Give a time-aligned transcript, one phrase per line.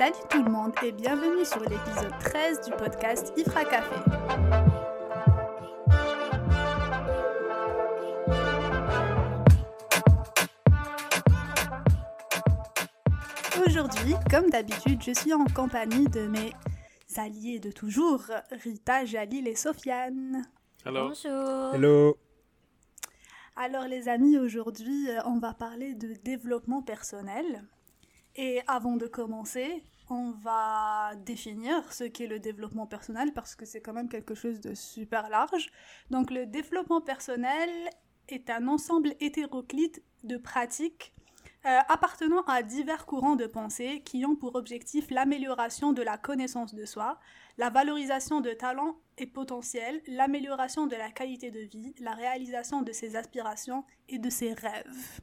[0.00, 3.96] Salut tout le monde et bienvenue sur l'épisode 13 du podcast Ifra Café.
[13.66, 16.54] Aujourd'hui, comme d'habitude, je suis en compagnie de mes
[17.18, 18.22] alliés de toujours,
[18.52, 20.46] Rita, Jalil et Sofiane.
[20.86, 21.74] Bonjour.
[21.74, 22.16] Hello.
[23.54, 27.66] Alors les amis, aujourd'hui, euh, on va parler de développement personnel.
[28.36, 33.80] Et avant de commencer, on va définir ce qu'est le développement personnel parce que c'est
[33.80, 35.70] quand même quelque chose de super large.
[36.10, 37.70] Donc le développement personnel
[38.28, 41.12] est un ensemble hétéroclite de pratiques
[41.66, 46.74] euh, appartenant à divers courants de pensée qui ont pour objectif l'amélioration de la connaissance
[46.74, 47.18] de soi,
[47.58, 52.92] la valorisation de talents et potentiels, l'amélioration de la qualité de vie, la réalisation de
[52.92, 55.20] ses aspirations et de ses rêves.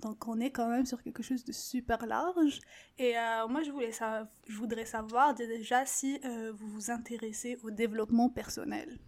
[0.00, 2.60] Donc on est quand même sur quelque chose de super large.
[2.98, 7.70] Et euh, moi je, voulais je voudrais savoir déjà si euh, vous vous intéressez au
[7.70, 8.98] développement personnel.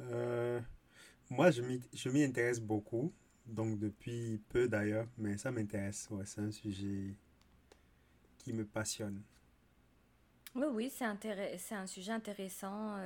[0.00, 0.60] Euh,
[1.30, 1.62] moi je
[2.08, 3.12] m'y intéresse beaucoup,
[3.46, 6.08] donc depuis peu d'ailleurs, mais ça m'intéresse.
[6.10, 7.14] Ouais, c'est un sujet
[8.38, 9.22] qui me passionne.
[10.54, 12.96] Oui, oui, c'est un sujet intéressant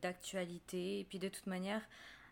[0.00, 1.00] d'actualité.
[1.00, 1.82] Et puis de toute manière,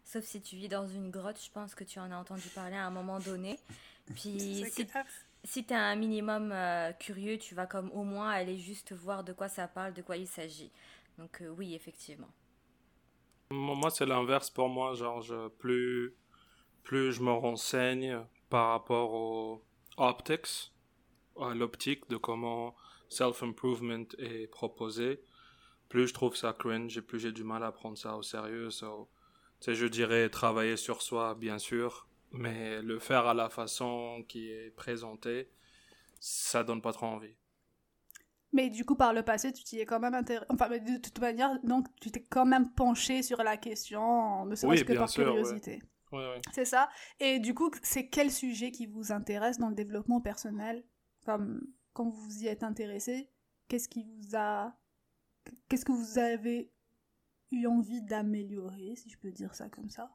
[0.04, 2.76] Sauf si tu vis dans une grotte, je pense que tu en as entendu parler
[2.76, 3.58] à un moment donné.
[4.14, 4.86] Puis si,
[5.44, 9.24] si tu es un minimum euh, curieux, tu vas comme au moins aller juste voir
[9.24, 10.70] de quoi ça parle, de quoi il s'agit.
[11.18, 12.30] Donc euh, oui, effectivement.
[13.50, 14.94] Moi, c'est l'inverse pour moi.
[14.94, 16.14] Genre, je, plus,
[16.84, 19.62] plus je me renseigne par rapport aux
[19.96, 20.72] optics,
[21.40, 22.74] à l'optique de comment
[23.08, 25.20] self-improvement est proposé,
[25.88, 28.70] plus je trouve ça cringe et plus j'ai du mal à prendre ça au sérieux.
[28.70, 29.08] So,
[29.66, 34.70] je dirais travailler sur soi, bien sûr, mais le faire à la façon qui est
[34.70, 35.50] présentée,
[36.18, 37.36] ça donne pas trop envie.
[38.52, 40.46] Mais du coup, par le passé, tu t'y es quand même intéressé.
[40.50, 44.84] Enfin, de toute manière, donc, tu t'es quand même penché sur la question, ne serait-ce
[44.84, 45.82] que par curiosité.
[46.52, 46.90] C'est ça.
[47.20, 50.84] Et du coup, c'est quel sujet qui vous intéresse dans le développement personnel?
[51.24, 53.30] Comme quand vous y êtes intéressé,
[53.68, 54.74] qu'est-ce qui vous a.
[55.68, 56.71] Qu'est-ce que vous avez
[57.52, 60.10] eu envie d'améliorer, si je peux dire ça comme ça?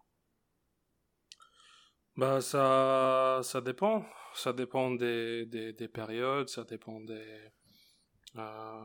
[2.16, 4.04] Bah ça, ça dépend.
[4.34, 7.52] Ça dépend des, des, des périodes, ça dépend des...
[8.36, 8.84] Euh,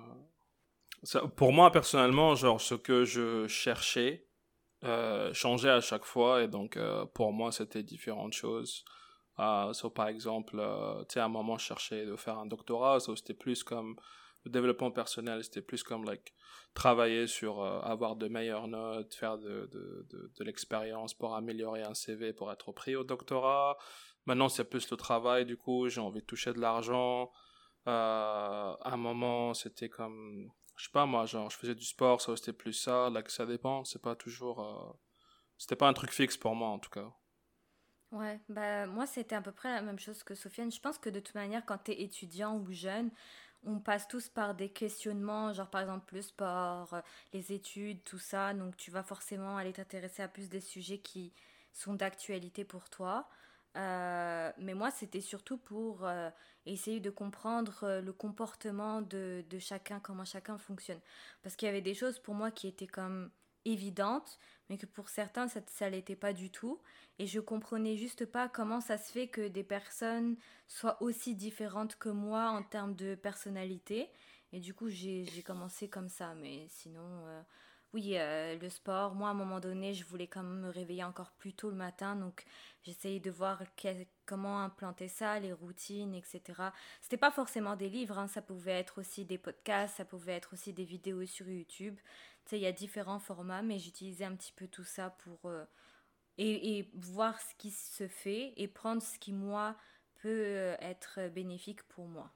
[1.37, 4.29] pour moi, personnellement, genre, ce que je cherchais
[4.84, 8.84] euh, changeait à chaque fois, et donc euh, pour moi, c'était différentes choses.
[9.73, 10.57] So, par exemple,
[11.09, 13.97] tu sais, à un moment, je cherchais de faire un doctorat, so, c'était plus comme
[14.44, 16.34] le développement personnel, c'était plus comme like
[16.75, 21.94] travailler sur euh, avoir de meilleures notes, faire de, de, de, l'expérience pour améliorer un
[21.94, 23.76] CV pour être pris au doctorat.
[24.26, 27.30] Maintenant, c'est plus le travail, du coup, j'ai envie de toucher de l'argent.
[27.88, 32.20] Euh, à un moment, c'était comme, je sais pas moi, genre, je faisais du sport,
[32.20, 34.92] ça c'était plus ça, là que ça dépend, c'est pas toujours, euh,
[35.59, 37.12] c'était pas un truc fixe pour moi en tout cas.
[38.12, 40.70] Ouais, bah moi c'était à peu près la même chose que Sofiane.
[40.70, 43.10] Je pense que de toute manière, quand tu es étudiant ou jeune,
[43.65, 47.00] on passe tous par des questionnements, genre par exemple le sport, euh,
[47.33, 48.55] les études, tout ça.
[48.55, 51.33] Donc tu vas forcément aller t'intéresser à plus des sujets qui
[51.72, 53.28] sont d'actualité pour toi.
[53.77, 56.31] Euh, mais moi, c'était surtout pour euh,
[56.67, 61.01] essayer de comprendre le comportement de, de, chacun, comment chacun fonctionne.
[61.43, 63.31] Parce qu'il y avait des choses pour moi qui étaient comme
[63.65, 66.81] évidentes, mais que pour certains, ça ne l'était pas du tout.
[67.19, 70.37] Et je comprenais juste pas comment ça se fait que des personnes
[70.67, 74.09] soient aussi différentes que moi en termes de personnalité.
[74.53, 76.34] Et du coup, j'ai commencé comme ça.
[76.34, 77.43] Mais sinon, euh,
[77.95, 81.05] oui, euh, le sport, moi, à un moment donné, je voulais quand même me réveiller
[81.05, 82.17] encore plus tôt le matin.
[82.17, 82.45] Donc,
[82.84, 83.62] j'essayais de voir
[84.25, 86.41] comment implanter ça, les routines, etc.
[87.03, 90.55] C'était pas forcément des livres, hein, ça pouvait être aussi des podcasts, ça pouvait être
[90.55, 91.99] aussi des vidéos sur YouTube.
[92.44, 95.47] Tu sais, il y a différents formats, mais j'utilisais un petit peu tout ça pour...
[95.47, 95.65] Euh,
[96.39, 99.77] et, et, voir ce qui se fait et prendre ce qui, moi,
[100.22, 102.33] peut euh, être bénéfique pour moi.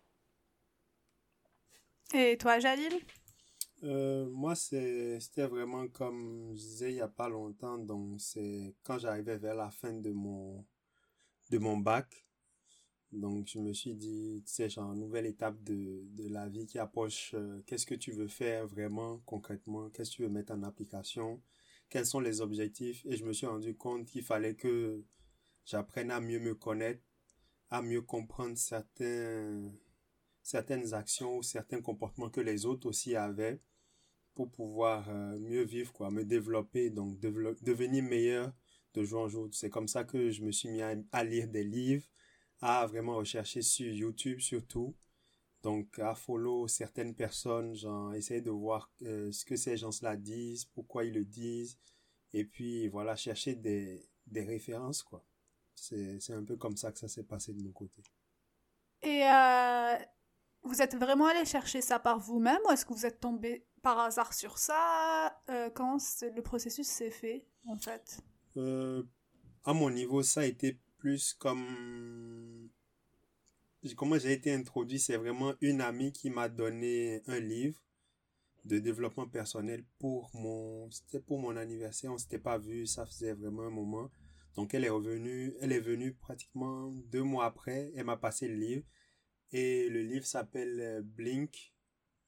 [2.15, 3.01] Et toi, Jalil?
[3.85, 7.79] Euh, Moi, c'était vraiment comme je disais il n'y a pas longtemps.
[7.79, 10.65] Donc, c'est quand j'arrivais vers la fin de mon,
[11.51, 12.26] de mon bac.
[13.17, 16.79] Donc, je me suis dit, tu sais, genre, nouvelle étape de, de la vie qui
[16.79, 17.33] approche.
[17.35, 19.89] Euh, qu'est-ce que tu veux faire vraiment concrètement?
[19.91, 21.41] Qu'est-ce que tu veux mettre en application?
[21.89, 23.07] Quels sont les objectifs?
[23.07, 25.03] Et je me suis rendu compte qu'il fallait que
[25.65, 27.03] j'apprenne à mieux me connaître,
[27.71, 29.63] à mieux comprendre certains,
[30.43, 33.61] certaines actions ou certains comportements que les autres aussi avaient
[34.35, 38.53] pour pouvoir euh, mieux vivre, quoi, me développer, donc devenir meilleur
[38.93, 39.49] de jour en jour.
[39.53, 42.05] C'est comme ça que je me suis mis à lire des livres,
[42.61, 44.95] à vraiment rechercher sur YouTube surtout.
[45.63, 50.65] Donc, à follow certaines personnes, genre, essayer de voir euh, ce que ces gens-là disent,
[50.67, 51.77] pourquoi ils le disent,
[52.33, 55.25] et puis, voilà, chercher des, des références, quoi.
[55.75, 58.03] C'est un peu comme ça que ça s'est passé de mon côté.
[59.03, 59.97] Et euh,
[60.63, 63.99] vous êtes vraiment allé chercher ça par vous-même, ou est-ce que vous êtes tombé par
[63.99, 65.43] hasard sur ça?
[65.51, 68.23] Euh, Comment le processus s'est fait, en fait?
[69.65, 72.71] À mon niveau, ça a été plus comme
[73.95, 77.81] comment j'ai été introduit, c'est vraiment une amie qui m'a donné un livre
[78.65, 82.13] de développement personnel pour mon, c'était pour mon anniversaire.
[82.13, 84.11] On s'était pas vu, ça faisait vraiment un moment.
[84.57, 87.93] Donc elle est revenue, elle est venue pratiquement deux mois après.
[87.95, 88.85] Elle m'a passé le livre
[89.53, 91.75] et le livre s'appelle euh, Blink.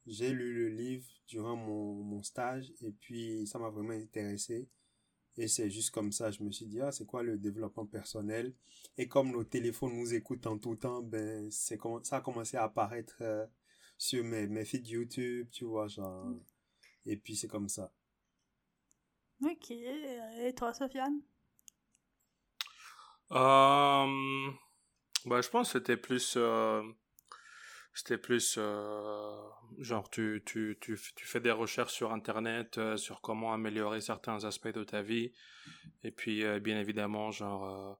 [0.07, 4.69] J'ai lu le livre durant mon, mon stage et puis ça m'a vraiment intéressé.
[5.39, 8.53] Et c'est juste comme ça, je me suis dit, ah, c'est quoi le développement personnel?
[8.97, 12.65] Et comme nos téléphones nous écoutent en tout temps, ben, c'est ça a commencé à
[12.65, 13.47] apparaître euh,
[13.97, 16.35] sur mes, mes feeds YouTube, tu vois, genre.
[17.07, 17.93] Et puis c'est comme ça.
[19.45, 19.71] Ok.
[19.71, 21.21] Et toi, Sofiane?
[23.31, 24.51] Euh,
[25.25, 26.35] bah, Je pense que c'était plus.
[26.37, 26.83] Euh,
[27.99, 29.35] c'était plus euh,
[29.79, 34.45] genre tu, tu, tu, tu, fais des recherches sur internet euh, sur comment améliorer certains
[34.45, 35.33] aspects de ta vie.
[36.05, 37.99] Et puis euh, bien évidemment genre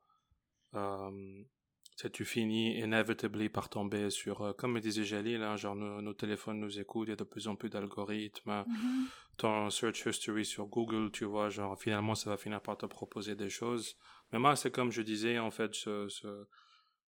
[2.13, 6.79] tu finis inévitablement par tomber sur comme me disait Jalil là genre nos, téléphones nous
[6.79, 8.51] écoutent il y a de plus en plus d'algorithmes.
[8.51, 9.09] Mm-hmm.
[9.37, 13.35] ton search history sur Google tu vois genre finalement ça va finir par te proposer
[13.35, 13.97] des choses.
[14.33, 16.47] Mais moi c'est comme je disais en fait ce, ce...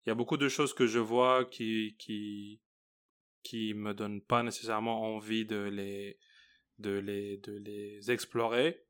[0.06, 2.62] il y a beaucoup de choses que je vois qui qui
[3.46, 6.18] qui me donnent pas nécessairement envie de les
[6.80, 8.82] de les de les explorer.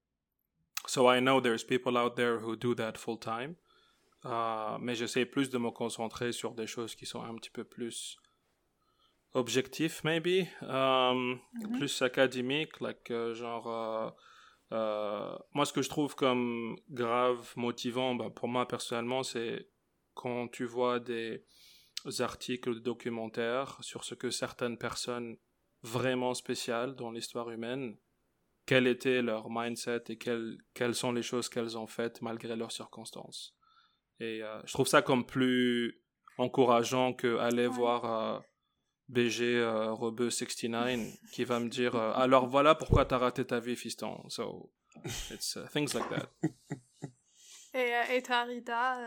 [0.88, 3.56] So I know there's people out there who do that full time.
[4.24, 7.64] Uh, mais j'essaie plus de me concentrer sur des choses qui sont un petit peu
[7.64, 8.18] plus
[9.34, 11.40] objectifs, maybe, um,
[11.78, 13.68] plus académiques, like uh, genre.
[13.68, 19.68] Uh, uh, moi, ce que je trouve comme grave motivant, bah, pour moi personnellement, c'est
[20.16, 21.44] quand tu vois des
[22.20, 25.38] articles, documentaires sur ce que certaines personnes
[25.84, 27.98] vraiment spéciales dans l'histoire humaine,
[28.66, 32.72] quel était leur mindset et quelles, quelles sont les choses qu'elles ont faites malgré leurs
[32.72, 33.56] circonstances.
[34.20, 36.02] Et euh, je trouve ça comme plus
[36.38, 38.40] encourageant que aller voir euh,
[39.10, 41.00] BG euh, Rebeu 69
[41.32, 44.28] qui va me dire euh, alors voilà pourquoi t'as raté ta vie fiston.
[44.30, 44.72] So
[45.32, 46.30] it's things like that.
[47.78, 49.02] Et, et toi Rita,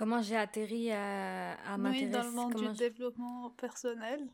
[0.00, 4.26] Comment j'ai atterri à, à m'intéresser oui, dans le monde du développement personnel.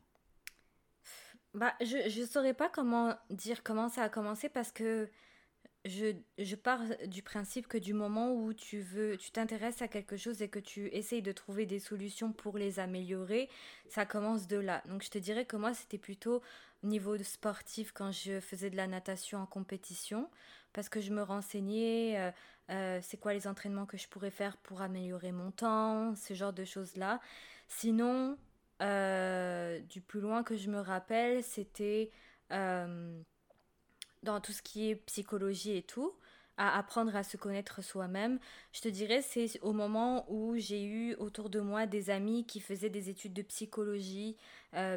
[1.54, 5.10] Bah, Je ne saurais pas comment dire comment ça a commencé parce que
[5.86, 10.42] je, pars du principe que du moment où tu veux, tu t'intéresses à quelque chose
[10.42, 13.48] et que tu essayes de trouver des solutions pour les améliorer,
[13.88, 14.82] ça commence de là.
[14.88, 16.42] Donc je te dirais que moi c'était plutôt
[16.82, 20.28] au niveau sportif quand je faisais de la natation en compétition
[20.72, 22.30] parce que je me renseignais, euh,
[22.70, 26.52] euh, c'est quoi les entraînements que je pourrais faire pour améliorer mon temps, ce genre
[26.52, 27.20] de choses-là.
[27.66, 28.36] Sinon,
[28.82, 32.10] euh, du plus loin que je me rappelle, c'était
[34.22, 36.12] dans tout ce qui est psychologie et tout,
[36.56, 38.38] à apprendre à se connaître soi-même.
[38.72, 42.60] Je te dirais, c'est au moment où j'ai eu autour de moi des amis qui
[42.60, 44.36] faisaient des études de psychologie,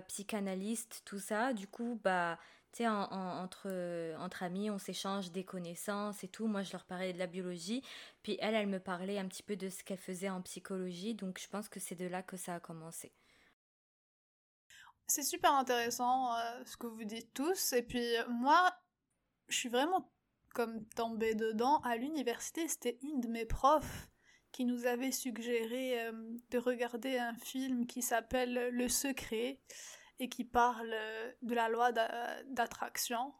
[0.08, 1.53] psychanalyste, tout ça.
[1.53, 2.39] Du coup, bah
[2.72, 6.46] tu sais, entre, euh, entre amis, on s'échange des connaissances et tout.
[6.46, 7.84] Moi, je leur parlais de la biologie.
[8.22, 11.15] Puis elle, elle me parlait un petit peu de ce qu'elle faisait en psychologie.
[11.15, 13.12] Donc, je pense que c'est de là que ça a commencé.
[15.08, 17.74] C'est super intéressant euh, ce que vous dites tous.
[17.74, 18.72] Et puis, moi,
[19.50, 20.12] je suis vraiment
[20.53, 21.79] comme tombée dedans.
[21.82, 24.10] À l'université, c'était une de mes profs
[24.51, 26.12] qui nous avait suggéré euh,
[26.50, 29.60] de regarder un film qui s'appelle Le Secret
[30.20, 33.34] et qui parle euh, de la loi d'attraction.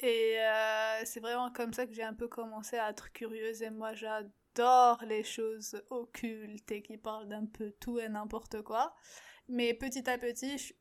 [0.00, 3.62] Et euh, c'est vraiment comme ça que j'ai un peu commencé à être curieuse.
[3.62, 8.94] Et moi, j'adore les choses occultes et qui parlent d'un peu tout et n'importe quoi.
[9.48, 10.74] Mais petit à petit,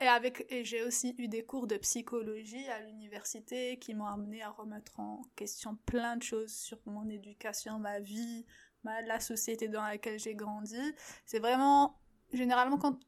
[0.00, 4.42] et avec et j'ai aussi eu des cours de psychologie à l'université qui m'ont amené
[4.42, 8.44] à remettre en question plein de choses sur mon éducation, ma vie,
[8.82, 10.80] ma, la société dans laquelle j'ai grandi.
[11.24, 12.00] C'est vraiment
[12.32, 12.98] généralement quand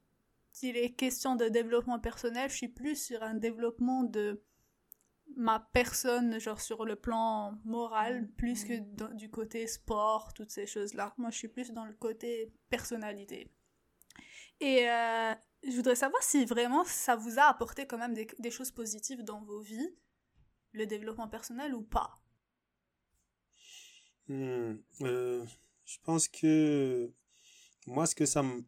[0.62, 4.42] il est question de développement personnel, je suis plus sur un développement de
[5.36, 8.28] ma personne, genre sur le plan moral, mm.
[8.32, 11.14] plus que du côté sport, toutes ces choses-là.
[11.18, 13.50] Moi, je suis plus dans le côté personnalité.
[14.60, 18.70] Et euh, je voudrais savoir si vraiment ça vous a apporté quand même des, choses
[18.70, 19.94] positives dans vos vies,
[20.72, 22.20] le développement personnel ou pas?
[24.28, 25.44] Hmm, euh,
[25.84, 27.12] je pense que
[27.86, 28.64] moi, ce que ça me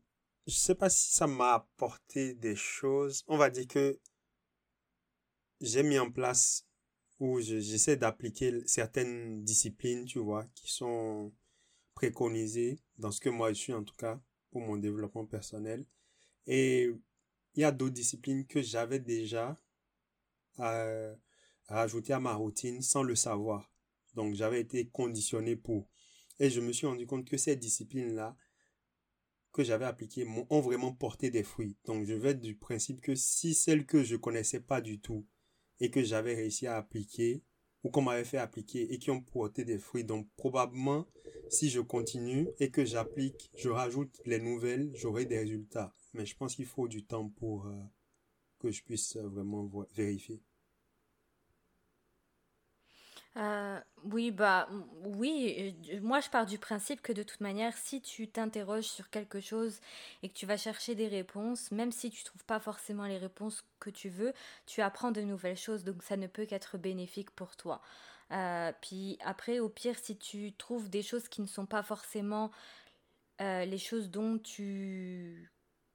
[0.46, 3.24] je sais pas si ça m'a apporté des choses.
[3.28, 3.98] On va dire que
[5.60, 6.66] j'ai mis en place
[7.20, 11.32] ou j'essaie d'appliquer certaines disciplines, tu vois, qui sont
[11.94, 14.20] préconisées dans ce que moi je suis en tout cas
[14.50, 15.86] pour mon développement personnel.
[16.46, 16.90] Et
[17.54, 19.60] il y a d'autres disciplines que j'avais déjà
[20.60, 21.14] euh,
[21.66, 23.72] rajouté à ma routine sans le savoir.
[24.14, 25.88] Donc j'avais été conditionné pour.
[26.38, 28.36] Et je me suis rendu compte que ces disciplines-là
[29.52, 31.76] que j'avais appliquées ont vraiment porté des fruits.
[31.84, 35.26] Donc je vais du principe que si celles que je connaissais pas du tout
[35.80, 37.42] et que j'avais réussi à appliquer
[37.82, 41.06] ou qu'on m'avait fait appliquer et qui ont porté des fruits, donc probablement
[41.48, 45.94] si je continue et que j'applique, je rajoute les nouvelles, j'aurai des résultats.
[46.12, 47.82] Mais je pense qu'il faut du temps pour euh,
[48.58, 50.42] que je puisse vraiment vérifier.
[53.36, 54.68] Euh, oui, bah
[55.04, 59.40] oui, moi je pars du principe que de toute manière, si tu t'interroges sur quelque
[59.40, 59.80] chose
[60.22, 63.64] et que tu vas chercher des réponses, même si tu trouves pas forcément les réponses
[63.78, 64.32] que tu veux,
[64.66, 67.80] tu apprends de nouvelles choses, donc ça ne peut qu'être bénéfique pour toi.
[68.32, 72.50] Euh, puis après, au pire, si tu trouves des choses qui ne sont pas forcément
[73.40, 75.50] euh, les choses dont tu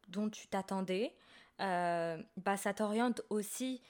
[0.08, 1.14] dont tu t'attendais,
[1.60, 3.82] bah ça t'oriente aussi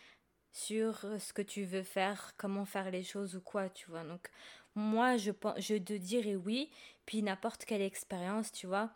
[0.56, 4.04] sur euh, ce que tu veux faire, comment faire les choses ou quoi, tu vois.
[4.04, 4.30] Donc,
[4.74, 6.72] moi, je, je te dirais oui,
[7.06, 8.90] puis n'importe quelle expérience, tu vois.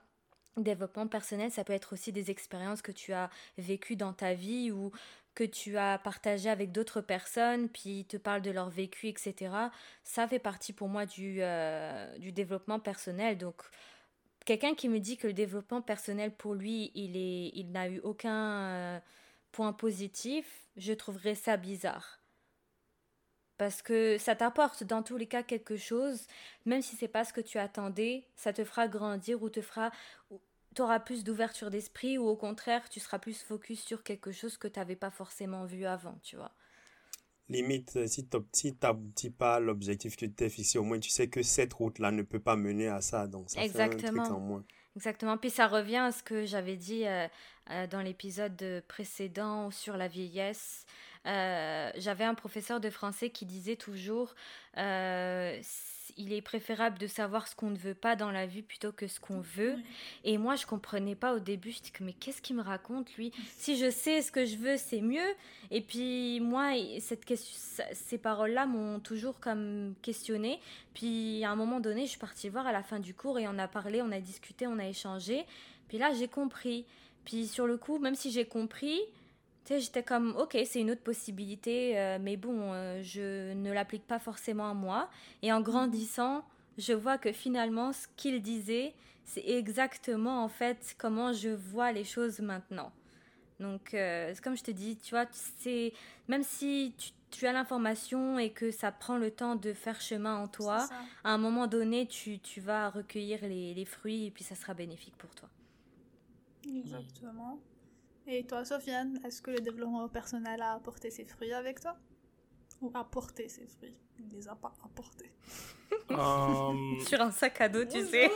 [0.55, 4.71] Développement personnel, ça peut être aussi des expériences que tu as vécues dans ta vie
[4.71, 4.91] ou
[5.35, 9.53] que tu as partagé avec d'autres personnes, puis ils te parlent de leur vécu, etc.
[10.03, 13.37] Ça fait partie pour moi du, euh, du développement personnel.
[13.37, 13.63] Donc,
[14.49, 18.65] quelqu'un qui me dit que le développement personnel pour lui, il, il n'a eu aucun
[18.71, 18.99] euh,
[19.51, 22.19] point positif, je trouverais ça bizarre.
[23.59, 26.25] Parce que ça t'apporte dans tous les cas quelque chose,
[26.65, 29.91] même si c'est pas ce que tu attendais, ça te fera grandir ou te fera
[30.75, 34.57] tu auras plus d'ouverture d'esprit ou au contraire, tu seras plus focus sur quelque chose
[34.57, 36.55] que tu n'avais pas forcément vu avant, tu vois.
[37.49, 41.27] Limite, euh, si tu n'aboutis pas l'objectif que tu t'es fixé, au moins tu sais
[41.27, 43.27] que cette route-là ne peut pas mener à ça.
[43.27, 43.99] Donc ça Exactement.
[43.99, 44.63] fait un truc en moins.
[44.95, 45.37] Exactement.
[45.37, 47.27] Puis ça revient à ce que j'avais dit euh,
[47.71, 50.85] euh, dans l'épisode précédent sur la vieillesse.
[51.25, 54.35] Euh, j'avais un professeur de français qui disait toujours
[56.19, 59.07] il est préférable de savoir ce qu'on ne veut pas dans la vie plutôt que
[59.07, 59.77] ce qu'on veut.
[60.25, 61.71] Et moi, je comprenais pas au début.
[61.71, 63.31] Je dis mais qu'est-ce qu'il me raconte lui?
[63.57, 65.33] Si je sais ce que je veux, c'est mieux.
[65.71, 70.59] Et puis moi, cette question, ces paroles-là m'ont toujours comme questionné.
[70.93, 73.47] Puis à un moment donné, je suis partie voir à la fin du cours et
[73.47, 75.45] on a parlé, on a discuté, on a échangé.
[75.87, 76.85] Puis là, j'ai compris.
[77.23, 78.99] Puis sur le coup, même si j'ai compris,
[79.77, 84.19] j'étais comme, ok, c'est une autre possibilité, euh, mais bon, euh, je ne l'applique pas
[84.19, 85.09] forcément à moi.
[85.43, 86.43] Et en grandissant,
[86.77, 88.93] je vois que finalement, ce qu'il disait,
[89.25, 92.91] c'est exactement en fait comment je vois les choses maintenant.
[93.59, 95.93] Donc, euh, comme je te dis, tu vois, c'est
[96.27, 96.93] même si
[97.29, 100.87] tu, as l'information et que ça prend le temps de faire chemin en toi,
[101.23, 104.73] à un moment donné, tu, tu vas recueillir les, les, fruits et puis ça sera
[104.73, 105.49] bénéfique pour toi.
[106.65, 107.59] Exactement.
[108.31, 111.95] Et toi, Sofiane, est-ce que le développement personnel a apporté ses fruits avec toi?
[112.79, 113.97] Ou apporté ses fruits?
[114.19, 115.31] Il ne les a pas apportés.
[116.11, 116.99] Um...
[117.07, 118.29] Sur un sac à dos, tu sais.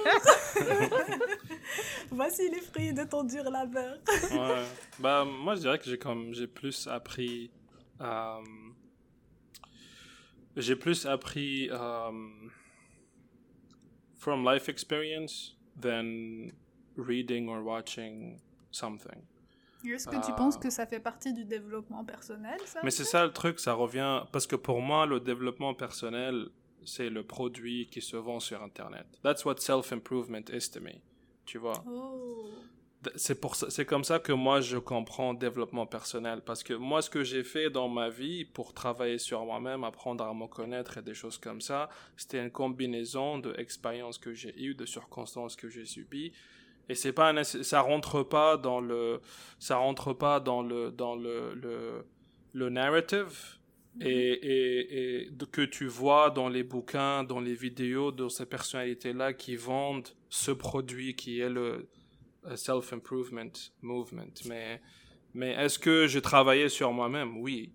[2.10, 4.00] Voici les fruits de ton dur labeur.
[4.32, 4.66] ouais.
[4.98, 7.52] Bah, moi, je dirais que j'ai comme j'ai plus appris.
[10.58, 12.50] J'ai plus appris um...
[14.16, 16.50] from life experience than
[16.98, 19.22] reading or watching something.
[19.86, 23.26] Est-ce que tu penses que ça fait partie du développement personnel ça Mais c'est ça
[23.26, 26.48] le truc, ça revient parce que pour moi le développement personnel
[26.86, 29.06] c'est le produit qui se vend sur internet.
[29.24, 31.02] That's what self-improvement is to me.
[31.46, 32.50] Tu vois oh.
[33.18, 37.10] C'est pour c'est comme ça que moi je comprends développement personnel parce que moi ce
[37.10, 41.02] que j'ai fait dans ma vie pour travailler sur moi-même, apprendre à me connaître et
[41.02, 45.68] des choses comme ça, c'était une combinaison de expériences que j'ai eues, de circonstances que
[45.68, 46.32] j'ai subies
[46.90, 49.22] et c'est pas ça rentre pas dans le
[49.60, 52.06] ça rentre pas dans le dans le le,
[52.54, 53.58] le narrative.
[53.96, 54.08] Mm-hmm.
[54.08, 59.14] et, et, et, que tu vois dans les bouquins dans les vidéos de ces personnalités
[59.14, 61.88] là qui vendent ce produit qui est le
[62.48, 64.34] euh, self improvement movement.
[64.46, 64.82] Mais
[65.34, 67.38] mais est-ce que j'ai travaillé sur moi-même?
[67.38, 67.74] Oui.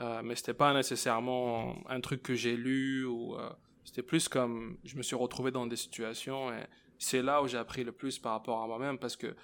[0.00, 3.50] Euh, mais c'était pas nécessairement un truc que j'ai lu ou euh,
[3.84, 6.64] c'était plus comme je me suis retrouvé dans des situations et
[7.00, 9.34] c'est là où j'ai appris le plus par rapport à moi-même parce que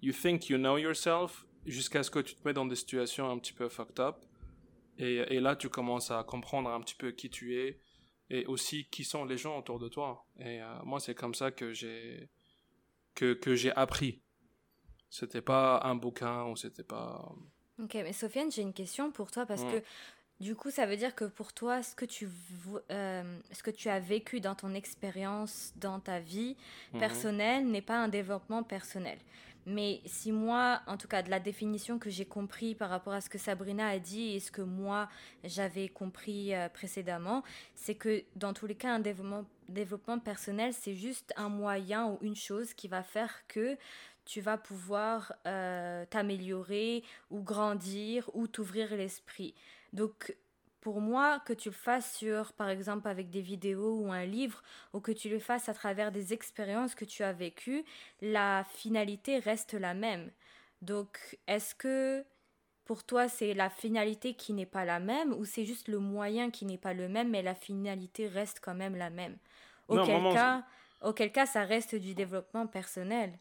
[0.00, 3.38] you think you know yourself jusqu'à ce que tu te mets dans des situations un
[3.38, 4.24] petit peu fucked up.
[4.98, 7.80] Et, et, là, tu commences à comprendre un petit peu qui tu es
[8.30, 10.26] et aussi qui sont les gens autour de toi.
[10.38, 12.30] Et euh, moi, c'est comme ça que j'ai
[13.14, 14.22] que, que j'ai appris.
[15.10, 17.34] C'était pas un bouquin ou c'était pas.
[17.82, 19.82] Ok, mais Sofiane, j'ai une question pour toi parce que
[20.40, 22.28] du coup, ça veut dire que pour toi, ce que tu,
[22.90, 26.56] euh, ce que tu as vécu dans ton expérience, dans ta vie
[26.92, 27.00] mhm.
[27.00, 29.18] personnelle, n'est pas un développement personnel.
[29.64, 33.20] Mais si moi, en tout cas de la définition que j'ai compris par rapport à
[33.20, 35.08] ce que Sabrina a dit et ce que moi
[35.44, 40.94] j'avais compris euh, précédemment, c'est que dans tous les cas, un développement, développement personnel, c'est
[40.94, 43.76] juste un moyen ou une chose qui va faire que
[44.24, 49.54] tu vas pouvoir euh, t'améliorer ou grandir ou t'ouvrir l'esprit.
[49.92, 50.36] Donc
[50.80, 54.62] pour moi, que tu le fasses sur, par exemple, avec des vidéos ou un livre,
[54.92, 57.84] ou que tu le fasses à travers des expériences que tu as vécues,
[58.20, 60.32] la finalité reste la même.
[60.80, 62.24] Donc, est-ce que
[62.84, 66.50] pour toi, c'est la finalité qui n'est pas la même, ou c'est juste le moyen
[66.50, 69.38] qui n'est pas le même, mais la finalité reste quand même la même?
[69.88, 70.64] Auquel, cas,
[71.02, 73.38] auquel cas, ça reste du développement personnel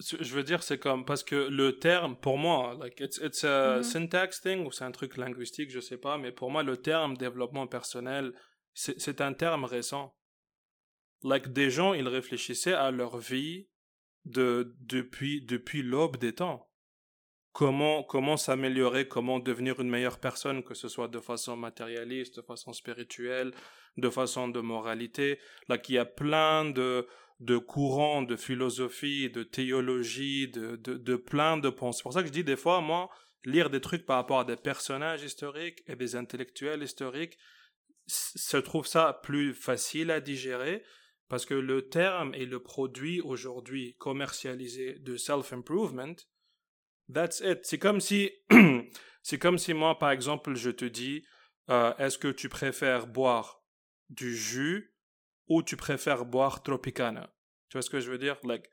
[0.00, 3.78] je veux dire, c'est comme, parce que le terme, pour moi, like, it's, it's a
[3.78, 3.82] mm-hmm.
[3.82, 7.16] syntax thing, ou c'est un truc linguistique, je sais pas, mais pour moi, le terme
[7.16, 8.32] développement personnel,
[8.74, 10.16] c'est un terme récent.
[11.22, 13.68] Like, des gens, ils réfléchissaient à leur vie
[14.24, 16.70] de, depuis, depuis l'aube des temps.
[17.52, 22.42] Comment, comment s'améliorer, comment devenir une meilleure personne, que ce soit de façon matérialiste, de
[22.42, 23.52] façon spirituelle,
[23.96, 25.38] de façon de moralité.
[25.68, 27.06] Là, qu'il y a plein de,
[27.40, 31.98] de courants de philosophie, de théologie, de, de, plein de pensées.
[31.98, 33.10] C'est pour ça que je dis des fois, moi,
[33.44, 37.36] lire des trucs par rapport à des personnages historiques et des intellectuels historiques,
[38.06, 40.82] je trouve ça plus facile à digérer
[41.28, 46.14] parce que le terme et le produit aujourd'hui commercialisé de self-improvement,
[47.12, 47.60] that's it.
[47.64, 48.30] C'est comme si,
[49.22, 51.24] c'est comme si moi, par exemple, je te dis,
[51.70, 53.64] euh, est-ce que tu préfères boire
[54.10, 54.93] du jus
[55.48, 57.30] ou tu préfères boire Tropicana.
[57.68, 58.36] Tu vois ce que je veux dire?
[58.44, 58.70] Like,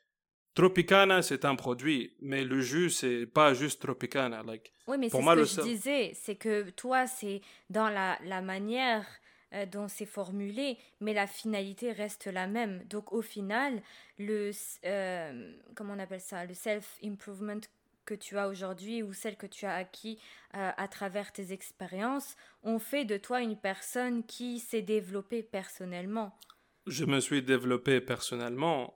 [0.53, 4.43] Tropicana, c'est un produit, mais le jus, c'est pas juste Tropicana.
[4.43, 8.41] Like, oui, mais c'est ce que je disais, c'est que toi, c'est dans la, la
[8.41, 9.05] manière
[9.53, 12.83] euh, dont c'est formulé, mais la finalité reste la même.
[12.85, 13.81] Donc, au final,
[14.17, 14.51] le,
[14.85, 17.59] euh, comment on appelle ça, le self-improvement
[18.05, 20.19] que tu as aujourd'hui ou celle que tu as acquis
[20.55, 26.37] euh, à travers tes expériences ont fait de toi une personne qui s'est développée personnellement
[26.85, 28.95] je me suis développé personnellement,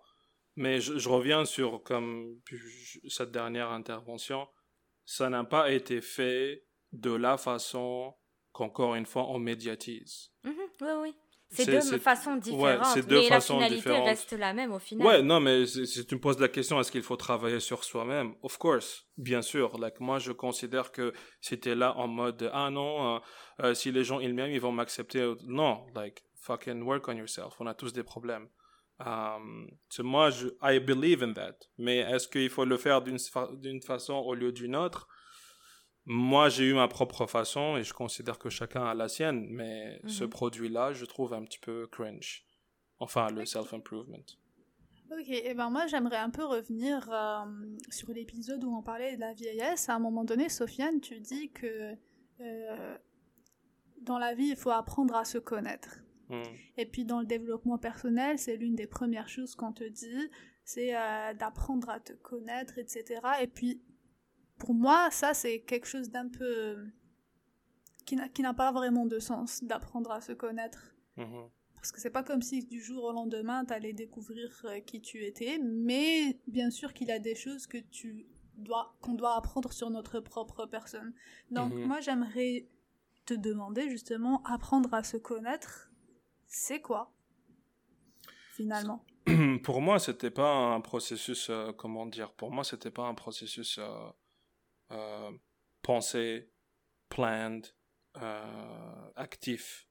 [0.55, 2.39] mais je, reviens sur comme
[3.07, 4.47] cette dernière intervention,
[5.03, 8.13] ça n'a pas été fait de la façon
[8.51, 10.31] qu'encore une fois on médiatise.
[10.43, 11.15] Mhm, oui, oui.
[11.49, 15.05] C'est deux façons différentes, deux mais façons la finalité reste la même au final.
[15.05, 18.33] Ouais, non, mais si tu me poses la question, est-ce qu'il faut travailler sur soi-même?
[18.41, 19.77] Of course, bien sûr.
[19.77, 23.19] Like, moi, je considère que si tu es là en mode, ah non, euh,
[23.61, 25.33] euh, si les gens ils m'aiment, ils vont m'accepter.
[25.45, 27.59] Non, like, fucking work on yourself.
[27.59, 28.47] On a tous des problèmes.
[28.99, 29.67] Um,
[29.99, 31.57] moi, je, I believe in that.
[31.77, 35.07] Mais est-ce qu'il faut le faire d'une façon au lieu d'une autre?
[36.05, 39.47] Moi, j'ai eu ma propre façon et je considère que chacun a la sienne.
[39.49, 40.29] Mais ce mhm.
[40.29, 42.45] produit-là, je trouve un petit peu cringe.
[42.99, 44.23] Enfin, le self-improvement.
[45.11, 47.45] Ok, et ben moi j'aimerais un peu revenir euh,
[47.89, 49.87] sur l'épisode où on parlait de la vieillesse.
[49.87, 51.95] À un moment donné, Sofiane, tu dis que
[52.39, 52.97] euh,
[54.01, 55.99] dans la vie, il faut apprendre à se connaître.
[56.29, 56.43] Mm.
[56.77, 60.29] Et puis dans le développement personnel, c'est l'une des premières choses qu'on te dit,
[60.63, 63.21] c'est euh, d'apprendre à te connaître, etc.
[63.41, 63.81] Et puis
[64.57, 66.77] pour moi, ça c'est quelque chose d'un peu
[68.05, 70.95] qui n'a pas vraiment de sens d'apprendre à se connaître.
[71.17, 71.49] Mm-hmm.
[71.75, 75.23] Parce que c'est pas comme si du jour au lendemain t'allais découvrir euh, qui tu
[75.23, 79.71] étais, mais bien sûr qu'il y a des choses que tu dois qu'on doit apprendre
[79.73, 81.13] sur notre propre personne.
[81.51, 81.85] Donc mm-hmm.
[81.85, 82.67] moi j'aimerais
[83.25, 85.91] te demander justement apprendre à se connaître
[86.47, 87.11] c'est quoi
[88.55, 89.05] finalement?
[89.63, 93.77] Pour moi, c'était pas un processus, euh, comment dire, pour moi, c'était pas un processus
[93.79, 94.09] euh,
[94.91, 95.31] euh,
[95.81, 96.51] pensé,
[97.09, 97.67] planned,
[99.15, 99.87] actif.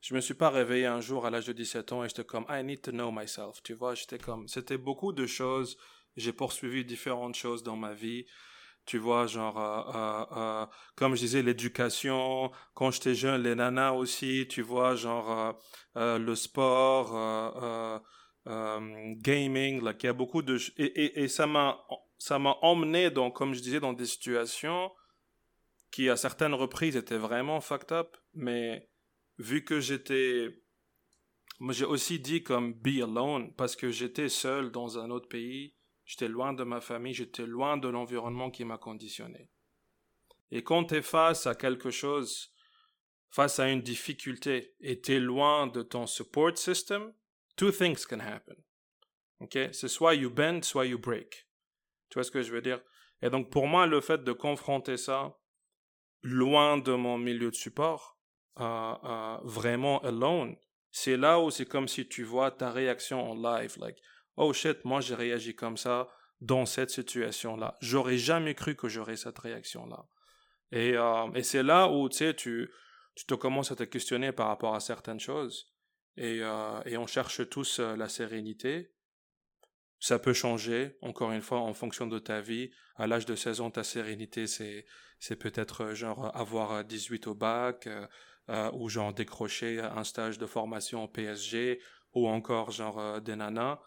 [0.00, 2.46] Je me suis pas réveillé un jour à l'âge de 17 ans et j'étais comme
[2.48, 5.76] I need to know myself, tu vois, j'étais comme c'était beaucoup de choses,
[6.16, 8.24] j'ai poursuivi différentes choses dans ma vie
[8.86, 13.92] tu vois, genre, euh, euh, euh, comme je disais, l'éducation, quand j'étais jeune, les nanas
[13.92, 15.58] aussi, tu vois, genre,
[15.96, 18.00] le sport,
[18.46, 20.58] gaming, là, y a beaucoup de...
[20.78, 21.76] Et, et, ça m'a
[22.62, 24.92] emmené, dans, comme je disais, dans des situations
[25.90, 28.88] qui, à certaines reprises, étaient vraiment fucked up, mais
[29.38, 30.62] vu que j'étais...
[31.70, 35.75] J'ai aussi dit comme be alone, parce que j'étais seul dans un autre pays,
[36.06, 39.50] J'étais loin de ma famille, j'étais loin de l'environnement qui m'a conditionné.
[40.52, 42.54] Et quand tu es face à quelque chose,
[43.28, 47.12] face à une difficulté, et tu es loin de ton support system,
[47.56, 48.56] two things can happen.
[49.40, 49.72] Okay?
[49.72, 51.48] C'est soit you bend, soit you break.
[52.08, 52.80] Tu vois ce que je veux dire?
[53.20, 55.36] Et donc pour moi, le fait de confronter ça
[56.22, 58.16] loin de mon milieu de support,
[58.60, 60.56] euh, euh, vraiment alone,
[60.90, 63.98] c'est là où c'est comme si tu vois ta réaction en live, like,
[64.36, 66.08] oh shit, moi j'ai réagi comme ça
[66.40, 67.76] dans cette situation-là.
[67.80, 70.06] J'aurais jamais cru que j'aurais cette réaction-là.
[70.72, 72.70] Et, euh, c'est là où, tu tu,
[73.26, 75.72] te commences à te questionner par rapport à certaines choses.
[76.16, 78.92] Et, euh, on cherche tous euh, la sérénité.
[79.98, 82.70] Ça peut changer, encore une fois, en fonction de ta vie.
[82.96, 84.84] À l'âge de 16 ans, ta sérénité, c'est,
[85.18, 87.88] c'est peut-être genre avoir 18 au bac,
[88.74, 91.80] ou genre décrocher un stage de formation au PSG,
[92.12, 93.80] ou encore genre des nanas.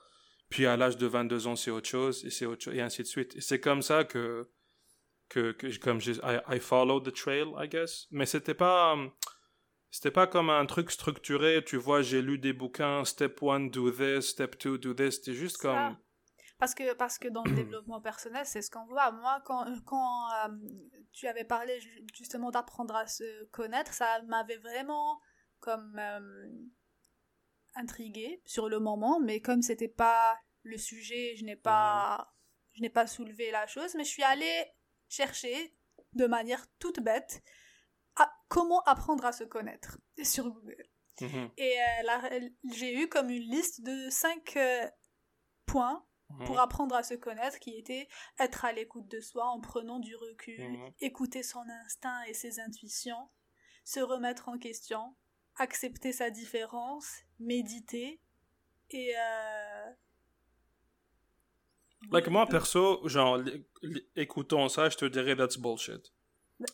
[0.49, 3.03] Puis à l'âge de 22 ans, c'est autre chose, et c'est autre chose, et ainsi
[3.03, 3.35] de suite.
[3.35, 4.49] Et c'est comme ça que,
[5.29, 8.07] que, que comme je, I, I followed the trail, I guess.
[8.09, 8.95] Mais c'était pas,
[9.91, 13.91] c'était pas comme un truc structuré, tu vois, j'ai lu des bouquins, step one, do
[13.91, 15.97] this, step two, do this, c'était juste comme...
[16.59, 19.11] Parce que, parce que dans le développement personnel, c'est ce qu'on voit.
[19.11, 20.49] Moi, quand, quand euh,
[21.13, 21.79] tu avais parlé
[22.13, 25.21] justement d'apprendre à se connaître, ça m'avait vraiment
[25.61, 26.49] comme euh,
[27.75, 32.33] intrigué sur le moment, mais comme c'était pas le sujet, je n'ai pas,
[32.73, 34.65] je n'ai pas soulevé la chose, mais je suis allée
[35.07, 35.75] chercher
[36.13, 37.41] de manière toute bête
[38.15, 40.89] à comment apprendre à se connaître sur Google.
[41.21, 41.51] Mhm.
[41.57, 42.29] Et euh, là,
[42.73, 44.87] j'ai eu comme une liste de cinq euh,
[45.65, 46.05] points
[46.45, 46.59] pour Mhm.
[46.59, 50.61] apprendre à se connaître qui était être à l'écoute de soi en prenant du recul,
[50.61, 50.93] Mhm.
[51.01, 53.29] écouter son instinct et ses intuitions,
[53.83, 55.15] se remettre en question,
[55.59, 57.07] accepter sa différence,
[57.39, 58.19] méditer
[58.91, 59.91] et euh,
[62.11, 63.39] Like moi, perso, genre,
[64.15, 66.13] écoutant ça, je te dirais that's bullshit.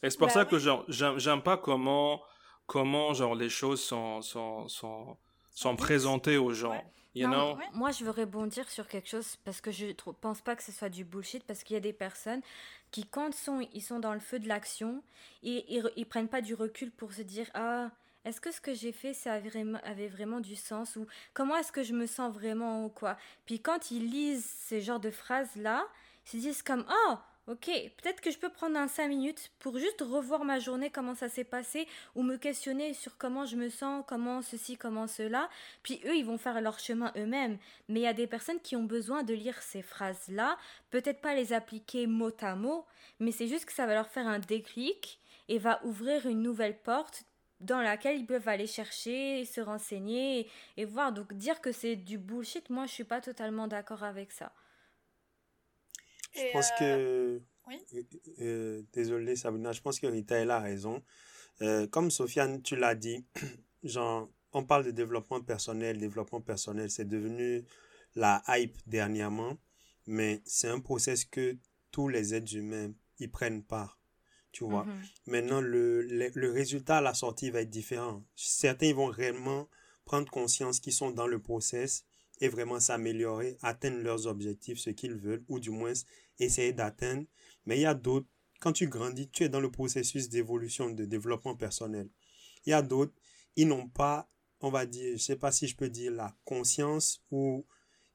[0.04, 0.62] Et c'est pour Bah ça que oui.
[0.62, 0.86] genre,
[1.20, 2.24] j'aime pas comment,
[2.68, 6.72] comment genre, les choses sont, sont, sont, présentées aux gens.
[6.72, 6.86] Ouais.
[7.16, 7.56] You Non, know?
[7.56, 10.64] mais Moi, je veux rebondir sur quelque chose parce que je ne pense pas que
[10.64, 12.42] ce soit du bullshit parce qu'il y a des personnes
[12.92, 15.04] qui, quand sont, ils sont dans le feu de l'action,
[15.44, 17.92] et ils, ils prennent pas du recul pour se dire ah
[18.26, 21.84] est-ce que ce que j'ai fait ça avait vraiment, du sens ou comment est-ce que
[21.84, 23.18] je me sens vraiment ou quoi?
[23.46, 25.88] Puis quand ils lisent ces genres de phrases là,
[26.26, 27.16] ils se disent comme oh
[27.48, 31.14] Ok, peut-être que je peux prendre un 5 minutes pour juste revoir ma journée, comment
[31.14, 35.48] ça s'est passé, ou me questionner sur comment je me sens, comment ceci, comment cela.
[35.84, 37.60] Puis eux, ils vont faire leur chemin eux-mêmes.
[37.88, 40.58] Mais il y a des personnes qui ont besoin de lire ces phrases-là,
[40.90, 42.84] peut-être pas les appliquer mot à mot,
[43.20, 46.76] mais c'est juste que ça va leur faire un déclic et va ouvrir une nouvelle
[46.76, 47.26] porte
[47.60, 51.14] dans laquelle ils peuvent aller chercher, se renseigner et, et voir.
[51.14, 54.54] Donc dire que c'est du bullshit, moi je suis pas totalement d'accord avec ça.
[56.34, 57.42] Je Et, pense euh, que.
[57.68, 57.80] oui.
[57.94, 58.04] Euh,
[58.42, 61.04] euh, désolé, Sabrina, je pense que Rita, elle a raison.
[61.62, 63.26] Euh, comme Sofiane, tu l'as dit,
[63.84, 65.98] genre, on parle de développement personnel.
[65.98, 67.64] Développement personnel, c'est devenu
[68.16, 69.58] la hype dernièrement,
[70.08, 71.58] mais c'est un process que
[71.92, 74.00] tous les êtres humains y prennent part.
[74.56, 74.86] Tu vois.
[74.86, 75.04] Mhm.
[75.28, 78.24] Maintenant, le, le, le résultat à la sortie va être différent.
[78.36, 79.68] Certains ils vont réellement
[80.06, 82.06] prendre conscience qu'ils sont dans le process
[82.40, 85.92] et vraiment s'améliorer, atteindre leurs objectifs, ce qu'ils veulent, ou du moins
[86.40, 87.26] essayer d'atteindre.
[87.66, 88.28] Mais il y a d'autres,
[88.62, 92.08] quand tu grandis, tu es dans le processus d'évolution, de développement personnel.
[92.66, 93.14] Il y a d'autres,
[93.58, 94.30] ils n'ont pas,
[94.62, 97.66] on va dire, je sais pas si je peux dire la conscience ou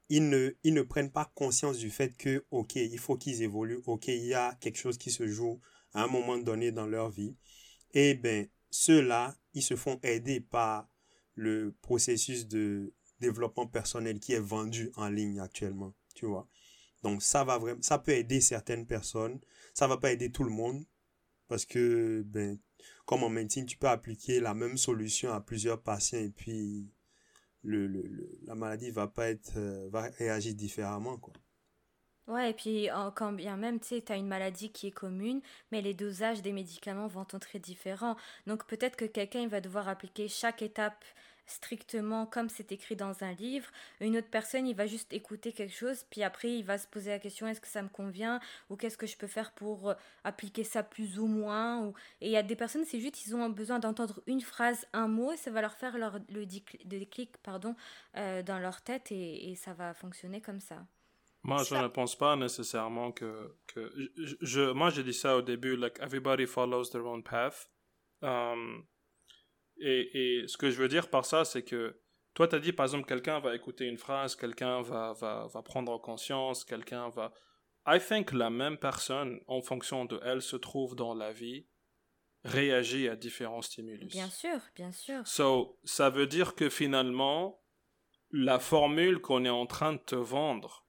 [0.09, 3.83] ils ne, ils ne prennent pas conscience du fait que, ok, il faut qu'ils évoluent,
[3.85, 5.61] ok, il y a quelque chose qui se joue
[5.93, 7.35] à un moment donné dans leur vie.
[7.93, 10.89] Et ben, ceux-là, ils se font aider par
[11.35, 16.47] le processus de développement personnel qui est vendu en ligne actuellement, tu vois.
[17.03, 19.39] Donc ça va vraiment, ça peut aider certaines personnes,
[19.73, 20.85] ça va pas aider tout le monde
[21.47, 22.59] parce que ben
[23.05, 26.89] comme en médecine, tu peux appliquer la même solution à plusieurs patients et puis
[27.63, 31.19] la maladie va pas être euh, va réagir différemment.
[32.31, 34.91] Ouais, et puis en- quand bien même, tu sais, tu as une maladie qui est
[34.91, 35.41] commune,
[35.71, 38.15] mais les dosages des médicaments vont être très différents.
[38.47, 41.03] Donc peut-être que quelqu'un il va devoir appliquer chaque étape
[41.45, 43.69] strictement comme c'est écrit dans un livre.
[43.99, 47.09] Une autre personne, il va juste écouter quelque chose, puis après il va se poser
[47.09, 48.39] la question est-ce que ça me convient
[48.69, 51.91] ou qu'est-ce que je peux faire pour euh, appliquer ça plus ou moins.
[52.21, 55.07] Et il y a des personnes, c'est juste ils ont besoin d'entendre une phrase, un
[55.09, 57.75] mot, et ça va leur faire leur, le déclic, pardon,
[58.17, 60.77] euh, dans leur tête et ça va fonctionner comme ça.
[61.43, 65.41] Moi, je ne pense pas nécessairement que, que je, je- moi, j'ai dit ça au
[65.41, 67.69] début, like, everybody follows their own path.
[68.21, 68.85] Um,
[69.79, 71.99] et, et ce que je veux dire par ça, c'est que
[72.35, 75.61] toi, tu as dit, par exemple, quelqu'un va écouter une phrase, quelqu'un va, va, va
[75.63, 77.33] prendre conscience, quelqu'un va...
[77.87, 81.65] I think la même personne, en fonction de elle se trouve dans la vie,
[82.43, 84.07] réagit à différents stimulus.
[84.11, 85.25] Bien sûr, bien sûr.
[85.25, 87.63] So, ça veut dire que finalement,
[88.29, 90.80] la formule qu'on est en train de te vendre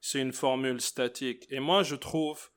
[0.00, 1.46] c'est une formule statique.
[1.50, 2.50] Et moi, je trouve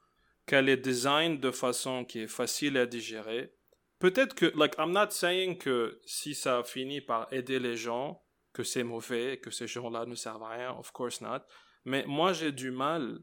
[0.45, 3.53] qu'elle est design de façon qui est facile à digérer.
[3.99, 8.23] Peut-être que, like, I'm not saying que si ça finit par aider les gens,
[8.53, 11.41] que c'est mauvais, que ces gens-là ne servent à rien, of course not.
[11.85, 13.19] Mais moi, j'ai du mal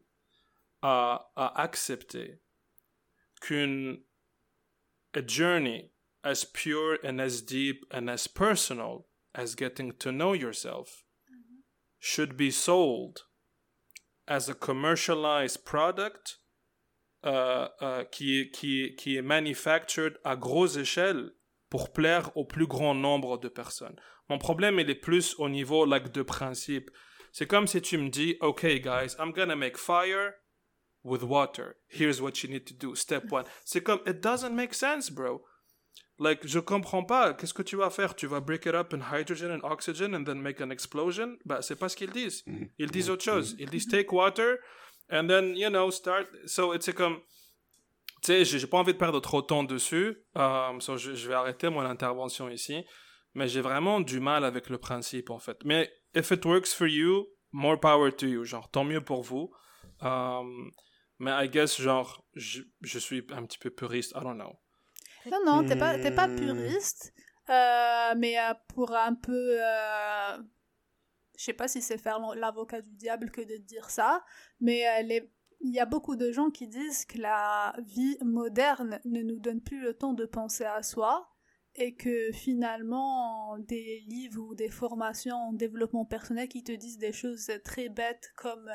[0.83, 2.41] à, à accepter
[3.41, 4.03] qu'une
[5.27, 11.05] journey as pure and as deep and as personal as getting to know yourself
[11.99, 13.28] should be sold
[14.29, 16.39] as a commercialized product
[17.25, 21.33] uh, uh, qui, est, qui, qui est manufactured à grosse échelle
[21.71, 23.97] pour plaire au plus grand nombre de personnes.
[24.29, 26.91] Mon problème, il est plus au niveau like, de principe.
[27.33, 30.35] C'est comme si tu me dis, OK, guys, I'm gonna make fire
[31.03, 31.77] with water.
[31.89, 32.95] Here's what you need to do.
[32.95, 33.45] Step one.
[33.65, 35.43] C'est comme, it doesn't make sense, bro.
[36.21, 37.33] Like, je comprends pas.
[37.33, 38.17] Qu'est-ce que tu vas faire?
[38.17, 41.39] Tu vas break it up in hydrogen and oxygen and then make an explosion?
[41.45, 42.43] Bah, c'est pas ce qu'ils disent.
[42.47, 42.71] Mm-hmm.
[42.79, 43.55] Ils disent autre chose.
[43.59, 44.59] Ils disent take water
[45.11, 46.27] and then, you know, start.
[46.47, 47.19] So, it's comme,
[48.23, 50.17] tu sais, j'ai pas envie de perdre trop de temps dessus.
[50.35, 52.85] Um, so je, je vais arrêter mon intervention ici.
[53.35, 55.65] Mais j'ai vraiment du mal avec le principe, en fait.
[55.65, 58.45] Mais if it works for you, more power to you.
[58.45, 59.53] Genre, tant mieux pour vous.
[60.01, 60.73] Um,
[61.21, 64.13] mais I guess, genre, je, je suis un petit peu puriste.
[64.17, 64.59] I don't know.
[65.27, 66.37] Non, non, t'es pas, pas hmm.
[66.37, 67.13] puriste.
[67.51, 69.59] Euh, mais euh, pour un peu.
[69.61, 70.39] Euh,
[71.37, 74.25] je sais pas si c'est faire l'avocat du diable que de dire ça,
[74.61, 74.85] mais
[75.61, 79.61] il y a beaucoup de gens qui disent que la vie moderne ne nous donne
[79.61, 81.31] plus le temps de penser à soi
[81.77, 87.13] et que finalement des livres ou des formations en développement personnel qui te disent des
[87.13, 88.69] choses très bêtes comme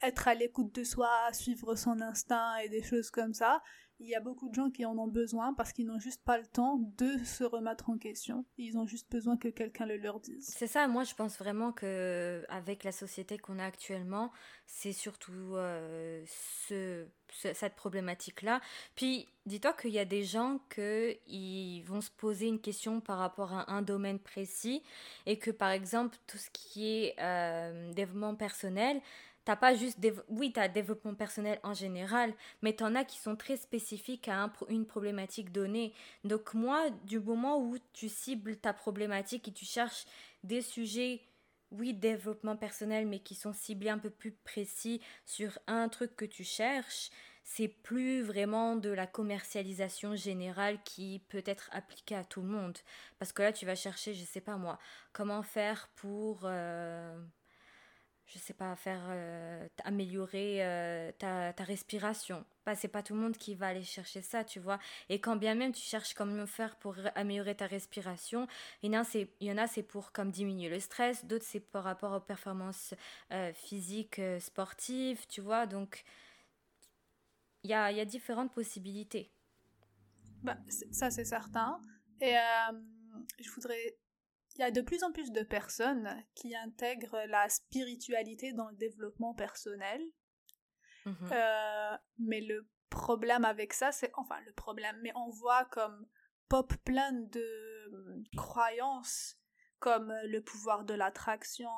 [0.00, 3.60] être à l'écoute de soi, suivre son instinct et des choses comme ça,
[4.00, 6.38] il y a beaucoup de gens qui en ont besoin parce qu'ils n'ont juste pas
[6.38, 8.44] le temps de se remettre en question.
[8.58, 10.46] Ils ont juste besoin que quelqu'un le leur dise.
[10.48, 14.32] C'est ça, moi je pense vraiment que avec la société qu'on a actuellement,
[14.66, 16.24] c'est surtout euh,
[16.68, 18.60] ce, cette problématique-là.
[18.96, 23.52] Puis dis-toi qu'il y a des gens qui vont se poser une question par rapport
[23.52, 24.82] à un domaine précis
[25.26, 29.00] et que par exemple tout ce qui est euh, développement personnel,
[29.44, 33.18] T'as pas juste, oui, tu as développement personnel en général, mais tu en as qui
[33.18, 35.92] sont très spécifiques à une problématique donnée.
[36.24, 40.06] Donc moi, du moment où tu cibles ta problématique et tu cherches
[40.44, 41.20] des sujets,
[41.70, 46.24] oui, développement personnel, mais qui sont ciblés un peu plus précis sur un truc que
[46.24, 47.10] tu cherches,
[47.42, 52.78] c'est plus vraiment de la commercialisation générale qui peut être appliquée à tout le monde.
[53.18, 54.78] Parce que là, tu vas chercher, je sais pas moi,
[55.12, 56.40] comment faire pour...
[56.44, 57.22] Euh,
[58.34, 62.44] je sais pas, faire euh, améliorer euh, ta, respiration.
[62.66, 64.80] Bah, c'est pas tout le monde qui va aller chercher ça, tu vois.
[65.08, 68.48] Et quand bien même tu cherches comment faire pour améliorer ta respiration,
[68.82, 72.20] il y en a, c'est, pour comme diminuer le stress, d'autres c'est par rapport aux
[72.20, 72.94] performances
[73.30, 75.66] euh, physiques, sportives, tu vois.
[75.66, 76.02] Donc,
[77.62, 79.30] il y a, y a différentes possibilités.
[80.42, 80.56] Bah,
[80.90, 81.80] ça, c'est certain.
[82.20, 82.34] Et
[83.40, 83.96] je voudrais
[84.54, 88.76] il y a de plus en plus de personnes qui intègrent la spiritualité dans le
[88.76, 90.02] développement personnel.
[91.06, 91.16] Mhm.
[91.32, 96.06] Euh, mais le problème avec ça, c'est enfin le problème, mais on voit comme
[96.48, 99.36] pop plein de hum, croyances
[99.80, 101.68] comme euh, le pouvoir de l'attraction,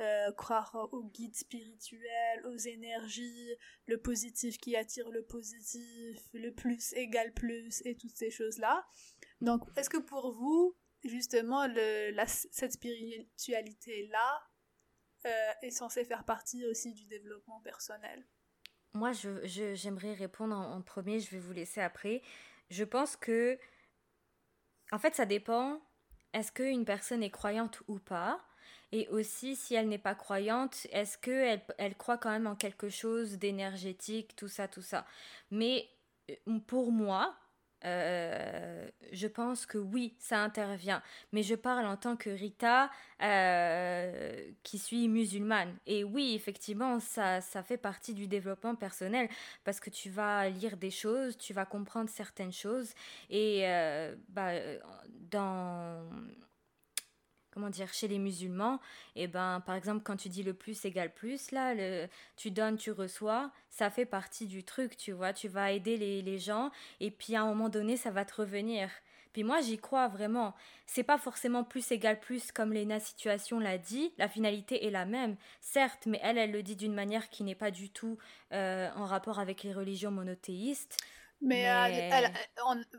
[0.00, 3.50] euh, croire aux guides spirituels, aux énergies,
[3.86, 8.86] le positif qui attire le positif, le plus égale plus et toutes ces choses-là.
[9.40, 10.76] Donc, est-ce que pour vous,
[11.08, 11.66] justement,
[12.50, 14.42] cette spiritualité-là
[15.26, 18.24] euh, est censée faire partie aussi du développement personnel
[18.94, 22.22] Moi, j'aimerais répondre en, premier, je vais vous laisser après.
[22.70, 23.58] Je pense que,
[24.92, 25.80] en fait, ça dépend.
[26.32, 28.44] Est-ce qu'une personne est croyante ou pas?
[28.92, 32.88] Et aussi, si elle n'est pas croyante, est-ce qu'elle elle croit quand même en quelque
[32.88, 35.06] chose d'énergétique, tout ça, tout ça?
[35.50, 35.88] Mais
[36.30, 37.36] euh, pour moi,
[37.84, 41.02] euh, je pense que oui, ça intervient.
[41.32, 42.90] Mais je parle en tant que Rita,
[43.22, 45.76] euh, qui suis musulmane.
[45.86, 49.28] Et oui, effectivement, ça, ça fait partie du développement personnel
[49.64, 52.92] parce que tu vas lire des choses, tu vas comprendre certaines choses.
[53.30, 54.52] Et euh, bah,
[55.30, 56.02] dans
[57.56, 58.80] comment dire, chez les musulmans,
[59.14, 62.50] et eh ben, par exemple, quand tu dis le plus égale plus, là, le, tu
[62.50, 66.38] donnes, tu reçois, ça fait partie du truc, tu vois, tu vas aider les, les
[66.38, 68.90] gens, et puis à un moment donné, ça va te revenir.
[69.32, 70.54] Puis moi, j'y crois vraiment.
[70.84, 74.12] C'est pas forcément plus égale plus comme Lena Situation l'a dit.
[74.18, 77.54] La finalité est la même, certes, mais elle, elle le dit d'une manière qui n'est
[77.54, 78.18] pas du tout
[78.52, 80.98] euh, en rapport avec les religions monothéistes.
[81.42, 82.28] Mais, euh,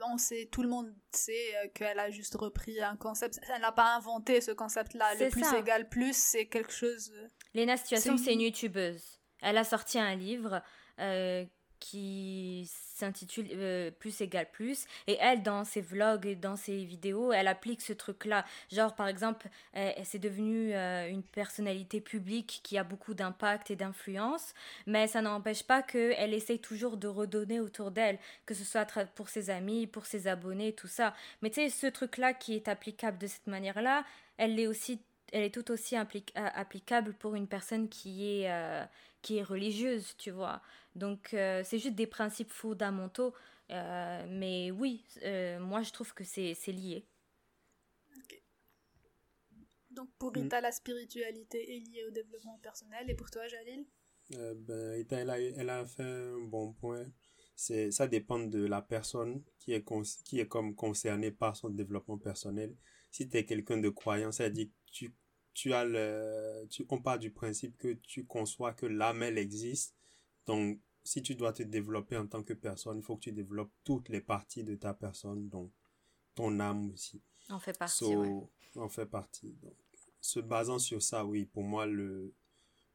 [0.05, 3.39] on, sait, tout le monde sait euh, qu'elle a juste repris un concept.
[3.53, 5.15] Elle n'a pas inventé ce concept-là.
[5.15, 7.11] Le plus égal plus, c'est quelque chose.
[7.53, 9.21] Léna Situation, c'est une youtubeuse.
[9.41, 10.61] Elle a sorti un livre
[10.99, 11.45] euh,
[11.79, 14.85] qui s'intitule euh, Plus égale plus.
[15.07, 18.45] Et elle, dans ses vlogs et dans ses vidéos, elle applique ce truc-là.
[18.71, 23.75] Genre, par exemple, elle, s'est devenue euh, une personnalité publique qui a beaucoup d'impact et
[23.75, 24.53] d'influence,
[24.85, 28.85] mais ça n'empêche pas qu'elle essaye toujours de redonner autour d'elle, que ce soit
[29.15, 31.13] pour ses amis, pour ses abonnés, tout ça.
[31.41, 34.03] Mais tu sais, ce truc-là qui est applicable de cette manière-là,
[34.37, 34.99] elle est aussi
[35.33, 38.49] elle est tout aussi applicable pour une personne qui est,
[39.21, 40.61] qui est religieuse, tu vois.
[40.97, 43.33] Donc, euh, c'est juste des principes fondamentaux.
[43.69, 47.05] Euh, mais oui, euh, moi, je trouve que c'est lié.
[49.91, 50.41] Donc, pour mm.
[50.41, 53.09] Rita, la spiritualité est liée au développement personnel.
[53.09, 53.85] Et pour toi, Jalil?
[54.29, 57.05] Ben, Rita, elle a, elle a fait un bon point.
[57.55, 59.85] Ça dépend de la personne qui est,
[60.23, 62.75] qui est comme concernée par son développement personnel.
[63.11, 65.15] Si tu es quelqu'un de croyant, ça dit que tu,
[65.53, 69.95] tu as le, tu, on part du principe que tu conçois que l'âme, elle existe.
[70.45, 73.71] Donc, si tu dois te développer en tant que personne, il faut que tu développes
[73.85, 75.71] toutes les parties de ta personne, donc
[76.35, 77.21] ton âme aussi.
[77.49, 78.05] On fait partie.
[78.75, 79.53] On fait partie.
[79.61, 79.75] Donc,
[80.19, 82.33] se basant sur ça, oui, pour moi, le,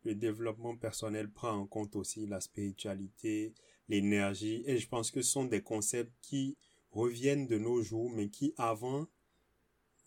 [0.04, 3.54] le développement personnel prend en compte aussi la spiritualité,
[3.88, 6.58] l'énergie, et je pense que ce sont des concepts qui
[6.90, 9.08] reviennent de nos jours, mais qui avant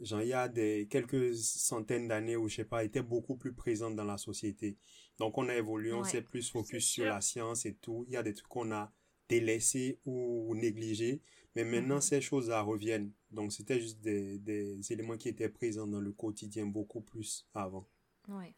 [0.02, 3.54] genre il y a des quelques centaines d'années où je sais pas étaient beaucoup plus
[3.54, 4.78] présentes dans la société
[5.18, 8.06] donc on a évolué on s'est plus focus sur la science et tout.
[8.08, 8.92] Il y a des trucs qu'on a
[9.30, 11.22] délaissés ou négligés.
[11.56, 12.02] Mais maintenant mhm.
[12.02, 13.14] ces choses là reviennent.
[13.32, 17.88] Donc c'était juste des, des, éléments qui étaient présents dans le quotidien beaucoup plus avant.
[18.28, 18.54] Ouais.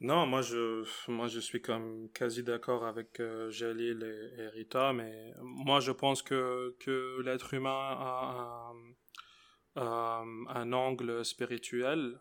[0.00, 4.02] Non, moi je, moi je suis comme quasi d'accord avec euh, Jalil
[4.38, 8.72] et, Rita, mais moi je pense que, que l'être humain a
[9.76, 12.20] un, euh, un angle spirituel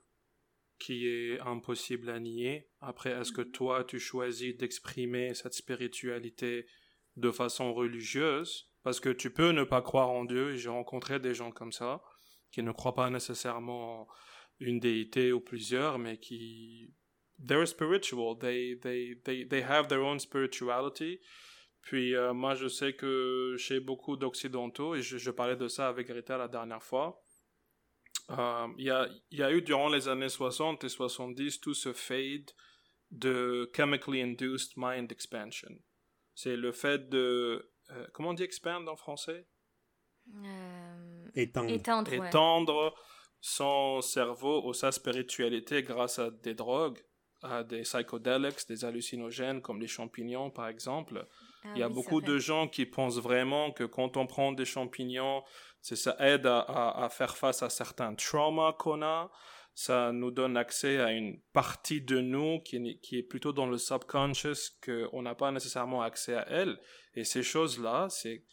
[0.79, 2.69] qui est impossible à nier.
[2.81, 6.65] Après, est-ce que toi, tu choisis d'exprimer cette spiritualité
[7.15, 8.69] de façon religieuse?
[8.83, 12.01] Parce que tu peux ne pas croire en Dieu, j'ai rencontré des gens comme ça,
[12.51, 14.07] qui ne croient pas nécessairement
[14.59, 16.93] une déité ou plusieurs, mais qui...
[17.45, 21.19] They're spiritual, they, they, they, they have their own spirituality.
[21.81, 25.89] Puis euh, moi, je sais que chez beaucoup d'Occidentaux, et je, je, parlais de ça
[25.89, 27.22] avec Rita la dernière fois,
[28.29, 31.91] euh, il y, a, y, a, eu durant les années 60 et 70 tout ce
[31.91, 32.51] fade
[33.11, 35.77] de chemically induced mind expansion.
[36.33, 37.71] C'est le fait de...
[37.91, 39.45] Euh, comment on dit expand en français?
[40.45, 41.69] Euh, Étendre.
[41.69, 42.95] Étendre, Étendre
[43.41, 46.99] son cerveau ou sa spiritualité grâce à des drogues,
[47.41, 51.27] à des psychedelics, des hallucinogènes comme les champignons par exemple.
[51.65, 54.65] Ah il y a beaucoup de gens qui pensent vraiment que quand on prend des
[54.65, 55.43] champignons,
[55.83, 59.29] ça aide à, faire face à certains traumas qu'on a.
[59.75, 63.77] Ça nous donne accès à une partie de nous qui qui est plutôt dans le
[63.77, 66.79] subconscious qu'on n'a pas nécessairement accès à elle.
[67.15, 68.45] Et ces choses-là, c'est,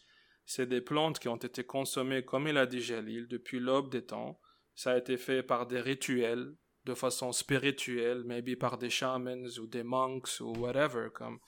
[0.45, 4.05] c'est des plantes qui ont été consommées, comme il a dit Jalil, depuis l'aube des
[4.05, 4.39] temps.
[4.75, 9.67] Ça a été fait par des rituels, de façon spirituelle, maybe par des shamans ou
[9.67, 11.09] des monks ou whatever.
[11.13, 11.39] Comme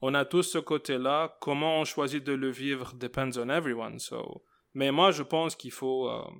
[0.00, 1.36] on a tous ce côté-là.
[1.40, 3.98] Comment on choisit de le vivre depends on everyone.
[3.98, 4.42] So
[4.78, 6.30] mais moi, je pense qu'il faut, euh,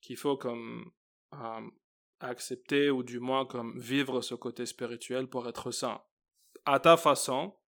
[0.00, 0.92] qu'il faut comme
[1.32, 1.68] euh,
[2.20, 6.00] accepter ou du moins comme vivre ce côté spirituel pour être sain.
[6.66, 7.58] À ta façon,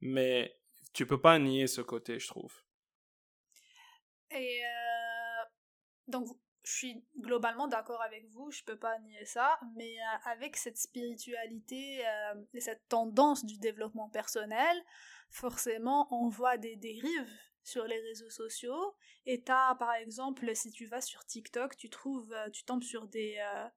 [0.00, 0.56] mais
[0.92, 2.62] tu peux pas nier ce côté, je trouve.
[4.30, 5.44] Et euh,
[6.06, 6.28] donc,
[6.62, 12.04] je suis globalement d'accord avec vous, je peux pas nier ça, mais avec cette spiritualité
[12.52, 14.76] et cette tendance du développement personnel,
[15.28, 18.94] forcément, on voit des dérives sur les réseaux sociaux.
[19.26, 23.08] Et t'as, par exemple, si tu vas sur TikTok, tu trouves, euh, tu tombes sur
[23.08, 23.68] des, euh,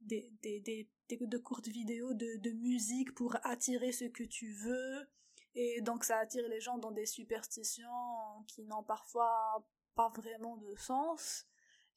[0.00, 5.06] des, des, des, de courtes vidéos de, de musique pour attirer ce que tu veux.
[5.54, 10.74] Et donc ça attire les gens dans des superstitions qui n'ont parfois pas vraiment de
[10.76, 11.44] sens.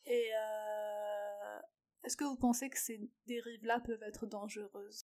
[0.05, 1.59] Et euh,
[2.03, 5.05] est-ce que vous pensez que ces dérives-là peuvent être dangereuses?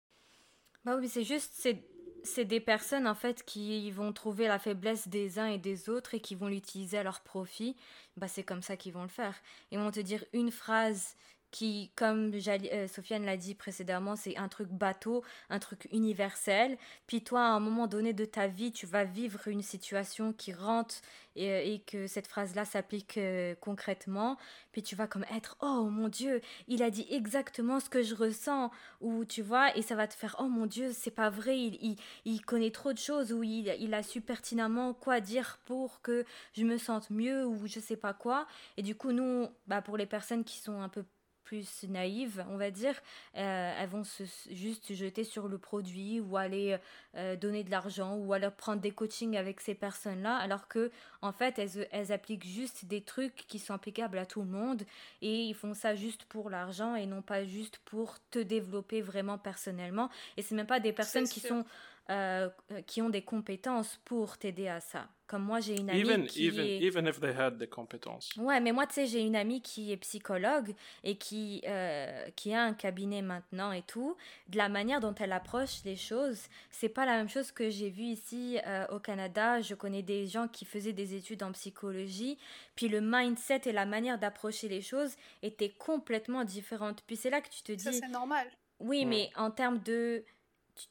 [0.84, 1.88] Bah oui, c'est juste, c'est
[2.24, 6.14] c'est des personnes en fait qui vont trouver la faiblesse des uns et des autres
[6.16, 7.76] et qui vont l'utiliser à leur profit.
[8.18, 9.36] Bah c'est comme ça qu'ils vont le faire.
[9.72, 11.16] Ils vont te dire une phrase
[11.52, 16.78] qui, comme euh, Sofiane l'a dit précédemment, c'est un truc bateau, un truc universel.
[17.08, 20.54] Puis toi, à un moment donné de ta vie, tu vas vivre une situation qui
[20.54, 20.96] rentre
[21.36, 24.38] et, euh, que cette phrase-là s'applique euh, concrètement.
[24.72, 28.16] Puis tu vas comme être, oh mon Dieu, il a dit exactement ce que je
[28.16, 28.72] ressens.
[29.02, 31.98] Ou tu vois, et ça va te faire, oh mon Dieu, c'est pas vrai, il,
[32.26, 36.26] il, connaît trop de choses, ou il, il a su pertinemment quoi dire pour que
[36.54, 38.48] je me sente mieux, ou je sais pas quoi.
[38.78, 41.04] Et du coup, nous, bah, pour les personnes qui sont un peu
[41.52, 42.96] plus naïves, on va dire,
[43.36, 46.78] euh, elles vont se, juste jeter sur le produit ou aller
[47.18, 50.92] euh, donner de l'argent ou aller prendre des coachings avec ces personnes-là, alors que
[51.22, 54.84] en fait, elles, elles, appliquent juste des trucs qui sont applicables à tout le monde
[55.22, 59.38] et ils font ça juste pour l'argent et non pas juste pour te développer vraiment
[59.38, 60.10] personnellement.
[60.38, 61.66] Et c'est même pas des personnes qui sont
[62.12, 62.50] euh,
[62.88, 65.08] qui ont des compétences pour t'aider à ça.
[65.28, 66.80] Comme moi, j'ai une amie even, qui even, est...
[66.82, 68.36] even if they had the compétences.
[68.36, 72.54] Ouais, mais moi, tu sais, j'ai une amie qui est psychologue et qui, euh, qui
[72.54, 74.18] a un cabinet maintenant et tout.
[74.50, 77.90] De la manière dont elle approche les choses, c'est pas la même chose que j'ai
[77.90, 79.62] vu ici euh, au Canada.
[79.62, 82.38] Je connais des gens qui faisaient des études en psychologie,
[82.76, 87.04] puis le mindset et la manière d'approcher les choses étaient complètement différentes.
[87.08, 87.86] Puis c'est là que tu te dis...
[87.86, 88.48] Ça, c'est normal.
[88.80, 90.26] Oui, mais en termes de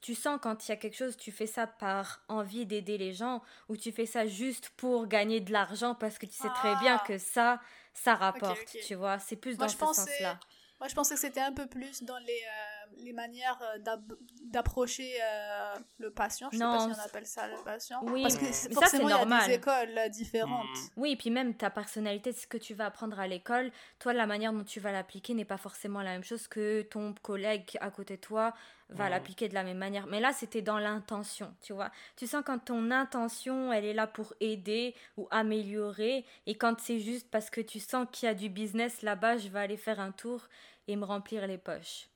[0.01, 3.13] tu, sens quand il y a quelque chose, tu fais ça par envie d'aider les
[3.13, 6.77] gens ou tu fais ça juste pour gagner de l'argent parce que tu sais très
[6.77, 7.05] bien ah.
[7.07, 7.61] que ça,
[7.95, 9.19] ça rapporte, tu vois?
[9.19, 10.39] C'est plus dans ce sens-là.
[10.81, 13.97] Moi, je pensais que c'était un peu plus dans les, euh, les manières euh,
[14.45, 16.49] d'approcher euh, le patient.
[16.53, 18.01] Je non, sais pas si on appelle ça le patient.
[18.03, 20.67] Oui, parce que forcément, il y a des écoles différentes.
[20.67, 20.89] Mm.
[20.97, 24.27] Oui, et puis même ta personnalité, ce que tu vas apprendre à l'école, toi, la
[24.27, 27.91] manière dont tu vas l'appliquer n'est pas forcément la même chose que ton collègue à
[27.91, 28.55] côté de toi
[28.93, 30.07] va l'appliquer de la même manière.
[30.07, 31.91] Mais là, c'était dans l'intention, tu vois.
[32.17, 36.99] Tu sens quand ton intention, elle est là pour aider ou améliorer, et quand c'est
[36.99, 40.01] juste parce que tu sens qu'il y a du business là-bas, je vais aller faire
[40.01, 40.49] un tour
[40.89, 42.10] et me remplir les poches.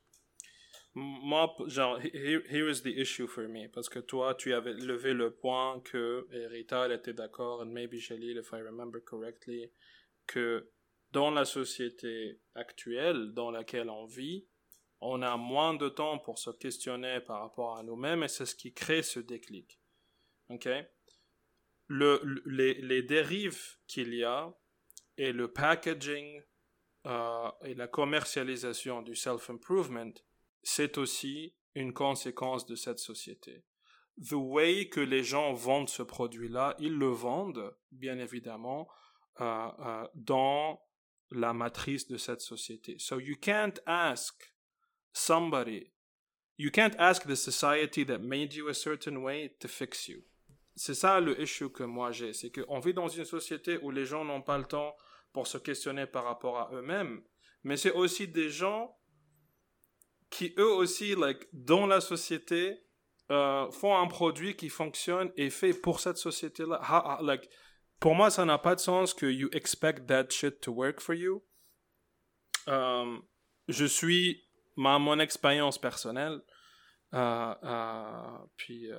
[0.97, 3.69] Moi, genre, here, is the issue for me.
[3.69, 7.99] Parce que toi, tu avais levé le point que Rita, elle était d'accord, and maybe
[7.99, 9.73] Jalil, if I remember correctly,
[10.27, 10.71] que
[11.11, 14.47] dans la société actuelle dans laquelle on vit,
[15.01, 18.55] on a moins de temps pour se questionner par rapport à nous-mêmes et c'est ce
[18.55, 19.81] qui crée ce déclic.
[20.49, 20.69] Ok?
[21.87, 24.53] Le, les, les, dérives qu'il y a
[25.19, 26.43] et le packaging
[27.07, 30.15] euh, et la commercialisation du self-improvement,
[30.65, 33.65] c'est aussi une conséquence de cette société.
[34.21, 38.89] The way que les gens vendent ce produit-là, ils le vendent, bien évidemment,
[39.41, 40.81] euh, euh, dans
[41.31, 42.97] la matrice de cette société.
[42.99, 44.55] So you can't ask
[45.13, 45.93] somebody.
[46.57, 50.23] You can't ask the society that made you a certain way to fix you.
[50.77, 54.05] C'est ça le issue que moi j'ai, c'est qu'on vit dans une société où les
[54.05, 54.95] gens n'ont pas le temps
[55.33, 57.23] pour se questionner par rapport à eux-mêmes,
[57.65, 58.97] mais c'est aussi des gens
[60.35, 62.81] qui eux aussi, like, dans la société,
[63.31, 66.81] euh, font un produit qui fonctionne et fait pour cette société-là.
[67.23, 67.49] Like,
[68.01, 71.15] pour moi, ça n'a pas de sens que you expect that shit to work for
[71.15, 71.43] you.
[72.69, 73.17] Euh,
[73.69, 74.43] je suis
[74.77, 76.41] ma, mon expérience personnelle.
[77.15, 78.91] Euh, puis,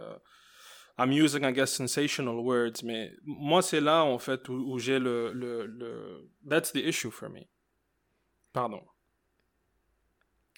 [0.97, 5.33] I'm using, I guess, sensational words, mais moi, c'est là, en fait, où, j'ai le,
[5.33, 7.49] le, le, That's the issue for me.
[8.53, 8.81] Pardon.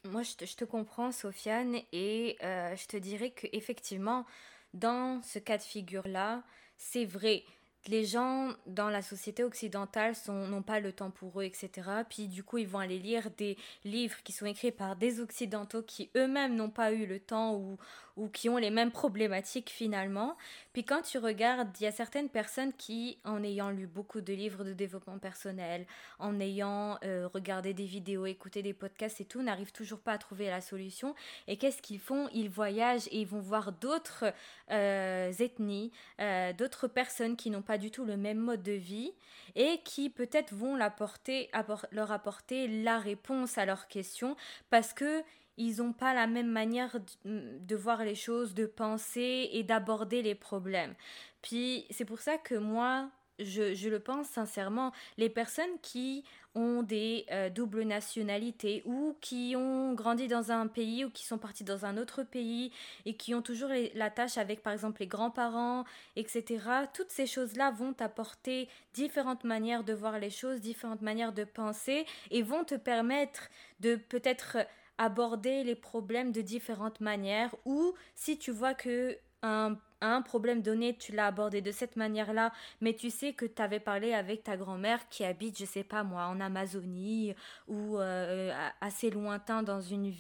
[0.04, 4.26] Moi, je te, comprends, Sofiane, et je te dirais que effectivement,
[4.74, 6.44] dans ce cas de figure-là,
[6.78, 7.44] c'est vrai
[7.88, 11.90] les gens dans la société occidentale n'ont pas le temps pour eux, etc.
[12.10, 15.82] Puis du coup, ils vont aller lire des livres qui sont écrits par des occidentaux
[15.82, 17.78] qui eux-mêmes n'ont pas eu le temps ou,
[18.18, 20.36] ou qui ont les mêmes problématiques finalement.
[20.74, 24.34] Puis quand tu regardes, il y a certaines personnes qui, en ayant lu beaucoup de
[24.34, 25.86] livres de développement personnel,
[26.20, 30.18] en ayant euh, regardé des vidéos, écouté des podcasts et tout, n'arrivent toujours pas à
[30.18, 31.16] trouver la solution.
[31.48, 32.28] Et qu'est-ce qu'ils font?
[32.34, 34.26] Ils voyagent et ils vont voir d'autres
[34.72, 39.14] euh, ethnies, euh, d'autres personnes qui n'ont pas du tout le même mode de vie
[39.56, 44.36] et qui peut-être vont leur apporter la réponse à leurs questions
[44.70, 45.24] parce que
[45.58, 50.36] ils n'ont pas la même manière de, voir les choses, de penser et d'aborder les
[50.36, 50.94] problèmes.
[51.42, 56.24] Puis c'est pour ça que moi, je, le pense sincèrement, les personnes qui
[56.56, 61.38] ont des euh, doubles nationalités ou qui ont grandi dans un pays ou qui sont
[61.38, 62.72] partis dans un autre pays
[63.06, 65.86] et qui ont toujours la tâche avec par exemple les grands-parents,
[66.16, 66.64] etc.
[66.94, 72.08] Toutes ces choses-là vont apporter différentes manières de voir les choses, différentes manières de penser
[72.32, 73.50] et vont te permettre
[73.80, 74.58] de peut-être
[74.98, 80.96] aborder les problèmes de différentes manières ou si tu vois que un, un problème donné,
[80.98, 84.58] tu l'as abordé de cette manière-là, mais tu sais que tu avais parlé avec ta
[84.58, 87.36] grand-mère qui habite, je sais pas moi, en Amazonie
[87.68, 90.14] ou euh, assez lointain dans une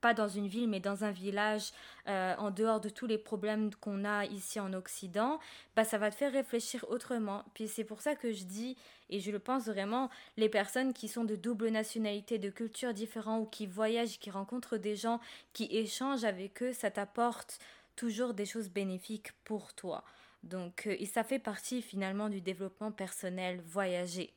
[0.00, 1.72] pas dans une ville, mais dans un village,
[2.06, 5.40] euh, en dehors de tous les problèmes qu'on a ici en Occident,
[5.76, 7.44] bah, ça va te faire réfléchir autrement.
[7.54, 8.76] Puis c'est pour ça que je dis,
[9.10, 13.42] et je le pense vraiment, les personnes qui sont de double nationalité, de cultures différentes,
[13.42, 15.20] ou qui voyagent, qui rencontrent des gens,
[15.52, 17.58] qui échangent avec eux, ça t'apporte
[17.96, 20.04] toujours des choses bénéfiques pour toi.
[20.42, 24.32] Donc, euh, et ça fait partie finalement du développement personnel, voyager.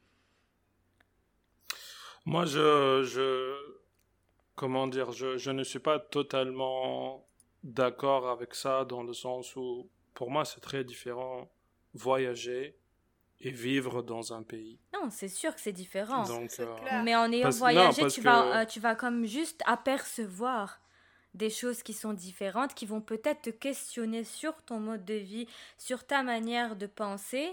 [2.26, 3.81] Moi, je, je,
[4.62, 7.26] comment dire, je, je ne suis pas totalement
[7.64, 11.50] d'accord avec ça dans le sens où, pour moi, c'est très différent
[11.96, 12.78] voyager
[13.40, 14.78] et vivre dans un pays.
[14.94, 16.26] Non, c'est sûr que c'est différent.
[16.26, 20.80] Donc, euh, Mais en ayant voyagé, tu, vas, euh, tu vas comme juste apercevoir
[21.34, 25.48] des choses qui sont différentes, qui vont peut-être te questionner sur ton mode de vie,
[25.80, 27.50] sur ta manière de penser,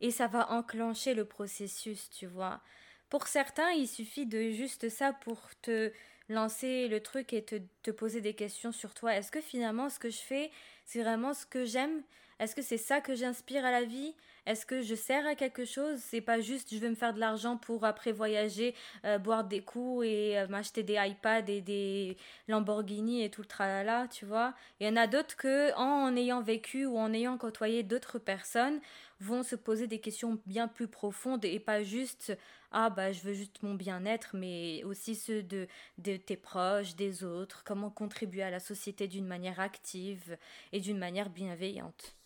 [0.00, 2.62] et ça va enclencher le processus, tu vois.
[3.10, 5.92] Pour certains, il suffit de juste ça pour te
[6.28, 9.14] lancer le truc et te, te poser des questions sur toi.
[9.16, 10.50] Est-ce que finalement ce que je fais,
[10.84, 12.02] c'est vraiment ce que j'aime?
[12.38, 14.14] Est-ce que c'est ça que j'inspire à la vie?
[14.46, 15.98] Est-ce que je sers à quelque chose?
[16.00, 18.74] C'est pas juste je vais me faire de l'argent pour après voyager,
[19.04, 22.16] euh, boire des coups et euh, m'acheter des iPads et des
[22.48, 24.54] Lamborghini et tout le tralala, tu vois?
[24.80, 28.80] Il y en a d'autres que en ayant vécu ou en ayant côtoyé d'autres personnes
[29.20, 32.32] vont se poser des questions bien plus profondes et pas juste
[32.72, 35.66] ah bah je veux juste mon bien-être mais aussi ceux de,
[35.98, 40.36] de tes proches, des autres, comment contribuer à la société d'une manière active
[40.72, 42.16] et d'une manière bienveillante.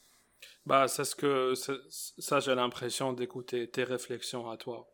[0.66, 4.88] Bah, c'est ce que ça, j'ai l'impression d'écouter tes réflexions à toi.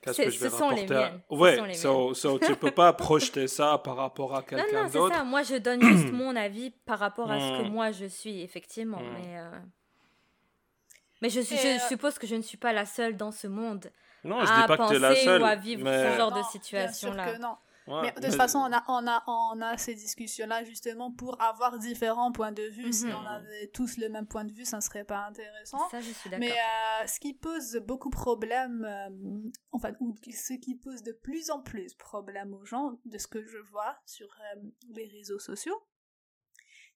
[0.00, 1.20] Qu'est-ce que je vais ce rapporter sont les miennes.
[1.30, 4.98] Ouais, so, so, tu peux pas projeter ça par rapport à quelqu'un d'autre.
[4.98, 5.24] Non, c'est ça.
[5.24, 7.72] Moi, je donne juste mon avis par rapport à ce que hmm.
[7.72, 8.98] moi je suis, effectivement.
[8.98, 9.14] Hmm.
[9.14, 9.50] Mais, euh,
[11.20, 13.92] mais je, je euh, suppose que je ne suis pas la seule dans ce monde.
[14.24, 15.42] Non, je à dis pas penser que tu es la seule.
[15.42, 17.38] Ou à vivre ce genre de situation-là
[17.86, 21.78] mais de toute façon, on a, on, a, on a ces discussions-là justement pour avoir
[21.78, 22.92] différents points de vue.
[22.92, 23.14] Si mhm.
[23.14, 25.88] on avait tous le même point de vue, ça ne serait pas intéressant.
[25.90, 26.46] Ça, je suis d'accord.
[26.46, 31.12] Mais euh, ce qui pose beaucoup de problèmes, euh, enfin, ou ce qui pose de
[31.12, 34.60] plus en plus de problèmes aux gens, de ce que je vois sur euh,
[34.90, 35.86] les réseaux sociaux,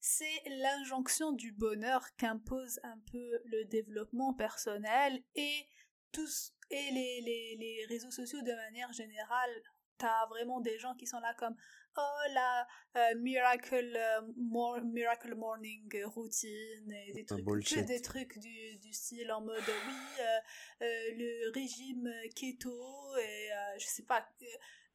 [0.01, 5.67] c'est l'injonction du bonheur qu'impose un peu le développement personnel et
[6.13, 9.63] tous et les, les, les réseaux sociaux de manière générale
[9.99, 11.55] t'as vraiment des gens qui sont là comme
[11.97, 12.67] oh la
[12.97, 19.41] euh, miracle euh, miracle morning routine et des trucs des trucs du, du style en
[19.41, 20.87] mode oui euh,
[21.17, 22.71] le régime keto
[23.19, 24.27] et je sais pas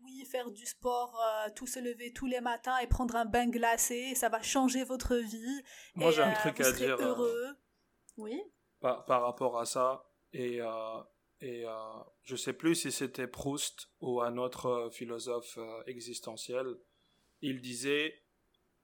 [0.03, 1.19] oui faire du sport
[1.55, 5.15] tout se lever tous les matins et prendre un bain glacé ça va changer votre
[5.15, 5.63] vie
[5.95, 7.57] moi j'ai un truc à dire heureux.
[8.17, 8.39] Oui.
[8.79, 10.59] par, par rapport à ça et
[11.41, 11.71] et euh,
[12.23, 16.67] je sais plus si c'était Proust ou un autre euh, philosophe euh, existentiel.
[17.41, 18.23] Il disait,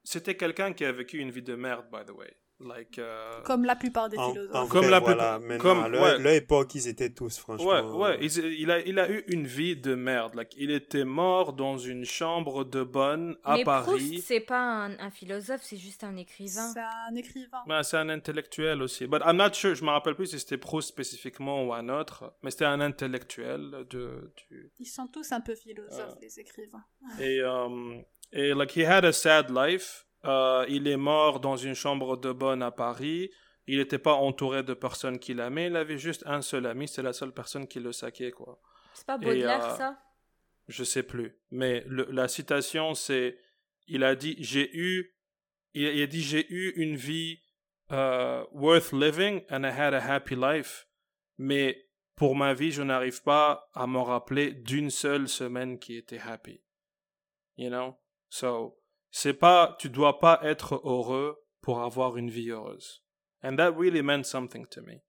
[0.03, 2.35] c'était quelqu'un qui a vécu une vie de merde, by the way.
[2.59, 4.69] Like, euh, Comme la plupart des philosophes.
[4.69, 7.67] comme la voilà, comme à leur, époque, ils étaient tous, franchement.
[7.67, 8.25] Ouais, ouais.
[8.25, 10.33] Il, a, il a eu une vie de merde.
[10.33, 13.85] Like, il était mort dans une chambre de bonne à Mais Paris.
[13.85, 16.73] Proust, c'est pas un, un philosophe, c'est juste un écrivain.
[16.73, 17.63] C'est un écrivain.
[17.67, 19.05] Ouais, c'est un intellectuel aussi.
[19.05, 22.33] But I'm not sure, je me rappelle plus si c'était Proust spécifiquement ou un autre,
[22.41, 24.33] mais c'était un intellectuel de.
[24.49, 24.71] Du...
[24.79, 26.83] Ils sont tous un peu philosophes, euh, les écrivains.
[27.19, 28.03] Et, um,
[28.33, 30.06] et like, he had a sad life.
[30.25, 33.29] Euh, il est mort dans une chambre de bonne à Paris.
[33.67, 35.67] Il n'était pas entouré de personnes qu'il aimait.
[35.67, 36.87] Il avait juste un seul ami.
[36.87, 38.61] C'est la seule personne qui le saquait, quoi.
[38.93, 40.01] C'est pas Baudelaire, euh, ça?
[40.67, 41.37] Je sais plus.
[41.51, 43.37] Mais la citation, c'est...
[43.87, 45.13] Il a dit, j'ai eu...
[45.73, 47.41] Il a dit, j'ai eu une vie
[47.91, 50.87] euh, worth living and I had a happy life.
[51.37, 56.19] Mais pour ma vie, je n'arrive pas à me rappeler d'une seule semaine qui était
[56.19, 56.61] happy.
[57.57, 57.95] You know?
[58.29, 58.79] So,
[59.11, 63.03] c'est pas, tu dois pas être heureux pour avoir une vie heureuse.
[63.43, 65.01] And that really meant something to me.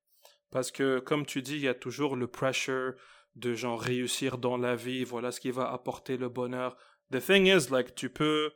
[0.51, 2.95] Parce que, comme tu dis, il y a toujours le pressure
[3.37, 6.77] de genre réussir dans la vie, voilà ce qui va apporter le bonheur.
[7.13, 8.53] The thing is, like, tu peux,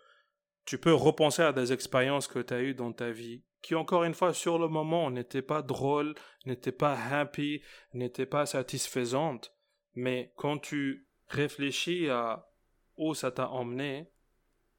[0.65, 4.05] tu peux repenser à des expériences que tu as eues dans ta vie, qui encore
[4.05, 6.15] une fois, sur le moment, n'étaient pas drôles,
[6.47, 7.63] n'étaient pas happy,
[7.95, 9.55] n'étaient pas satisfaisantes.
[9.95, 12.49] Mais quand tu réfléchis à
[12.97, 14.12] où ça t'a emmené,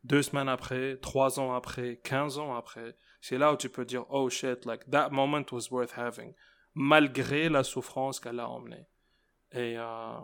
[0.04, 4.06] deux semaines après, trois ans après, quinze ans après, c'est là où tu peux dire,
[4.10, 6.34] oh shit, like that moment was worth having,
[6.74, 8.86] malgré la souffrance qu'elle a emmenée.
[9.52, 10.20] Et, euh,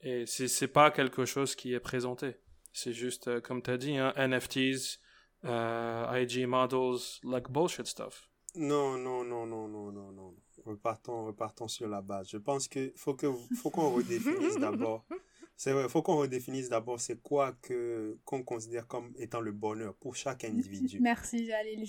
[0.00, 2.36] et c'est pas quelque chose qui est présenté.
[2.72, 5.00] C'est juste, euh, comme tu as dit, hein, NFTs,
[5.44, 8.28] euh, IG models, like bullshit stuff.
[8.54, 10.34] Non, non, non, non, non, non, non.
[10.64, 12.30] Repartons, repartons sur la base.
[12.30, 13.26] Je pense qu'il faut que,
[13.56, 15.04] faut qu'on redéfinisse d'abord
[15.56, 19.52] c'est vrai, il faut qu'on redéfinisse d'abord c'est quoi que qu'on considère comme étant le
[19.52, 20.98] bonheur pour chaque individu.
[21.00, 21.84] Merci Jalil,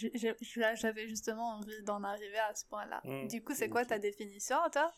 [0.75, 3.01] j'avais justement envie d'en arriver à ce point-là.
[3.03, 3.27] Mmh.
[3.27, 4.91] Du coup, c'est quoi ta définition, toi?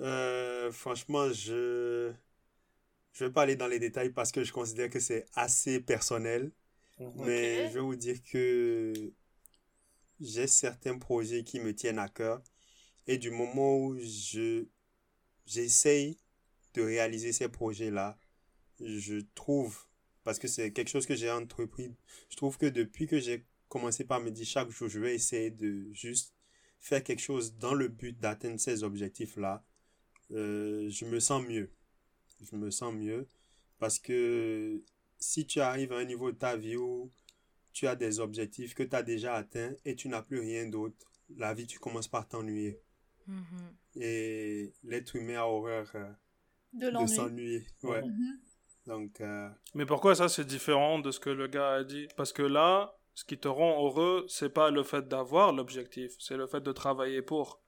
[0.00, 2.12] Euh, Franchement, je
[3.12, 6.52] je vais pas aller dans les détails parce que je considère que c'est assez personnel,
[7.00, 7.04] mmh.
[7.16, 8.92] mais je vais vous dire que
[10.20, 12.42] j'ai certains projets qui me tiennent à cœur
[13.08, 14.66] et du moment où je
[15.46, 16.18] j'essaye
[16.74, 18.18] de réaliser ces projets-là,
[18.80, 19.84] je trouve,
[20.24, 21.94] parce que c'est quelque chose que j'ai entrepris,
[22.30, 25.50] je trouve que depuis que j'ai commencé par me dire chaque jour, je vais essayer
[25.50, 26.34] de juste
[26.80, 29.64] faire quelque chose dans le but d'atteindre ces objectifs-là,
[30.30, 31.70] euh, je me sens mieux.
[32.40, 33.26] Je me sens mieux
[33.78, 34.82] parce que
[35.18, 37.10] si tu arrives à un niveau de ta vie où
[37.72, 40.96] tu as des objectifs que tu as déjà atteints et tu n'as plus rien d'autre,
[41.36, 42.80] la vie, tu commences par t'ennuyer.
[43.26, 43.76] Mhm.
[43.96, 46.10] Et l'être humain a horreur euh,
[46.72, 47.66] De s'ennuyer.
[47.82, 48.02] Ouais.
[48.02, 48.40] Mhm.
[48.86, 52.08] Donc, euh, Mais pourquoi ça c'est différent de ce que le gars a dit?
[52.16, 56.36] Parce que là, ce qui te rend heureux, c'est pas le fait d'avoir l'objectif, c'est
[56.36, 57.60] le fait de travailler pour.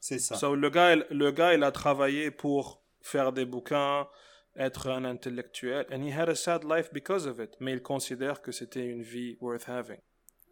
[0.00, 0.36] c'est ça.
[0.36, 4.06] So, le, gars, il- le gars, il a travaillé pour faire des bouquins,
[4.54, 7.56] être un intellectuel, and he had a sad life because of it.
[7.58, 9.98] Mais il considère que c'était une vie worth having.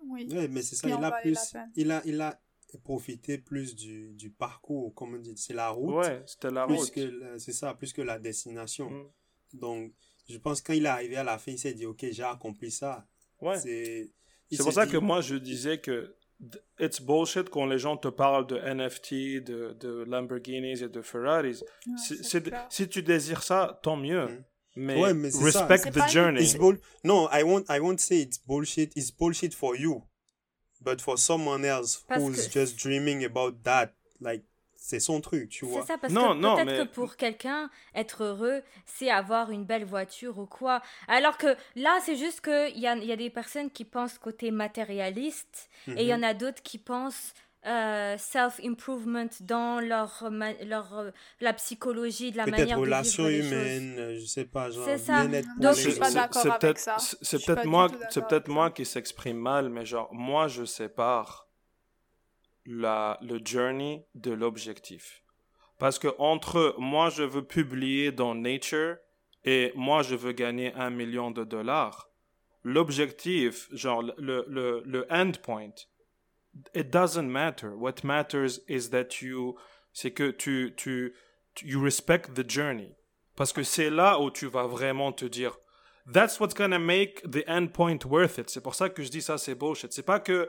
[0.08, 0.26] Oui.
[0.32, 1.38] Ouais, mais c'est ça, il a plus,
[1.76, 2.40] il a, il a
[2.82, 5.94] profité plus du, du parcours, comme on dit, c'est la route.
[5.94, 6.90] Ouais, c'était la plus route.
[6.90, 8.90] que c'est ça, plus que la destination.
[8.90, 9.04] Mm.
[9.54, 9.92] Donc,
[10.28, 12.22] je pense que quand il est arrivé à la fin, il s'est dit, ok, j'ai
[12.22, 13.06] accompli ça.
[13.40, 13.58] Ouais.
[13.58, 14.10] C'est,
[14.58, 16.14] pour ça dit- que moi je disais que
[16.80, 21.62] it's bullshit quand les gens te parlent de NFT, de, de Lamborghinis et de Ferraris.
[21.86, 24.26] Ouais, Si- c'est si tu désires ça, tant mieux.
[24.26, 24.44] Mm.
[24.78, 25.42] Mais, Ouais, mais ça.
[25.42, 26.42] respect C'est the journey.
[26.42, 28.92] It's bull- no, I won't, I won't say it's bullshit.
[28.94, 30.02] It's bullshit for you.
[30.86, 33.88] But for someone else Parce who's que- just dreaming about that,
[34.20, 34.44] like,
[34.78, 35.84] c'est son truc, tu C'est vois.
[35.84, 39.84] ça, parce Non, que peut-être mais- que pour quelqu'un, être heureux, c'est avoir une belle
[39.84, 40.80] voiture ou quoi.
[41.08, 44.52] Alors que là, c'est juste qu'il y a, y a des personnes qui pensent côté
[44.52, 47.34] matérialiste et il y en a d'autres qui pensent
[47.66, 50.28] euh, self-improvement dans leur,
[50.64, 51.10] leur, euh,
[51.40, 53.52] la psychologie, de la manière de relations vivre les choses.
[53.52, 55.26] humaines, euh, je sais pas, genre, C'est ça.
[55.58, 56.96] Donc, je suis pas d'accord avec ça.
[56.98, 61.48] c'est- peut-être moi, c'est peut-être avec moi qui s'exprime mal, mais genre moi je sépare
[62.66, 65.22] la le journey de l'objectif.
[65.78, 68.96] Parce que entre moi je veux publier dans Nature
[69.44, 72.08] et moi je veux gagner un million de dollars,
[72.64, 75.74] l'objectif, genre le le le endpoint,
[76.74, 77.76] it doesn't matter.
[77.76, 79.56] What matters is that you,
[79.92, 81.14] c'est que tu tu
[81.62, 82.96] you respect the journey.
[83.36, 85.58] Parce que c'est là où tu vas vraiment te dire,
[86.10, 88.48] that's what's gonna make the end point worth it.
[88.50, 89.92] C'est pour ça que je dis ça, c'est bullshit.
[89.92, 90.48] C'est pas que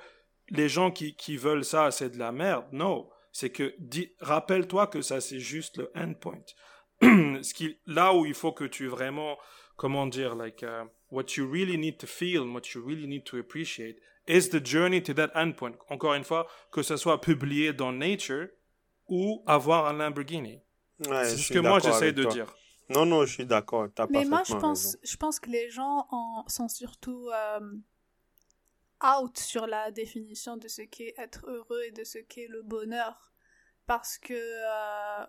[0.50, 2.66] les gens qui, qui veulent ça, c'est de la merde.
[2.72, 3.10] Non.
[3.32, 3.76] C'est que,
[4.20, 6.44] rappelle-toi que ça, c'est juste le end point.
[7.44, 9.38] Ce qui, là où il faut que tu vraiment,
[9.76, 13.38] comment dire, like, uh, what you really need to feel, what you really need to
[13.38, 13.98] appreciate,
[14.28, 15.76] is the journey to that end point.
[15.90, 18.48] Encore une fois, que ce soit publié dans Nature
[19.08, 20.62] ou avoir un Lamborghini.
[21.08, 22.32] Ouais, c'est ce que moi j'essaie de toi.
[22.32, 22.56] dire.
[22.90, 23.88] Non, non, je suis d'accord.
[24.10, 25.00] Mais moi, je pense, raison.
[25.04, 27.60] je pense que les gens en, sont surtout euh,
[29.04, 33.34] out sur la définition de ce qu'est être heureux et de ce qu'est le bonheur.
[33.86, 34.34] Parce que.
[34.34, 35.26] euh,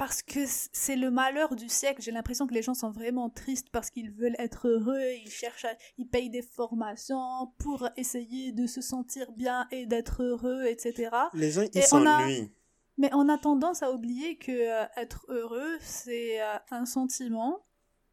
[0.00, 2.00] parce que c'est le malheur du siècle.
[2.00, 5.66] J'ai l'impression que les gens sont vraiment tristes parce qu'ils veulent être heureux, ils cherchent,
[5.66, 11.10] à- ils payent des formations pour essayer de se sentir bien et d'être heureux, etc.
[11.34, 12.50] Les gens, ils a- s'ennuient.
[12.96, 17.58] Mais on a tendance à oublier que euh, être heureux, c'est euh, un sentiment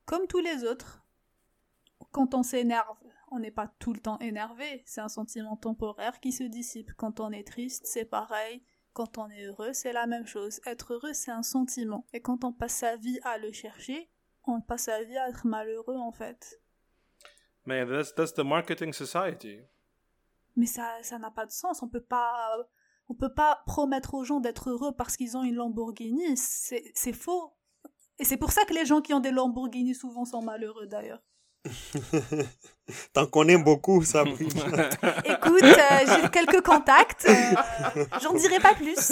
[0.05, 1.05] comme tous les autres.
[2.11, 2.97] Quand on s'énerve,
[3.31, 6.91] on n'est pas tout le temps énervé, c'est un sentiment temporaire qui se dissipe.
[6.97, 8.61] Quand on est triste, c'est pareil.
[8.98, 10.60] Quand on est heureux, c'est la même chose.
[10.66, 12.08] Être heureux, c'est un sentiment.
[12.14, 14.10] Et quand on passe sa vie à le chercher,
[14.43, 16.60] on passe sa vie à être malheureux en fait.
[17.68, 19.60] Mais that's, that's the marketing society.
[20.56, 21.84] Mais ça ça n'a pas de sens.
[21.84, 22.58] On peut pas
[23.08, 26.36] on peut pas promettre aux gens d'être heureux parce qu'ils ont une Lamborghini.
[26.36, 27.54] C'est c'est faux.
[28.18, 31.22] Et c'est pour ça que les gens qui ont des Lamborghini souvent sont malheureux d'ailleurs.
[33.14, 34.64] T'en connais beaucoup, Sabrina.
[35.26, 37.26] Écoute, euh, j'ai quelques contacts.
[37.28, 39.12] euh, J'en dirai pas plus.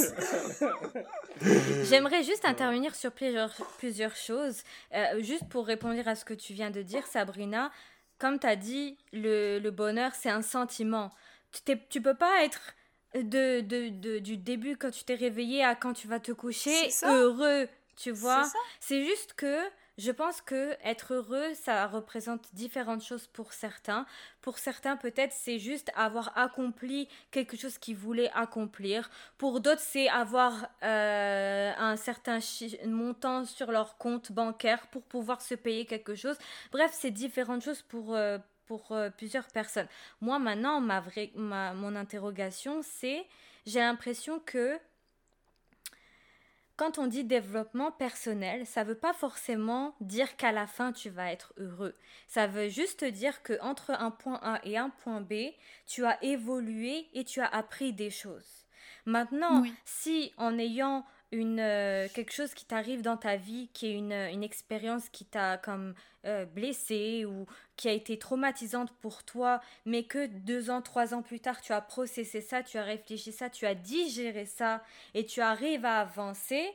[1.83, 4.61] J'aimerais juste intervenir sur plusieurs, plusieurs choses.
[4.93, 7.71] Euh, juste pour répondre à ce que tu viens de dire, Sabrina,
[8.17, 11.11] comme tu as dit, le, le bonheur, c'est un sentiment.
[11.65, 12.75] Tu, tu peux pas être
[13.13, 16.89] de, de, de- du début quand tu t'es réveillé à quand tu vas te coucher
[16.89, 17.13] ça.
[17.13, 17.67] heureux,
[17.97, 18.43] tu vois.
[18.45, 18.57] C'est ça.
[18.79, 19.57] C'est juste que
[19.97, 24.05] je pense que être heureux, ça représente différentes choses pour certains.
[24.41, 29.09] Pour certains, peut-être, c'est juste avoir accompli quelque chose qu'ils voulaient accomplir.
[29.37, 32.39] Pour d'autres, c'est avoir euh, un certain
[32.85, 36.37] montant sur leur compte bancaire pour pouvoir se payer quelque chose.
[36.71, 39.87] Bref, c'est différentes choses pour, euh, pour euh, plusieurs personnes.
[40.19, 43.25] Moi, maintenant, ma vraie, ma, mon interrogation, c'est,
[43.65, 44.77] j'ai l'impression que
[46.77, 51.31] quand on dit développement personnel, ça veut pas forcément dire qu'à la fin tu vas
[51.31, 51.95] être heureux.
[52.27, 55.33] Ça veut juste dire que entre un point A et un point B,
[55.85, 58.65] tu as évolué et tu as appris des choses.
[59.05, 59.73] Maintenant, Oui.
[59.85, 64.13] si en ayant une, euh, quelque chose qui t'arrive dans ta vie, qui est une,
[64.13, 65.93] une expérience qui t'a comme
[66.25, 67.45] euh, blessé ou
[67.75, 71.73] qui a été traumatisante pour toi, mais que deux ans, trois ans plus tard, tu
[71.73, 76.01] as processé ça, tu as réfléchi ça, tu as digéré ça et tu arrives à
[76.01, 76.71] avancer,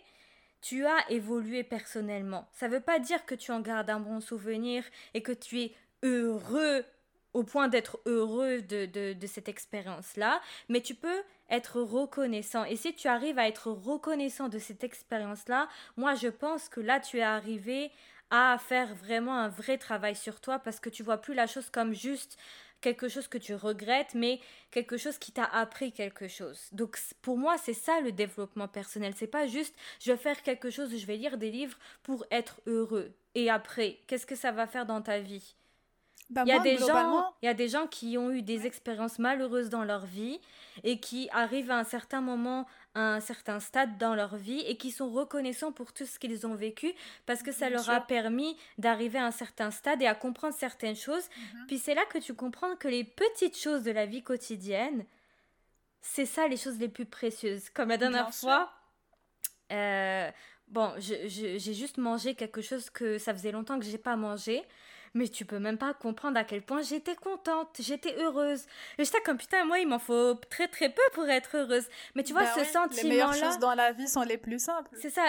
[0.60, 2.46] tu as évolué personnellement.
[2.52, 4.84] Ça ne veut pas dire que tu en gardes un bon souvenir
[5.14, 5.72] et que tu es
[6.02, 6.84] heureux
[7.32, 12.64] au point d'être heureux de, de, de cette expérience-là, mais tu peux être reconnaissant.
[12.64, 17.00] Et si tu arrives à être reconnaissant de cette expérience-là, moi je pense que là
[17.00, 17.90] tu es arrivé
[18.30, 21.68] à faire vraiment un vrai travail sur toi parce que tu vois plus la chose
[21.70, 22.38] comme juste
[22.80, 24.40] quelque chose que tu regrettes, mais
[24.70, 26.68] quelque chose qui t'a appris quelque chose.
[26.72, 29.14] Donc pour moi, c'est ça le développement personnel.
[29.16, 32.60] C'est pas juste je vais faire quelque chose, je vais lire des livres pour être
[32.66, 33.12] heureux.
[33.34, 35.54] Et après, qu'est-ce que ça va faire dans ta vie?
[36.30, 38.64] Bah, il, y a des gens, il y a des gens qui ont eu des
[38.64, 40.40] expériences malheureuses dans leur vie
[40.84, 44.76] et qui arrivent à un certain moment, à un certain stade dans leur vie et
[44.76, 46.94] qui sont reconnaissants pour tout ce qu'ils ont vécu
[47.26, 50.94] parce que ça leur a permis d'arriver à un certain stade et à comprendre certaines
[50.94, 51.28] choses.
[51.36, 51.66] Mhm.
[51.66, 55.04] Puis c'est là que tu comprends que les petites choses de la vie quotidienne,
[56.00, 57.70] c'est ça les choses les plus précieuses.
[57.70, 58.70] Comme la dernière fois,
[59.72, 60.30] euh,
[60.68, 64.62] bon, j'ai juste mangé quelque chose que ça faisait longtemps que j'ai pas mangé
[65.14, 68.62] mais tu peux même pas comprendre à quel point j'étais contente, j'étais heureuse.
[68.98, 71.86] Et j'étais comme putain, moi il m'en faut très très peu pour être heureuse.
[72.14, 73.02] Mais tu vois bah ce sentiment-là.
[73.02, 74.90] Les meilleures choses dans la vie sont les plus simples.
[75.00, 75.22] C'est ça,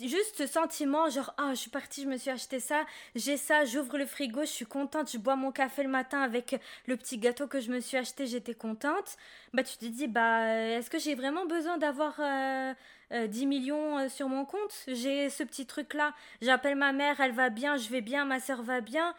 [0.00, 3.64] juste ce sentiment genre ah je suis partie, je me suis acheté ça, j'ai ça,
[3.64, 7.18] j'ouvre le frigo, je suis contente, je bois mon café le matin avec le petit
[7.18, 9.16] gâteau que je me suis acheté, j'étais contente.
[9.52, 12.72] Bah tu te dis bah est-ce que j'ai vraiment besoin d'avoir euh,
[13.12, 14.84] 10 euh, millions euh, sur mon compte.
[14.86, 16.14] J'ai ce petit truc-là.
[16.40, 19.14] J'appelle ma mère, elle va bien, je vais bien, ma soeur va bien.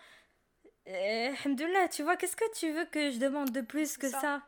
[0.87, 1.31] Euh,
[1.91, 4.41] tu vois, qu'est-ce que tu veux que je demande de plus que ça.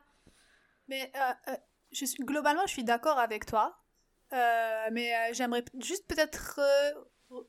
[0.87, 1.11] Mais
[1.91, 3.77] je suis, globalement, je suis d'accord avec toi.
[4.31, 6.59] mais j'aimerais juste peut-être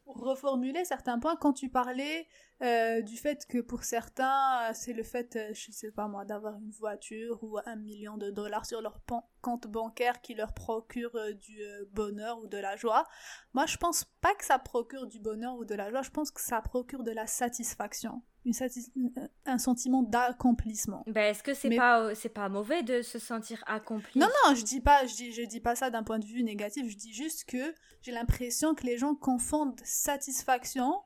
[0.07, 2.26] reformuler certains points quand tu parlais
[2.62, 6.57] euh, du fait que pour certains, c'est le fait, euh, je sais pas moi, d'avoir
[6.57, 9.01] une voiture ou un million de dollars sur leur
[9.43, 11.61] compte bancaire qui leur procure euh, du
[11.93, 13.07] bonheur ou de la joie.
[13.53, 16.30] Moi, je pense pas que ça procure du bonheur ou de la joie, je pense
[16.30, 18.22] que ça procure de la satisfaction.
[18.47, 19.12] Une
[19.44, 21.03] un sentiment d'accomplissement.
[21.09, 24.20] Ben, est-ce que c'est pas c'est pas mauvais de se sentir accompli?
[24.20, 26.44] Non non, je dis pas je dis je dis pas ça d'un point de vue
[26.44, 31.03] négatif, je dis juste que j'ai l'impression que les gens confondent satisfaction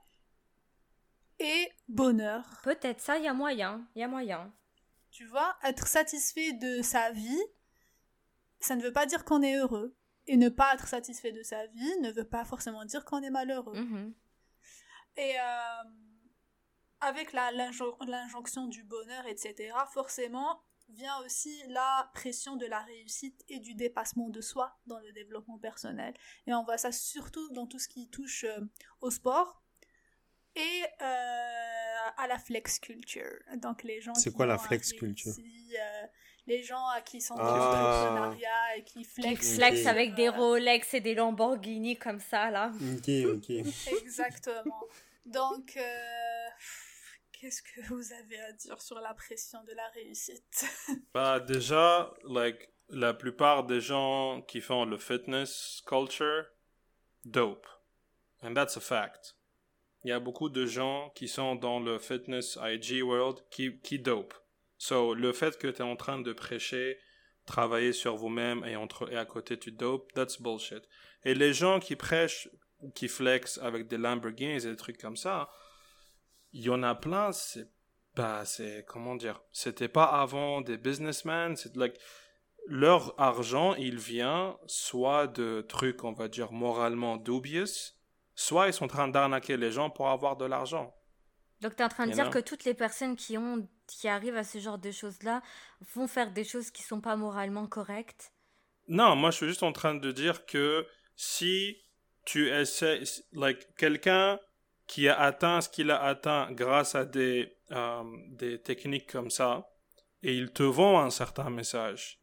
[1.39, 2.61] et bonheur.
[2.63, 4.53] Peut-être ça, il y a moyen, il y a moyen.
[5.11, 7.43] Tu vois, être satisfait de sa vie,
[8.61, 9.97] ça ne veut pas dire qu'on est heureux.
[10.27, 13.31] Et ne pas être satisfait de sa vie ne veut pas forcément dire qu'on est
[13.31, 13.75] malheureux.
[13.75, 14.13] Mm-hmm.
[15.17, 15.83] Et euh,
[17.01, 20.61] avec l'injonction du bonheur, etc., forcément
[20.93, 25.59] vient aussi la pression de la réussite et du dépassement de soi dans le développement
[25.59, 26.15] personnel.
[26.47, 28.61] Et on voit ça surtout dans tout ce qui touche euh,
[29.01, 29.63] au sport
[30.57, 31.05] et euh,
[32.17, 33.39] à la flex culture.
[33.57, 34.15] Donc les gens.
[34.15, 36.07] C'est quoi la flex culture euh,
[36.47, 38.33] Les gens à qui sont ah.
[38.77, 39.55] et qui flex.
[39.55, 42.73] flex avec des Rolex et des Lamborghini comme ça là.
[42.97, 43.51] Ok ok.
[44.03, 44.81] Exactement.
[45.27, 45.83] Donc euh,
[47.41, 50.67] qu'est-ce que vous avez à dire sur la pression de la réussite?
[51.15, 56.45] Bah déjà like la plupart des gens qui font le fitness culture
[57.25, 57.67] dope.
[58.43, 59.37] And that's a fact
[60.05, 63.99] il y a beaucoup de gens qui sont dans le fitness IG world qui, qui
[63.99, 64.35] dope.
[64.79, 66.99] So, le fait que tu es en train de prêcher,
[67.45, 70.83] travailler sur vous-même et, entre, et à côté tu dope, that's bullshit.
[71.25, 72.49] Et les gens qui prêchent,
[72.95, 75.51] qui flex avec des Lamborghinis et des trucs comme ça,
[76.53, 77.69] il y en a plein, c'est,
[78.17, 81.99] bah, c'est, comment dire, c'était pas avant des businessmen, c'est like,
[82.67, 87.95] leur argent, il vient soit de trucs, on va dire, moralement dubious,
[88.35, 90.95] soit ils sont en train d'arnaquer les gens pour avoir de l'argent.
[91.61, 94.37] Donc tu es en train de dire que toutes les personnes qui ont qui arrivent
[94.37, 95.43] à ce genre de choses-là
[95.95, 98.33] vont faire des choses qui sont pas moralement correctes?
[98.89, 100.87] Non, moi je suis juste en train de dire que
[101.17, 101.77] si
[102.25, 104.39] tu essaies like quelqu'un
[104.91, 109.71] qui a atteint ce qu'il a atteint grâce à des euh, des techniques comme ça
[110.25, 112.19] et il te vend un certain message.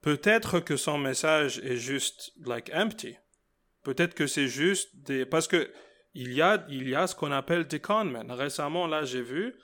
[0.00, 3.16] Peut-être que son message est juste like empty.
[3.82, 5.26] Peut-être que c'est juste des...
[5.26, 5.70] Parce que
[6.14, 8.32] il y a, il y a ce qu'on appelle des conmen.
[8.32, 9.54] Récemment, là, j'ai vu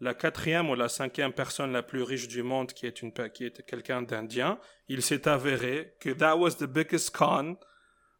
[0.00, 3.44] la quatrième ou la cinquième personne la plus riche du monde, qui est, une, qui
[3.44, 4.58] est quelqu'un d'indien,
[4.88, 7.58] il s'est avéré que that was the biggest con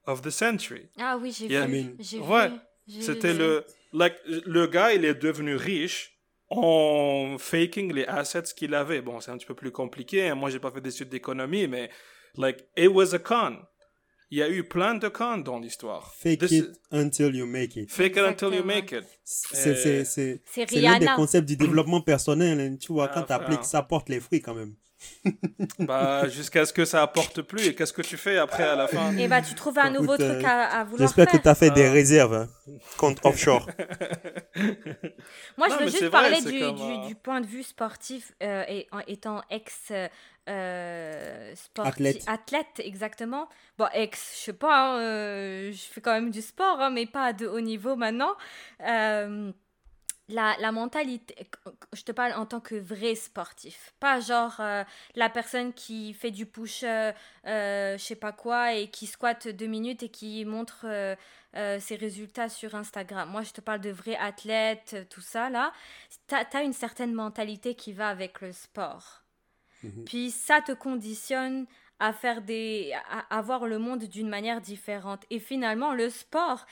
[0.06, 0.90] of the century.
[0.98, 1.94] Ah oui, j'ai vu.
[2.20, 2.50] ouais.
[3.00, 6.12] C'était le, like, le gars, il est devenu riche
[6.50, 9.02] en faking les assets qu'il avait.
[9.02, 10.28] Bon, c'est un petit peu plus compliqué.
[10.28, 10.34] Hein.
[10.34, 11.90] Moi, j'ai pas fait d'études d'économie, mais
[12.36, 13.58] like, it was a con.
[14.30, 16.14] Il y a eu plein de cas dans l'histoire.
[16.14, 17.90] Fake This- it until you make it.
[17.90, 19.04] Fake it until you make it.
[19.24, 22.60] C'est Euh, c'est- c'est- C'est c'est l'un des concepts du développement personnel.
[22.60, 22.76] hein.
[22.78, 23.64] Tu vois, Ah, quand tu appliques, frère.
[23.64, 24.74] ça porte les fruits quand même.
[25.78, 27.66] Bah, jusqu'à ce que ça apporte plus.
[27.68, 30.00] Et qu'est-ce que tu fais après à la fin Et bah, tu trouves un Écoute,
[30.00, 31.42] nouveau euh, truc à, à vouloir J'espère que faire.
[31.42, 31.92] tu as fait des Ah.
[31.92, 32.48] réserves hein,
[32.96, 33.66] contre offshore.
[35.56, 37.46] Moi, Non, je veux juste vrai, parler c'est du, comme, du, euh, du point de
[37.46, 39.92] vue sportif euh, et en étant ex
[40.48, 42.22] euh, sportif- Athlète.
[42.26, 43.48] athlète, exactement.
[43.76, 47.06] Bon, ex, je sais pas, hein, euh, je fais quand même du sport, hein, mais
[47.06, 48.34] pas de haut niveau maintenant.
[50.30, 51.34] La, la mentalité,
[51.94, 56.30] je te parle en tant que vrai sportif, pas genre euh, la personne qui fait
[56.30, 57.12] du push, euh,
[57.46, 61.16] euh, je sais pas quoi, et qui squatte deux minutes et qui montre euh,
[61.56, 63.30] euh, ses résultats sur Instagram.
[63.30, 65.72] Moi, je te parle de vrais athlètes, euh, tout ça là.
[66.26, 69.22] T'as as une certaine mentalité qui va avec le sport.
[69.82, 70.04] Mhm.
[70.04, 71.64] Puis ça te conditionne
[72.00, 75.24] à faire des, à, à voir le monde d'une manière différente.
[75.30, 76.66] Et finalement, le sport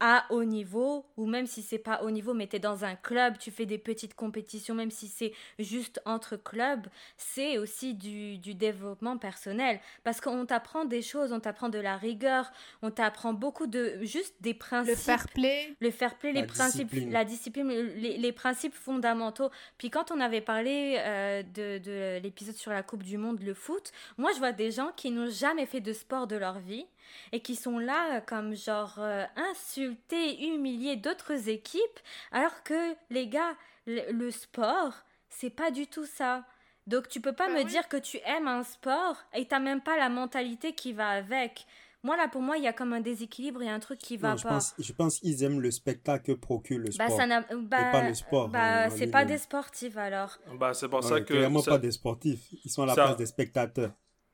[0.00, 2.96] à haut niveau, ou même si c'est pas haut niveau, mais tu es dans un
[2.96, 6.86] club, tu fais des petites compétitions, même si c'est juste entre clubs,
[7.18, 9.78] c'est aussi du, du développement personnel.
[10.02, 12.50] Parce qu'on t'apprend des choses, on t'apprend de la rigueur,
[12.82, 15.74] on t'apprend beaucoup de, juste des principes Le fair play.
[15.80, 17.12] le fair play, La les principes, discipline.
[17.12, 19.50] la discipline, les, les principes fondamentaux.
[19.76, 23.52] Puis quand on avait parlé euh, de, de l'épisode sur la Coupe du Monde, le
[23.54, 26.86] foot, moi je vois des gens qui n'ont jamais fait de sport de leur vie
[27.32, 32.00] et qui sont là euh, comme genre euh, insultés, humiliés d'autres équipes,
[32.32, 33.56] alors que les gars,
[33.86, 34.92] le, le sport,
[35.28, 36.44] c'est pas du tout ça.
[36.86, 37.64] Donc tu peux pas Bah me oui.
[37.66, 41.66] dire que tu aimes un sport et t'as même pas la mentalité qui va avec.
[42.02, 43.98] Moi là pour moi il y a comme un déséquilibre, il y a un truc
[43.98, 44.48] qui va Non, je pas.
[44.48, 47.16] pense, je pense qu'ils aiment le spectacle que procure le Bah, sport.
[47.18, 50.38] ça bah, pas le sport, Bah, euh, c'est pas des sportifs alors.
[50.58, 51.34] Bah, c'est pour Ouais, ça que.
[51.34, 52.40] clairement ça- pas des sportifs.
[52.64, 53.92] Ils sont à la ça- place des spectateurs.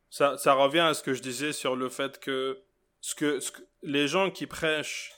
[0.08, 2.62] Ça, ça revient à ce que je disais sur le fait que,
[3.08, 5.12] ce que, ce que- les gens qui prêchent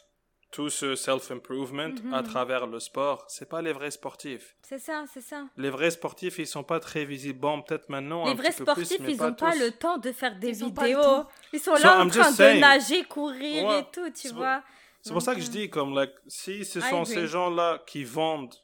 [0.50, 2.12] tout ce self-improvement Mhm.
[2.12, 4.56] à travers le sport, c'est pas les vrais sportifs.
[4.62, 5.46] C'est ça, c'est ça.
[5.56, 7.38] Les vrais sportifs, ils sont pas très visibles.
[7.40, 8.24] Bon, peut-être maintenant.
[8.26, 9.58] Les un vrais petit peu plus, sportifs, mais ils ont pas tous.
[9.60, 11.24] le temps de faire des Ils pas vidéos.
[11.54, 13.80] Ils sont So, là en train de nager, courir Ouais.
[13.80, 14.62] et tout, tu vois.
[15.00, 17.82] C'est pour ça que je euh, dis, comme, like, si ce I sont ces gens-là
[17.86, 18.54] qui vendent.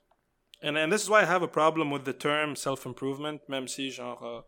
[0.62, 3.90] And, and this is why I have a problem with the term self-improvement, même si,
[3.90, 4.40] genre, euh,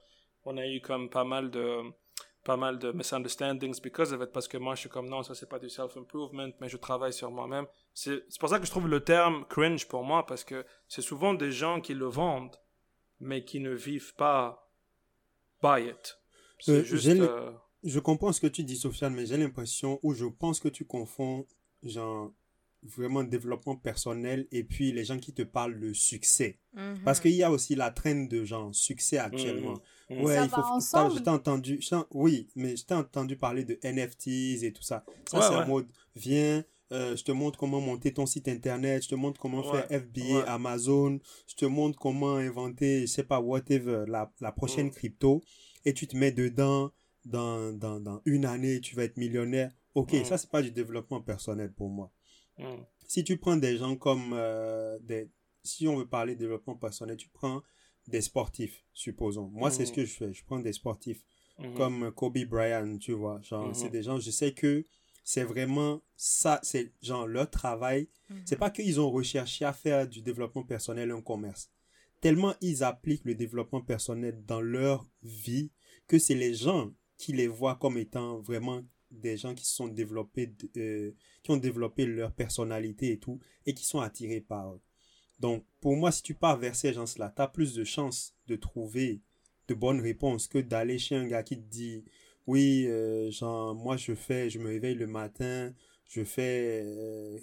[0.45, 1.81] on a eu comme pas mal de
[2.47, 5.35] pas mal de misunderstandings because of it, parce que moi, je suis comme, non, ça,
[5.35, 7.67] c'est pas du self-improvement, mais je travaille sur moi-même.
[7.93, 11.35] C'est pour ça que je trouve le terme cringe pour moi, parce que c'est souvent
[11.35, 12.57] des gens qui le vendent,
[13.21, 14.71] mais qui ne vivent pas
[15.63, 16.19] by it.
[16.69, 17.09] Euh, juste...
[17.09, 17.51] euh,
[17.83, 20.85] Je comprends ce que tu dis, Sofiane, mais j'ai l'impression, ou je pense que tu
[20.85, 21.47] confonds,
[21.83, 22.31] genre,
[22.87, 26.59] vraiment développement personnel et puis les gens qui te parlent de succès.
[26.75, 26.99] mhm.
[27.05, 29.75] Parce qu'il y a aussi la traîne de, genre, succès actuellement.
[30.11, 30.23] Mhm.
[30.23, 30.57] Ouais, Ça il faut.
[30.57, 30.73] va ça,
[31.05, 31.19] ensemble.
[31.19, 31.79] je t'ai entendu.
[31.81, 35.05] je t'ai- oui, mais je t'ai entendu parler de NFTs et tout ça.
[35.29, 35.67] Ça, Ouais, c'est en ouais.
[35.67, 39.63] mode, viens, euh, je te montre comment monter ton site internet, je te montre comment
[39.69, 40.45] Ouais, faire FBA, ouais.
[40.47, 41.19] Amazon,
[41.49, 44.91] je te montre comment inventer, je sais pas, whatever, la, la prochaine Mm.
[44.93, 45.43] crypto,
[45.85, 46.93] et tu te mets dedans,
[47.25, 49.73] dans, dans, dans une année, tu vas être millionnaire.
[49.97, 50.25] Ok, Mm.
[50.25, 52.13] ça, c'est pas du développement personnel pour moi.
[52.59, 52.85] Mhm.
[53.07, 55.29] Si tu prends des gens comme euh, des.
[55.63, 57.63] Si on veut parler de développement personnel, tu prends
[58.07, 59.49] des sportifs, supposons.
[59.49, 60.33] Moi, c'est ce que je fais.
[60.33, 61.25] Je prends des sportifs
[61.59, 61.75] Mhm.
[61.75, 63.41] comme Kobe Bryant, tu vois.
[63.43, 64.85] Genre, c'est des gens, je sais que
[65.25, 68.09] c'est vraiment ça, c'est genre leur travail.
[68.45, 71.71] C'est pas qu'ils ont recherché à faire du développement personnel un commerce.
[72.21, 75.71] Tellement ils appliquent le développement personnel dans leur vie
[76.07, 78.83] que c'est les gens qui les voient comme étant vraiment
[79.21, 81.13] des gens qui se sont développés, euh,
[81.43, 84.81] qui ont développé leur personnalité et tout, et qui sont attirés par eux.
[85.41, 88.57] Donc, pour moi, si tu pars vers ces gens-là, tu as plus de chances de
[88.57, 89.21] trouver
[89.69, 92.05] de bonnes réponses que d'aller chez un gars qui te dit
[92.47, 95.75] oui, euh, genre, moi, je fais, je me réveille le matin,
[96.09, 96.85] je fais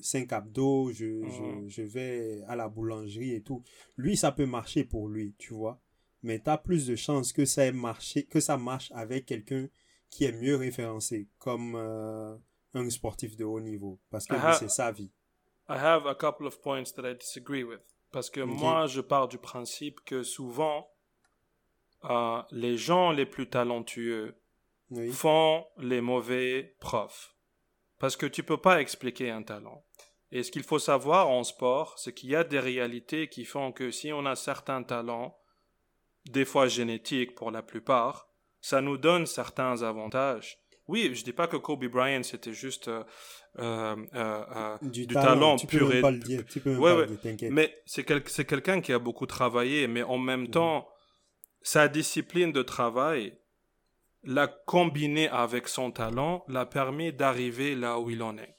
[0.02, 1.68] 5 abdos, je, Mhm.
[1.68, 3.62] je, je vais à la boulangerie et tout.
[3.98, 5.82] Lui, ça peut marcher pour lui, tu vois.
[6.24, 9.68] Mais tu as plus de chances que ça ait marché, que ça marche avec quelqu'un
[10.14, 12.36] qui est mieux référencé, comme euh,
[12.74, 14.00] un sportif de haut niveau.
[14.10, 15.12] Parce que c'est sa vie.
[15.70, 17.82] I have a couple of points that I disagree with.
[18.12, 20.88] Parce que moi, je pars du principe que souvent,
[22.06, 24.36] euh, les gens les plus talentueux
[24.92, 25.12] Oui.
[25.12, 27.36] font les mauvais profs.
[27.98, 29.84] Parce que tu peux pas expliquer un talent.
[30.32, 33.72] Et ce qu'il faut savoir en sport, c'est qu'il y a des réalités qui font
[33.72, 35.38] que si on a certains talents,
[36.26, 38.28] des fois génétiques pour la plupart,
[38.70, 40.58] ça nous donne certains avantages.
[40.88, 43.04] Oui, je dis pas que Kobe Bryant c'était juste euh,
[43.60, 46.02] euh, euh, Du, du talent, pur et-
[47.52, 50.52] mais c'est quel- c'est quelqu'un qui a beaucoup travaillé, mais en même Mhm.
[50.52, 50.88] temps,
[51.62, 53.38] sa discipline de travail
[54.24, 58.53] l'a combiné avec son talent, l'a permis d'arriver là où il en est.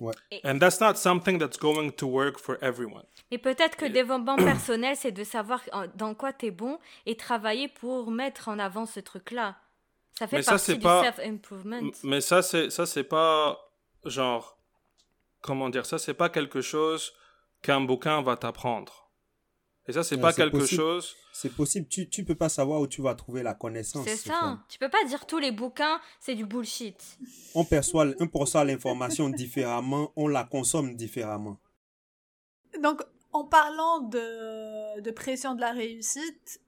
[0.00, 0.14] Ouais.
[0.44, 3.04] And that's not something that's going to work for everyone.
[3.30, 5.60] Et peut-être que le développement personnel, c'est de savoir
[5.94, 9.56] dans quoi tu es bon et travailler pour mettre en avant ce truc-là.
[10.18, 11.80] Ça fait Mais ça, partie c'est du pas- self-improvement.
[12.02, 13.58] Mais ça, c'est ça, c'est pas
[14.04, 14.58] genre
[15.40, 17.12] comment dire ça, c'est pas quelque chose
[17.62, 19.03] qu'un bouquin va t'apprendre.
[19.86, 20.80] Et ça, c'est Ouais, pas quelque possible.
[20.80, 21.14] chose.
[21.32, 24.04] C'est possible, tu, tu peux pas savoir où tu vas trouver la connaissance.
[24.06, 24.64] C'est ça.
[24.68, 27.18] Tu peux pas dire tous les bouquins, c'est du bullshit.
[27.54, 31.58] On perçoit, on perçoit l'information différemment, on la consomme différemment.
[32.82, 36.60] Donc, en parlant de, de pression de la réussite,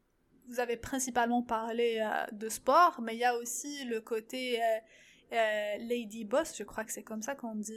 [0.49, 4.79] vous avez principalement parlé euh, de sport, mais il y a aussi le côté euh,
[5.33, 7.73] euh, lady boss, je crois que c'est comme ça qu'on dit.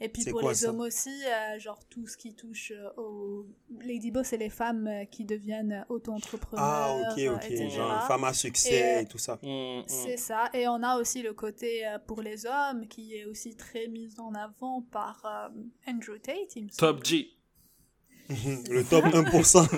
[0.00, 3.46] Et puis pour quoi les hommes aussi, euh, genre tout ce qui touche euh, au
[3.80, 7.44] lady boss, c'est les femmes euh, qui deviennent auto-entrepreneurs, Ah, ok, ok.
[7.50, 7.68] etc.
[7.70, 9.38] Genre, femme à succès Et, et tout ça.
[9.42, 9.84] Mm, mm.
[9.86, 10.50] C'est ça.
[10.52, 14.10] Et on a aussi le côté euh, pour les hommes qui est aussi très mis
[14.18, 15.48] en avant par euh,
[15.88, 16.56] Andrew Tate.
[16.56, 16.96] il me semble.
[16.98, 17.28] Top G.
[18.28, 19.68] Le top 1%.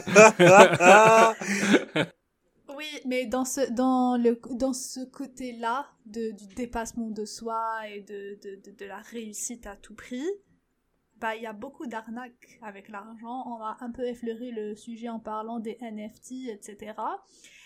[2.77, 8.03] Oui, mais dans ce, dans le, dans ce côté-là de, du dépassement de soi et
[8.03, 10.27] de, de, de, de la réussite à tout prix,
[11.19, 13.45] bah, il y a beaucoup d'arnaques avec l'argent.
[13.47, 16.95] On a un peu effleuré le sujet en parlant des NFT, etc.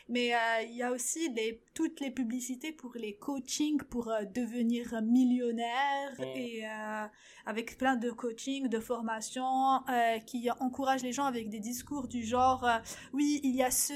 [0.08, 1.32] Mais euh, il y a aussi
[1.74, 7.06] toutes les publicités pour les coachings pour euh, devenir millionnaire et euh,
[7.46, 9.80] avec plein de coaching, de formations
[10.26, 12.66] qui encouragent les gens avec des discours du genre
[13.12, 13.94] oui, il y a ceux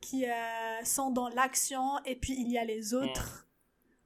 [0.00, 3.46] qui euh, sont dans l'action et puis il y a les autres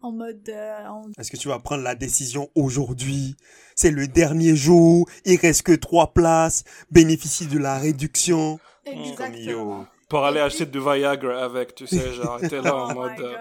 [0.01, 3.37] en mode euh, en- Est-ce que tu vas prendre la décision aujourd'hui?
[3.77, 8.59] C'est le dernier jour, il reste que trois places, bénéficie de la réduction.
[8.85, 9.87] exactement.
[10.09, 13.21] Pour aller Et acheter du Viagra avec, tu sais, genre, t'es là en Oh mode.
[13.21, 13.37] euh.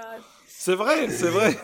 [0.48, 1.58] C'est vrai, c'est vrai.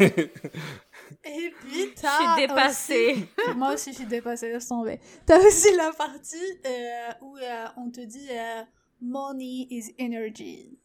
[1.23, 3.11] Et puis Je t'as suis dépassée.
[3.13, 4.99] aussi- Moi aussi je suis dépassée, laisse tomber.
[5.25, 6.35] T'as aussi la partie
[6.65, 8.63] euh, où euh, on te dit euh,
[9.01, 10.77] money is energy.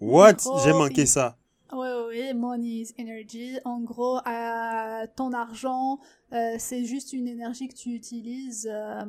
[0.00, 0.36] What?
[0.64, 1.36] J'ai manqué il- ça.
[1.72, 3.58] Oui, oui, oui, money is energy.
[3.64, 5.98] En gros, euh, ton argent,
[6.32, 9.04] euh, c'est juste une énergie que tu utilises euh,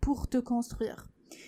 [0.00, 1.06] pour te construire.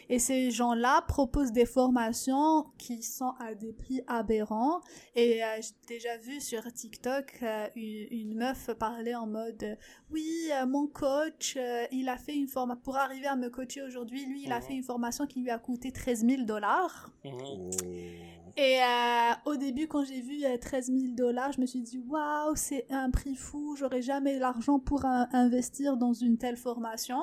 [0.08, 4.80] Et ces gens-là proposent des formations qui sont à des prix aberrants.
[5.14, 9.76] Et euh, j'ai déjà vu sur TikTok euh, une, une meuf parler en mode
[10.10, 12.80] Oui, euh, mon coach, euh, il a fait une formation.
[12.82, 14.62] Pour arriver à me coacher aujourd'hui, lui, il a Mhm.
[14.62, 17.10] fait une formation qui lui a coûté 13 000 dollars.
[17.24, 17.70] Mhm.
[18.56, 21.98] Et euh, au début, quand j'ai vu euh, 13 000 dollars, je me suis dit
[22.08, 27.18] waouh, c'est un prix fou, j'aurais jamais l'argent pour euh, investir dans une telle formation.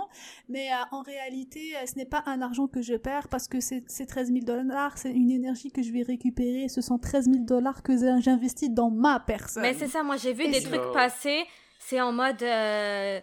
[0.49, 3.59] Mais euh, en réalité, euh, ce n'est pas un argent que je perds parce que
[3.59, 6.69] c'est c'est 13 000 dollars, c'est une énergie que je vais récupérer.
[6.69, 9.61] Ce sont 13 000 dollars que j'ai- j'investis dans ma personne.
[9.63, 10.93] Mais c'est ça, moi j'ai vu Et des trucs Oh.
[10.93, 11.43] passer,
[11.79, 13.19] c'est en mode euh,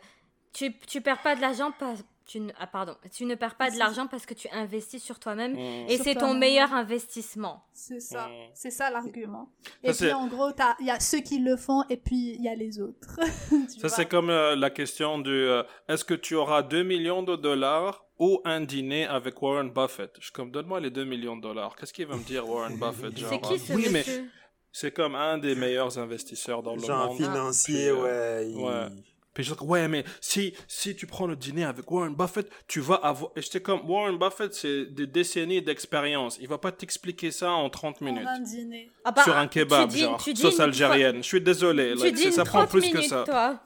[0.52, 1.94] tu, tu perds pas de l'argent pas
[2.27, 5.18] tu ne, ah, pardon, tu ne perds pas de l'argent parce que tu investis sur
[5.18, 5.89] toi-même Mm.
[5.91, 7.64] et c'est ton meilleur investissement.
[7.72, 8.33] C'est ça, Mm.
[8.55, 9.51] c'est ça l'argument.
[9.85, 12.35] Ça, Et puis en gros, t'as- il y a ceux qui le font et puis
[12.37, 13.18] il y a les autres.
[13.79, 17.37] Ça, c'est comme euh, la question du euh, est-ce que tu auras 2 millions de
[17.37, 20.12] dollars ou un dîner avec Warren Buffett?
[20.18, 21.77] Je suis comme, donne-moi les 2 millions de dollars.
[21.77, 24.05] Qu'est-ce qu'il va me dire, Warren Buffett genre, C'est qui ce Oui, mais
[24.72, 27.16] c'est comme un des meilleurs investisseurs dans le Genre monde.
[27.16, 28.51] financier, Puis, euh, ouais.
[28.51, 28.89] il- ouais.
[29.35, 32.80] Puis je dis, ouais, mais si, si tu prends le dîner avec Warren Buffett, tu
[32.80, 33.32] vas avoir.
[33.37, 36.39] Et j'étais comme, Warren Buffett, c'est des décennies d'expérience.
[36.41, 38.26] Il va pas t'expliquer ça en 30 En minutes.
[38.26, 38.91] un dîner.
[39.05, 41.16] Ah bah, Sur un kebab, dis- genre, tu sauce algérienne.
[41.16, 41.95] Je suis désolé.
[41.97, 43.24] Tu ça prend 30 plus minutes, que ça.
[43.24, 43.61] toi.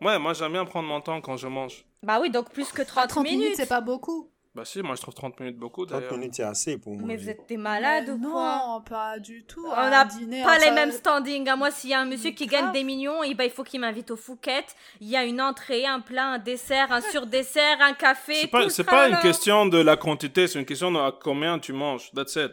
[0.00, 1.84] Ouais, moi j'aime bien prendre mon temps quand je mange.
[2.02, 3.56] Bah oui, donc plus que 30, 30 minutes, minutes.
[3.56, 4.28] c'est pas beaucoup.
[4.54, 6.18] Bah si, moi je trouve 30 minutes beaucoup 30 d'ailleurs.
[6.18, 7.04] minutes, c'est assez pour moi.
[7.06, 9.64] Mais vous êtes des malades ou quoi Non, pas du tout.
[9.66, 11.48] On n'a pas les mêmes standings.
[11.48, 13.64] À moi, s'il y a un monsieur qui gagne des millions, et ben, il faut
[13.64, 14.66] qu'il m'invite au Fouquet.
[15.00, 18.34] Il y a une entrée, un plat, un dessert, un surdessert, un café.
[18.68, 21.72] C'est pas, pas une question de la quantité, c'est une question de à combien tu
[21.72, 22.10] manges.
[22.12, 22.52] That's it.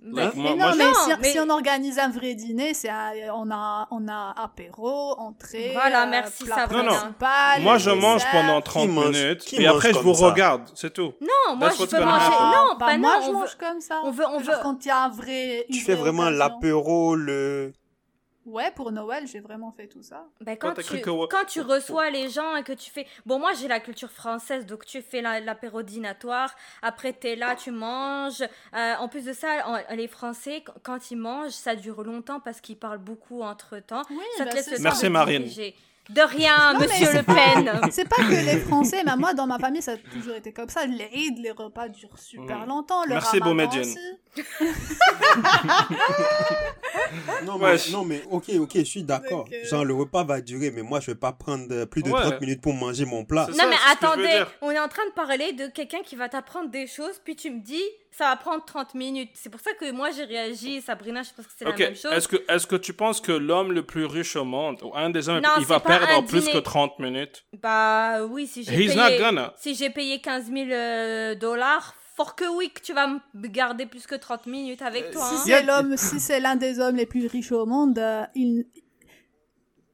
[0.00, 2.34] Mais- Like, Mais moi, non, moi, mais, Non, si, mais- si on organise un vrai
[2.34, 6.84] dîner, c'est un- on a on a apéro, entrée, Voilà, euh, merci, plat non.
[6.84, 10.92] principal, Moi je mange pendant 30 mange- minutes et après je vous ça regarde, c'est
[10.94, 11.12] tout.
[11.20, 12.26] Non, moi, That's je peux manger.
[12.26, 12.46] happen.
[12.46, 13.24] Non, Bah, pas moi non.
[13.24, 14.00] je on mange veut- comme ça.
[14.04, 17.72] on veut- on veut- quand il y a un vrai Tu fais vraiment l'apéro, le.
[18.48, 20.26] Ouais, pour Noël, j'ai vraiment fait tout ça.
[20.40, 23.06] Ben, Quand tu, que- quand tu reçois les gens et que tu fais...
[23.26, 26.54] Bon, moi, j'ai la culture française, donc tu fais la- l'apéro dînatoire.
[26.80, 28.42] Après, t'es là, tu manges.
[28.74, 32.40] Euh, en plus de ça, en- les Français, qu- quand ils mangent, ça dure longtemps
[32.40, 34.02] parce qu'ils parlent beaucoup entre-temps.
[34.10, 35.42] Oui, Ça bah, te laisse le temps Merci, de Marine.
[35.42, 35.76] diriger.
[36.08, 37.80] De rien, Non, monsieur Le Pen.
[37.90, 40.70] C'est pas que les Français, mais moi, dans ma famille, ça a toujours été comme
[40.70, 40.86] ça.
[40.86, 42.68] Les Eid, les repas durent super Mm.
[42.68, 43.02] longtemps.
[43.04, 43.38] Le Merci,
[43.80, 43.98] aussi.
[47.44, 49.44] Non, mais, non, mais ok, ok, je suis d'accord.
[49.52, 52.20] Euh, Genre, le repas va durer, mais moi, je vais pas prendre plus de Ouais.
[52.22, 53.46] 30 minutes pour manger mon plat.
[53.50, 56.70] Non ça, mais attendez, on est en train de parler de quelqu'un qui va t'apprendre
[56.70, 57.82] des choses, puis tu me dis
[58.18, 59.30] ça va prendre 30 minutes.
[59.34, 62.12] C'est pour ça que moi j'ai réagi, Sabrina, je pense que c'est la même chose.
[62.12, 65.10] est-ce que, est que tu penses que l'homme le plus riche au monde, ou un
[65.10, 66.52] des hommes, Non, il va perdre un plus dîner.
[66.52, 67.44] que 30 minutes?
[67.62, 69.54] Bah oui, si j'ai He's not payé, gonna.
[69.56, 73.86] si j'ai payé 15 000 euh, dollars, fort que oui que tu vas me garder
[73.86, 75.22] plus que 30 minutes avec Euh, toi.
[75.24, 75.42] Si hein.
[75.58, 78.66] c'est l'homme, si c'est l'un des hommes les plus riches au monde, euh, il,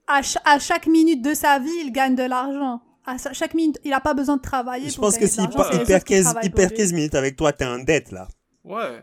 [0.07, 2.81] à, ch- à chaque minute de sa vie, il gagne de l'argent.
[3.07, 4.89] À chaque minute, il a pas besoin de travailler.
[4.89, 6.79] Je pour pense que s'il perd autres qui 15 travaillent il pour perd lui.
[6.79, 8.29] 15 minutes avec toi, t'es en dette, là.
[8.65, 9.03] Ouais.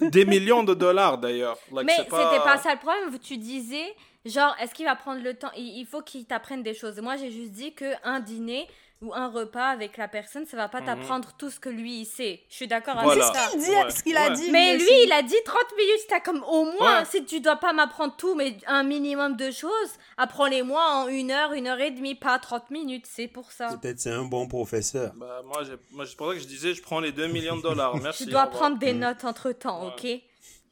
[0.10, 1.56] Des millions de dollars d'ailleurs.
[1.72, 3.18] Like, Mais c'était pas pas ça le problème.
[3.18, 3.94] Tu disais,
[4.26, 5.50] genre, est-ce qu'il va prendre le temps?
[5.56, 7.00] Il il faut qu'il t'apprenne des choses.
[7.00, 8.66] Moi, j'ai juste dit que un dîner
[9.00, 10.86] ou un repas avec la personne, ça va pas Mhm.
[10.86, 12.40] t'apprendre tout ce que lui il sait.
[12.48, 13.26] Je suis d'accord Voilà.
[13.26, 13.48] avec ça.
[13.54, 14.32] Il dit Ouais, ce qu'il a ouais.
[14.34, 14.50] dit.
[14.50, 14.92] Mais lui aussi.
[15.04, 16.00] il a dit 30 minutes.
[16.08, 17.04] T'as comme au moins, Ouais.
[17.08, 21.52] si tu dois pas m'apprendre tout, mais un minimum de choses, apprends-les-moi en une heure,
[21.52, 23.06] une heure et demie, pas 30 minutes.
[23.08, 23.68] C'est pour ça.
[23.80, 25.12] Peut-être c'est un bon professeur.
[25.14, 25.62] Bah, moi,
[26.04, 27.96] c'est pour ça que je disais, je prends les 2 millions de dollars.
[28.02, 28.24] Merci.
[28.24, 30.22] Tu dois prendre des notes entre temps, Ouais.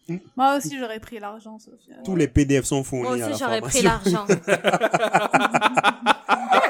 [0.08, 0.20] ok?
[0.36, 1.96] Moi aussi, j'aurais pris l'argent, Sophia.
[2.04, 4.24] Tous les PDF sont fournis Moi à la aussi, j'aurais pris l'argent.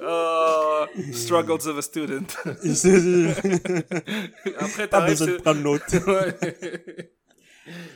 [0.00, 2.26] Euh, struggles of a student.
[4.58, 5.82] Après, t'arrives besoin de prendre note.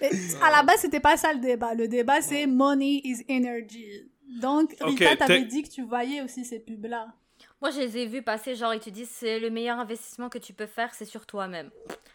[0.00, 0.12] Ouais.
[0.40, 1.74] À la base, c'était pas ça le débat.
[1.74, 4.08] Le débat, c'est money is energy.
[4.40, 7.08] Donc, Rita, t'avais t'es- dit que tu voyais aussi ces pubs-là.
[7.60, 10.38] Moi, je les ai vus passer, genre, ils te disent c'est le meilleur investissement que
[10.38, 11.70] tu peux faire, c'est sur toi-même.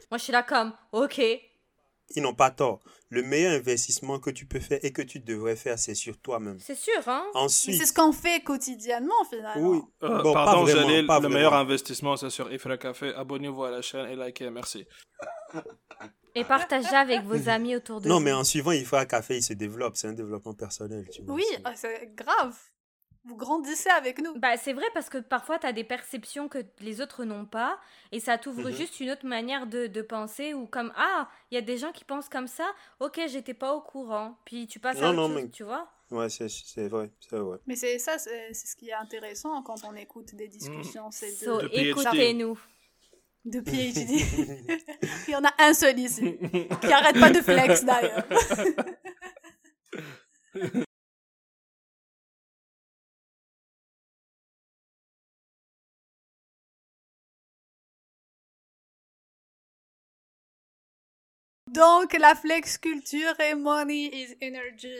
[0.09, 1.19] Moi, je suis là comme, ok.
[2.15, 2.79] Ils n'ont pas tort.
[3.09, 6.57] Le meilleur investissement que tu peux faire et que tu devrais faire, c'est sur toi-même.
[6.59, 9.69] C'est sûr, hein Ensuite, c'est ce qu'on fait quotidiennement, finalement.
[9.69, 9.81] oui.
[10.03, 11.35] Euh, Bon, pas pardon, vraiment, Jalil, pas le vraiment.
[11.35, 13.13] meilleur investissement, c'est sur Ifra Café.
[13.15, 14.85] Abonnez-vous à la chaîne et likez, merci.
[16.35, 18.21] Et partagez avec vos amis autour de Non, vous.
[18.23, 19.97] mais en suivant, il faut un café, il se développe.
[19.97, 21.35] C'est un développement personnel, tu vois.
[21.35, 22.55] Oui, c'est- ah, c'est grave.
[23.29, 24.33] Vous grandissez avec nous.
[24.39, 27.79] Bah, c'est vrai parce que parfois, tu as des perceptions que les autres n'ont pas
[28.11, 28.75] et ça t'ouvre Mhm.
[28.75, 31.91] juste une autre manière de, de penser ou comme, ah, il y a des gens
[31.91, 32.65] qui pensent comme ça,
[32.99, 34.35] ok, j'étais pas au courant.
[34.45, 37.11] Puis tu passes à Non, autre non, chose, mais- tu vois Ouais, c'est c'est vrai,
[37.19, 37.59] c'est vrai.
[37.67, 41.11] Mais c'est ça, c'est c'est ce qui est intéressant quand on écoute des discussions.
[41.11, 42.59] C'est de, So, écoutez-nous.
[43.45, 44.09] de PhD.
[45.27, 46.35] Il y en a un seul ici,
[46.81, 48.25] qui arrête pas de flex d'ailleurs.
[61.79, 64.97] Donc, la flex culture et money is energy.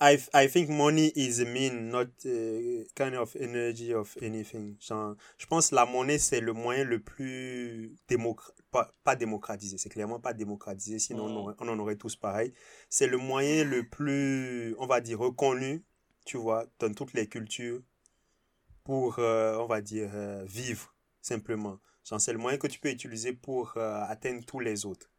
[0.00, 4.76] I, I think money is a mean, not a kind of energy of anything.
[4.80, 9.76] Genre, je pense que la monnaie, c'est le moyen le plus démocra pas, pas démocratisé.
[9.76, 12.54] C'est clairement pas démocratisé, sinon on, aurait- on en aurait tous pareil.
[12.88, 15.84] C'est le moyen le plus, on va dire, reconnu,
[16.24, 17.82] tu vois, dans toutes les cultures
[18.82, 21.78] pour, euh, on va dire, euh, vivre, simplement.
[22.02, 25.10] Genre, c'est le moyen que tu peux utiliser pour euh, atteindre tous les autres.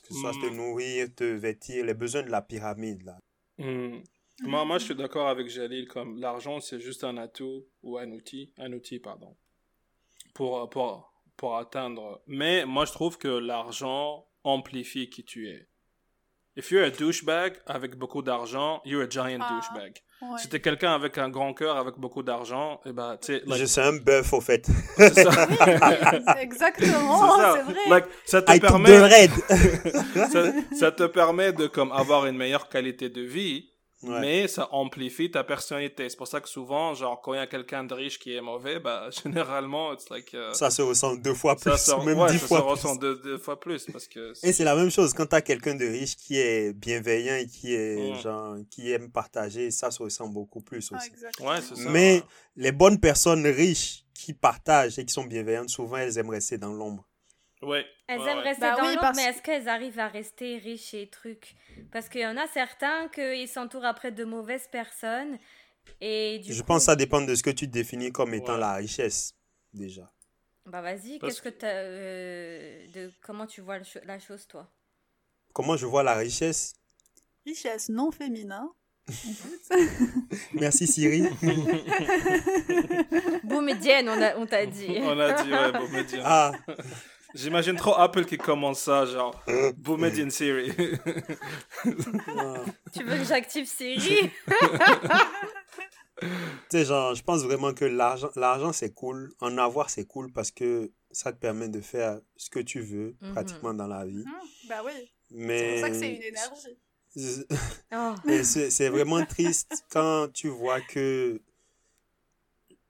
[0.00, 0.56] Que ce soit te Mm.
[0.56, 3.18] nourrir, te vêtir, les besoins de la pyramide, là.
[3.58, 4.00] Hmm.
[4.40, 8.10] Moi, moi, je suis d'accord avec Jalil, comme l'argent, c'est juste un atout ou un
[8.10, 9.36] outil, un outil, pardon,
[10.34, 12.22] pour, pour, pour atteindre.
[12.26, 15.68] Mais moi, je trouve que l'argent amplifie qui tu es.
[16.54, 19.54] If you're a douchebag avec beaucoup d'argent, you're a giant Ah.
[19.58, 19.94] douchebag.
[20.20, 20.38] Ouais.
[20.38, 23.58] Si t'es quelqu'un avec un grand cœur, avec beaucoup d'argent, et ben, tu sais, like,
[23.58, 24.66] Je suis un bœuf, au fait.
[24.96, 25.30] c'est ça.
[26.40, 27.80] Exactement, C'est vrai.
[27.88, 30.30] Like, ça te I took permet, the red.
[30.30, 33.68] ça, ça te permet de comme avoir une meilleure qualité de vie,
[34.02, 34.20] Ouais.
[34.20, 36.08] mais ça amplifie ta personnalité.
[36.08, 38.40] C'est pour ça que souvent, genre, quand il y a quelqu'un de riche qui est
[38.40, 42.18] mauvais, bah, généralement, it's like, euh, Ça se ressent deux fois plus, ça se- même
[42.18, 42.70] ouais, dix ça fois se plus.
[42.70, 44.32] ressent deux, deux fois plus parce que.
[44.44, 47.46] Et c'est la même chose quand tu as quelqu'un de riche qui est bienveillant et
[47.46, 48.20] qui est Mm.
[48.22, 51.08] genre qui aime partager, ça se ressent beaucoup plus Ah, aussi.
[51.08, 51.48] exactement.
[51.50, 51.88] Ouais, c'est ça.
[51.90, 52.22] Mais
[52.56, 56.72] les bonnes personnes riches qui partagent et qui sont bienveillantes, souvent elles aiment rester dans
[56.72, 57.04] l'ombre.
[57.62, 57.86] Ouais.
[58.08, 58.42] Elles ouais, aiment ouais.
[58.44, 61.54] rester Bah dans oui, l'ombre, parce- mais est-ce qu'elles arrivent à rester riches et trucs?
[61.92, 65.38] Parce qu'il y en a certains qu'ils s'entourent après de mauvaises personnes.
[66.00, 68.54] Et du Je coup, pense que ça dépend de ce que tu définis comme étant
[68.54, 68.60] Ouais.
[68.60, 69.34] la richesse
[69.72, 70.10] déjà.
[70.66, 71.66] Bah vas-y, Parce qu'est-ce que t'as...
[71.68, 74.68] euh, de comment tu vois cho- la chose, toi?
[75.52, 76.74] Comment je vois la richesse?
[77.44, 78.70] Richesse non féminin.
[80.54, 81.24] Merci Siri.
[83.42, 84.98] Boum, Diane, on, a- on t'a dit.
[85.02, 86.22] On a dit, ouais, bon, me dire.
[86.24, 86.52] ah,
[87.34, 89.42] J'imagine trop Apple qui commence ça, genre,
[89.82, 90.70] vous mettez une Siri.
[92.92, 94.30] tu veux que j'active Siri?
[96.20, 96.28] Tu
[96.78, 99.32] sais, genre, je pense vraiment que l'argent, l'argent c'est cool.
[99.40, 103.16] En avoir, c'est cool parce que ça te permet de faire ce que tu veux,
[103.20, 103.32] Mhm.
[103.32, 104.24] pratiquement dans la vie.
[104.24, 104.92] Mmh, bah oui.
[105.28, 105.70] C'est Mais.
[105.72, 106.76] pour ça que c'est une énergie.
[107.94, 108.14] Oh.
[108.44, 111.40] C'est c'est vraiment triste quand tu vois que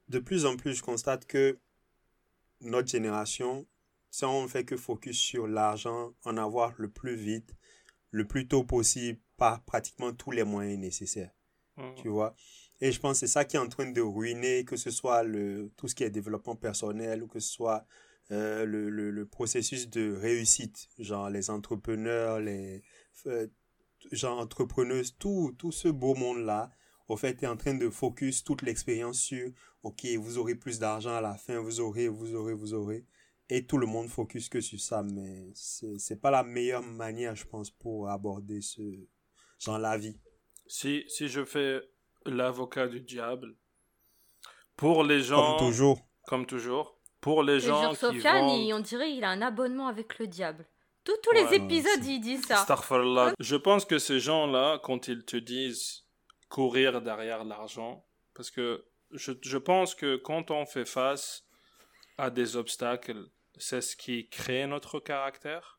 [0.09, 1.57] de plus en plus, je constate que
[2.61, 3.67] notre génération,
[4.13, 7.57] si on fait que focus sur l'argent, en avoir le plus vite,
[8.13, 11.33] le plus tôt possible, par pratiquement tous les moyens nécessaires.
[11.97, 12.37] Tu vois?
[12.81, 15.23] Et je pense que c'est ça qui est en train de ruiner, que ce soit
[15.25, 17.87] le, tout ce qui est développement personnel ou que ce soit
[18.31, 22.83] euh, le, le, le processus de réussite, genre les entrepreneurs, les
[23.27, 23.47] euh,
[24.11, 26.71] genre entrepreneuses, tout, tout ce beau monde-là,
[27.09, 29.51] au fait, est en train de focus toute l'expérience sur,
[29.83, 33.07] OK, vous aurez plus d'argent à la fin, vous aurez, vous aurez, vous aurez.
[33.55, 37.35] Et tout le monde focus que sur ça, mais c'est c'est pas la meilleure manière,
[37.37, 38.81] je pense, pour aborder ce,
[39.59, 40.19] genre la vie.
[40.67, 41.81] Si, si je fais
[42.25, 43.55] l'avocat du diable,
[44.77, 45.57] pour les gens.
[45.59, 45.99] Comme toujours.
[46.27, 46.99] Comme toujours.
[47.21, 48.59] Pour les Et gens qui Sofiane, vendent...
[48.61, 50.67] il- on dirait il a un abonnement avec le diable.
[51.05, 52.61] Tous, tous Ouais, les épisodes, il dit ça.
[52.61, 53.35] Astaghfirullah.
[53.39, 56.05] Je pense que ces gens-là, quand ils te disent
[56.49, 58.05] courir derrière l'argent,
[58.35, 61.45] parce que je, je pense que quand on fait face
[62.19, 63.27] à des obstacles,
[63.59, 65.79] c'est ce qui crée notre caractère.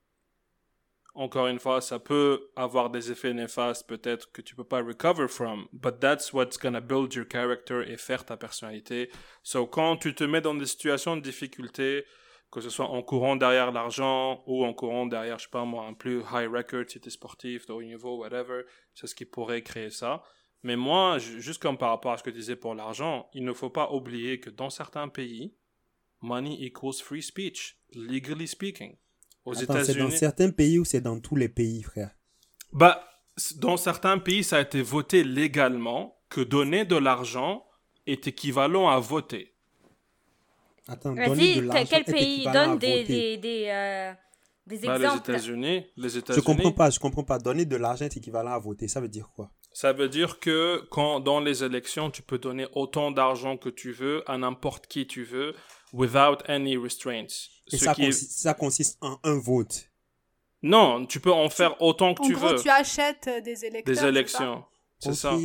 [1.16, 5.28] Encore une fois, ça peut avoir des effets néfastes, peut-être que tu peux pas recover
[5.28, 9.12] from, but that's what's gonna build your character et faire ta personnalité.
[9.44, 12.04] So, quand tu te mets dans des situations de difficulté,
[12.52, 15.86] que ce soit en courant derrière l'argent ou en courant derrière, je sais pas moi,
[15.86, 18.64] un plus high record si t'es sportif, de haut niveau, whatever,
[18.96, 20.24] c'est ce qui pourrait créer ça.
[20.64, 23.44] Mais moi, ju- juste comme par rapport à ce que tu disais pour l'argent, il
[23.44, 25.56] ne faut pas oublier que dans certains pays,
[26.24, 28.96] money equals free speech, legally speaking.
[29.46, 32.12] Aux Attends, c'est dans États-Unis, certains pays ou c'est dans tous les pays, frère?
[32.72, 33.04] bah,
[33.58, 37.66] dans certains pays, ça a été voté légalement que donner de l'argent
[38.08, 39.54] est équivalent à voter.
[40.88, 43.04] Attends, donner de quel- l'argent quel est pays donne des, voter?
[43.06, 44.14] des, des, euh,
[44.68, 46.44] des Bah, les États-Unis, les Je États-Unis.
[46.44, 47.40] comprends pas, je comprends pas.
[47.40, 48.88] Donner de l'argent est équivalent à voter.
[48.88, 49.52] Ça veut dire quoi?
[49.72, 53.92] Ça veut dire que quand dans les élections, tu peux donner autant d'argent que tu
[53.92, 55.56] veux à n'importe qui tu veux,
[55.94, 57.50] without any restraints.
[57.72, 59.90] Et Ce ça, qui est- consiste, ça consiste en un vote.
[60.62, 62.62] Non, tu peux en faire autant que En tu gros, veux.
[62.62, 63.96] tu achètes euh, des électeurs.
[63.96, 64.64] Des élections.
[65.00, 65.38] C'est ça.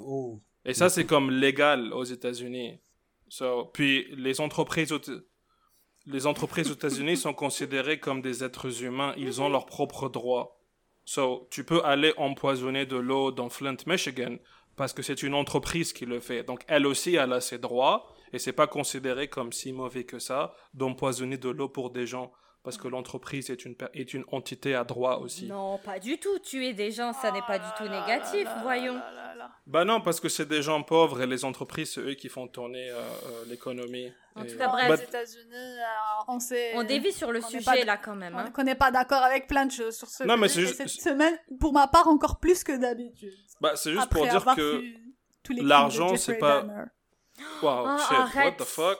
[0.00, 0.40] oh.
[0.64, 2.80] Et ça, c'est comme légal aux États-Unis.
[3.28, 5.00] So, puis les entreprises aux,
[6.06, 9.14] les entreprises aux États-Unis sont considérées comme des êtres humains.
[9.16, 10.58] Ils ont leurs propres droits.
[11.04, 14.36] So, tu peux aller empoisonner de l'eau dans Flint, Michigan,
[14.74, 16.42] parce que c'est une entreprise qui le fait.
[16.42, 20.18] Donc, elle aussi, elle a ses droits, et c'est pas considéré comme si mauvais que
[20.18, 22.32] ça d'empoisonner de l'eau pour des gens,
[22.62, 25.46] parce que l'entreprise est une, est une entité à droit aussi.
[25.46, 26.38] Non, pas du tout.
[26.40, 29.00] Tuer des gens, ça n'est pas du tout négatif, voyons.
[29.00, 29.50] Ah là là.
[29.68, 32.48] Bah non, parce que c'est des gens pauvres et les entreprises, c'est eux qui font
[32.48, 34.12] tourner euh, euh, l'économie.
[34.34, 34.86] En Et- tout cas, Bon, bref.
[34.86, 36.72] aux Bah, États-Unis, euh, on sait.
[36.74, 38.34] On dévie sur le on sujet pas- là quand même.
[38.34, 38.50] On hein.
[38.50, 41.38] qu'on n'est pas d'accord avec plein de choses sur ce Non, mais juste- cette semaine,
[41.60, 43.32] pour ma part, encore plus que d'habitude.
[43.60, 44.82] Bah, c'est juste Après pour dire que.
[45.62, 46.64] l'argent, c'est pas-.
[47.62, 48.58] Wow, Ah, shit, what arrête.
[48.58, 48.98] the fuck?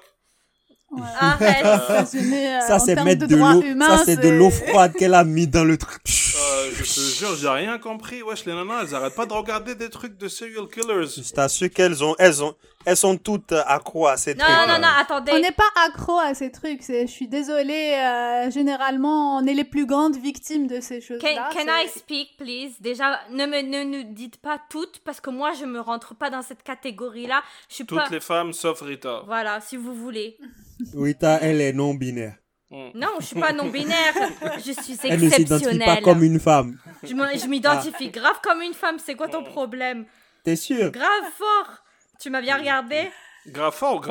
[1.19, 1.65] Arrête.
[2.17, 3.63] Euh, Ça, en c'est mettre de l'eau.
[3.87, 6.01] Ça, c'est de l'eau froide qu'elle a mis dans le truc.
[6.07, 8.23] Euh, je te jure, j'ai rien compris.
[8.23, 11.07] Wesh, les nanas, elles arrêtent pas de regarder des trucs de serial killers.
[11.23, 12.55] Je t'assure qu'elles ont, elles ont,
[12.85, 14.57] elles sont toutes euh, accro à ces Non, trucs.
[14.57, 15.33] non, non, non, attendez.
[15.35, 16.83] On n'est pas accro à ces trucs.
[16.87, 17.95] Je suis désolée.
[17.95, 21.51] euh, généralement, on est les plus grandes victimes de ces Can, choses-là.
[21.53, 22.75] can I speak, please?
[22.81, 26.31] Déjà, ne me ne nous dites pas toutes, parce que moi, je me rentre pas
[26.31, 27.43] dans cette catégorie-là.
[27.69, 28.09] Je suis Toutes pas...
[28.11, 29.23] les femmes sauf Rita.
[29.27, 30.37] Voilà, si vous voulez.
[30.95, 32.37] Rita, elle est non-binaire.
[32.71, 32.89] Mm.
[32.95, 34.15] Non, je suis pas non-binaire.
[34.59, 36.03] Je suis Elle ne s'identifie pas exceptionnelle.
[36.03, 36.79] comme une femme.
[37.03, 38.97] Je me- je m'identifie grave comme une femme.
[38.99, 39.45] C'est quoi ton Mm.
[39.45, 40.05] problème?
[40.45, 40.91] T'es sûr?
[40.91, 41.79] Grave fort.
[42.21, 43.09] Tu m'as bien regardé
[43.49, 44.03] Grave fort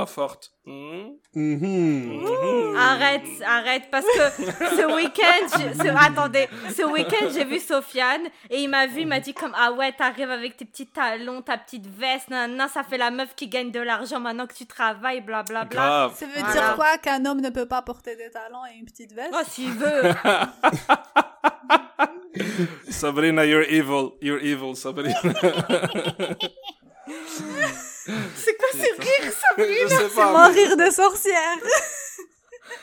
[0.65, 0.69] ou?
[0.69, 1.17] Mm.
[1.35, 2.23] Mhm.
[2.23, 2.75] Mhm.
[2.77, 8.69] Arrête, arrête, parce que ce week-end, ce- attendez, ce week-end, j'ai vu Sofiane et il
[8.69, 11.85] m'a vu, il m'a dit comme ah ouais, t'arrives avec tes petits talons, ta petite
[11.87, 15.21] veste, nan, nan, ça fait la meuf qui gagne de l'argent maintenant que tu travailles,
[15.21, 15.65] blablabla.
[15.69, 16.15] Grave.
[16.15, 16.51] Ça veut Voilà.
[16.53, 19.33] dire quoi qu'un homme ne peut pas porter des talons et une petite veste?
[19.33, 20.03] Oh, s'il veut.
[22.89, 24.11] Sabrina, you're evil.
[24.21, 25.15] You're evil, Sabrina.
[28.35, 31.57] C'est quoi ce rire, ça je sais C'est mon rire de sorcière.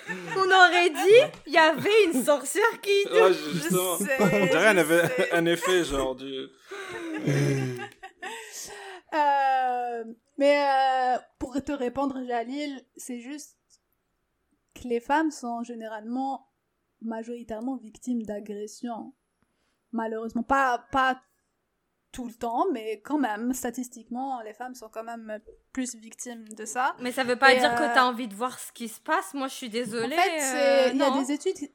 [0.37, 3.09] On aurait dit, il y avait une sorcière qui.
[3.11, 3.97] Ouais, justement.
[3.99, 5.33] Je sais, On dirait je un effet, sais.
[5.33, 6.47] un effet genre du.
[9.15, 10.05] Euh,
[10.39, 13.59] mais euh, pour te répondre, Jalil, c'est juste
[14.75, 16.51] que les femmes sont généralement
[17.03, 19.13] majoritairement victimes d'agressions.
[19.93, 21.21] Malheureusement, pas, pas
[22.13, 25.41] tout le temps, mais quand même, statistiquement, les femmes sont quand même
[25.73, 26.95] plus victimes de ça.
[27.01, 28.89] Mais ça veut pas Et, dire que euh, tu as envie de voir ce qui
[28.89, 29.33] se passe.
[29.33, 30.15] Moi, je suis désolée.
[30.15, 31.71] En fait, euh, il y a des études.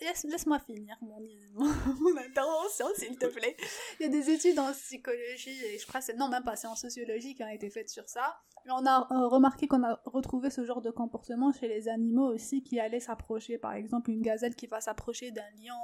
[0.00, 1.18] Laisse- Laisse-moi finir mon,
[1.54, 3.56] mon intervention, s'il te plaît.
[3.98, 6.14] Il y a des études en psychologie, et je crois que c'est.
[6.16, 8.40] Non, même pas, c'est en sociologie qui ont été faites sur ça.
[8.66, 12.32] Et on a euh, remarqué qu'on a retrouvé ce genre de comportement chez les animaux
[12.32, 13.58] aussi qui allaient s'approcher.
[13.58, 15.74] Par exemple, une gazelle qui va s'approcher d'un lion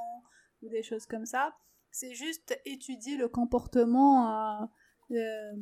[0.63, 1.57] ou des choses comme ça.
[1.99, 4.67] C'est juste étudier le comportement euh,
[5.13, 5.53] euh,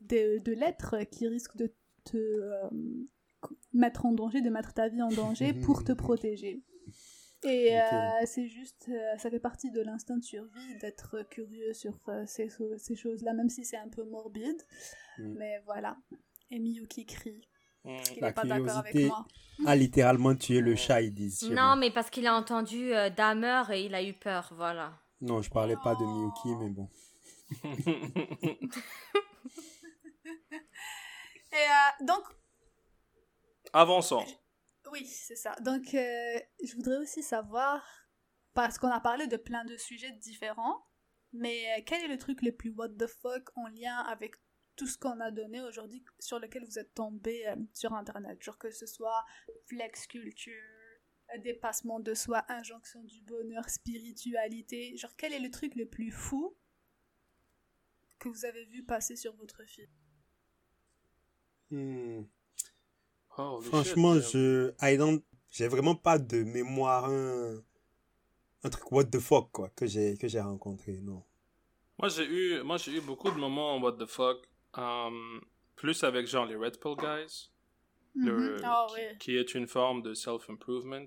[0.00, 1.70] de, de l'être qui risque de
[2.04, 2.70] te euh,
[3.74, 6.62] mettre en danger, de mettre ta vie en danger pour te protéger.
[7.42, 7.84] Et euh,
[8.24, 12.48] c'est juste, euh, ça fait partie de l'instinct de survie d'être curieux sur euh, ces,
[12.96, 14.62] choses-là, même si c'est un peu morbide.
[15.18, 15.34] Mm.
[15.36, 15.98] Mais voilà.
[16.50, 17.46] Et Miyuki crie.
[17.84, 17.96] Mm.
[18.16, 19.26] Il La n'est pas d'accord avec moi.
[19.66, 21.50] a littéralement tué le chat, ils disent.
[21.50, 24.98] Non, mais parce qu'il a entendu euh, Dahmer et il a eu peur, voilà.
[25.20, 26.88] Non, je parlais pas de Miyuki, mais bon.
[31.52, 32.22] Et euh, donc,
[33.72, 34.24] Avançons.
[34.92, 35.54] oui, c'est ça.
[35.60, 37.84] Donc, euh, je voudrais aussi savoir,
[38.54, 40.86] parce qu'on a parlé de plein de sujets différents,
[41.32, 44.34] mais euh, quel est le truc le plus what the fuck en lien avec
[44.76, 48.42] tout ce qu'on a donné aujourd'hui sur lequel vous êtes tombé euh, sur Internet?
[48.42, 49.24] Genre que ce soit
[49.68, 50.79] flex culture,
[51.38, 54.96] dépassement de soi, injonction du bonheur, spiritualité.
[54.96, 56.54] Genre, quel est le truc le plus fou
[58.18, 59.88] que vous avez vu passer sur votre fil
[61.70, 62.22] Hmm.
[63.36, 64.30] Holy Franchement, shit.
[64.32, 64.72] je.
[64.82, 67.56] I don't- J'ai vraiment pas de mémoire, un,
[68.64, 71.24] un truc what the fuck, quoi, que j'ai que j'ai rencontré, non.
[71.98, 74.46] Moi, j'ai eu, moi, j'ai eu beaucoup de moments en what the fuck.
[74.76, 75.40] um,
[75.76, 77.49] plus avec genre les Red Pill Guys.
[78.14, 78.60] Le- Mhm.
[78.64, 79.18] Ah qui, oui.
[79.18, 81.06] qui est une forme de self-improvement.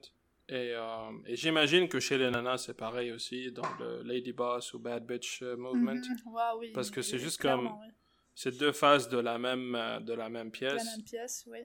[0.49, 4.73] Et, euh, et j'imagine que chez les nanas, c'est pareil aussi, dans le Lady Boss
[4.73, 5.93] ou Bad Bitch euh, Movement.
[5.95, 6.34] Mhm.
[6.59, 7.88] Oui, Parce que c'est juste comme- oui.
[8.35, 10.85] C'est deux faces de la même, euh, de la même La pièce.
[10.97, 11.59] même pièce, oui.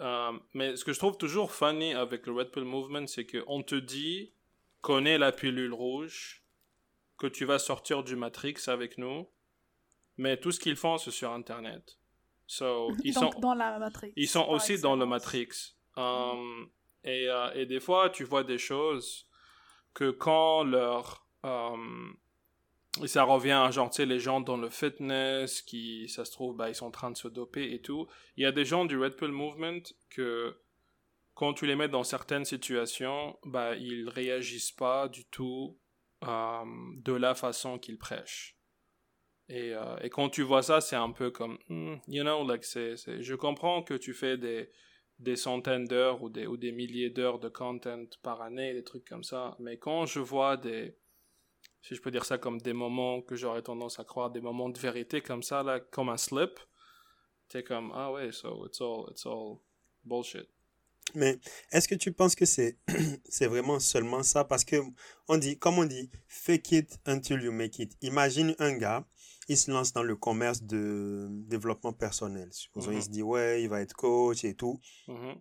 [0.00, 3.62] Euh, mais ce que je trouve toujours funny avec le Red Pill Movement, c'est qu'on
[3.62, 4.32] te dit,
[4.80, 6.42] connais la pilule rouge,
[7.18, 9.28] que tu vas sortir du Matrix avec nous,
[10.16, 11.98] mais tout ce qu'ils font, c'est sur Internet.
[12.46, 14.12] So, ils Donc, sont, dans la Matrix.
[14.16, 15.10] ils sont par aussi dans le excellence.
[15.10, 15.48] Matrix.
[15.96, 16.70] Um,
[17.04, 19.26] et, euh, et des fois, tu vois des choses
[19.94, 21.26] que quand leur...
[21.42, 22.16] um,
[23.02, 26.32] et ça revient à genre, tu sais, les gens dans le fitness, qui, ça se
[26.32, 28.06] trouve, bah, ils sont en train de se doper et tout.
[28.36, 30.58] Il y a des gens du Red Pill Movement que,
[31.34, 35.78] quand tu les mets dans certaines situations, bah, ils réagissent pas du tout
[36.20, 38.58] um, de la façon qu'ils prêchent.
[39.52, 42.64] Et, euh, et quand tu vois ça, c'est un peu comme, hmm, you know, like
[42.64, 44.70] c'est- je comprends que tu fais des,
[45.18, 49.06] des centaines d'heures ou des, ou des milliers d'heures de content par année, des trucs
[49.06, 50.96] comme ça, mais quand je vois des,
[51.82, 54.70] si je peux dire ça comme des moments que j'aurais tendance à croire, des moments
[54.70, 56.58] de vérité comme ça, là, comme un slip,
[57.48, 59.58] t'es comme, ah ouais, so it's all, it's all
[60.04, 60.48] bullshit.
[61.14, 61.38] Mais
[61.72, 62.78] est-ce que tu penses que c'est
[63.28, 64.44] c'est vraiment seulement ça?
[64.44, 64.76] Parce que
[65.28, 67.92] on dit, comme on dit, fake it until you make it.
[68.02, 69.04] Imagine un gars,
[69.48, 72.48] il se lance dans le commerce de développement personnel.
[72.52, 72.96] Supposons, Mhm.
[72.98, 74.80] il se dit, ouais, il va être coach et tout.
[75.08, 75.34] Mhm,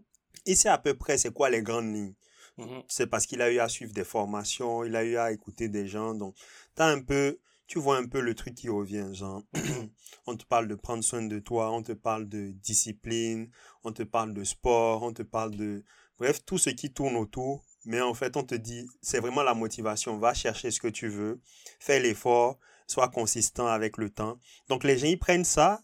[0.45, 2.14] Il sait à peu près c'est quoi les grandes lignes.
[2.57, 5.69] mhm, C'est parce qu'il a eu à suivre des formations, il a eu à écouter
[5.69, 6.14] des gens.
[6.15, 6.36] Donc,
[6.76, 9.44] t'as un peu, tu vois un peu le truc qui revient, genre,
[10.28, 13.49] on te parle de prendre soin de toi, on te parle de discipline,
[13.84, 15.84] on te parle de sport, on te parle de,
[16.18, 17.64] bref, tout ce qui tourne autour.
[17.86, 20.18] Mais en fait, on te dit, c'est vraiment la motivation.
[20.19, 21.40] Va chercher ce que tu veux,
[21.80, 22.60] fais l'effort,
[22.92, 24.38] sois consistant avec le temps.
[24.70, 25.82] Donc, les gens, ils prennent ça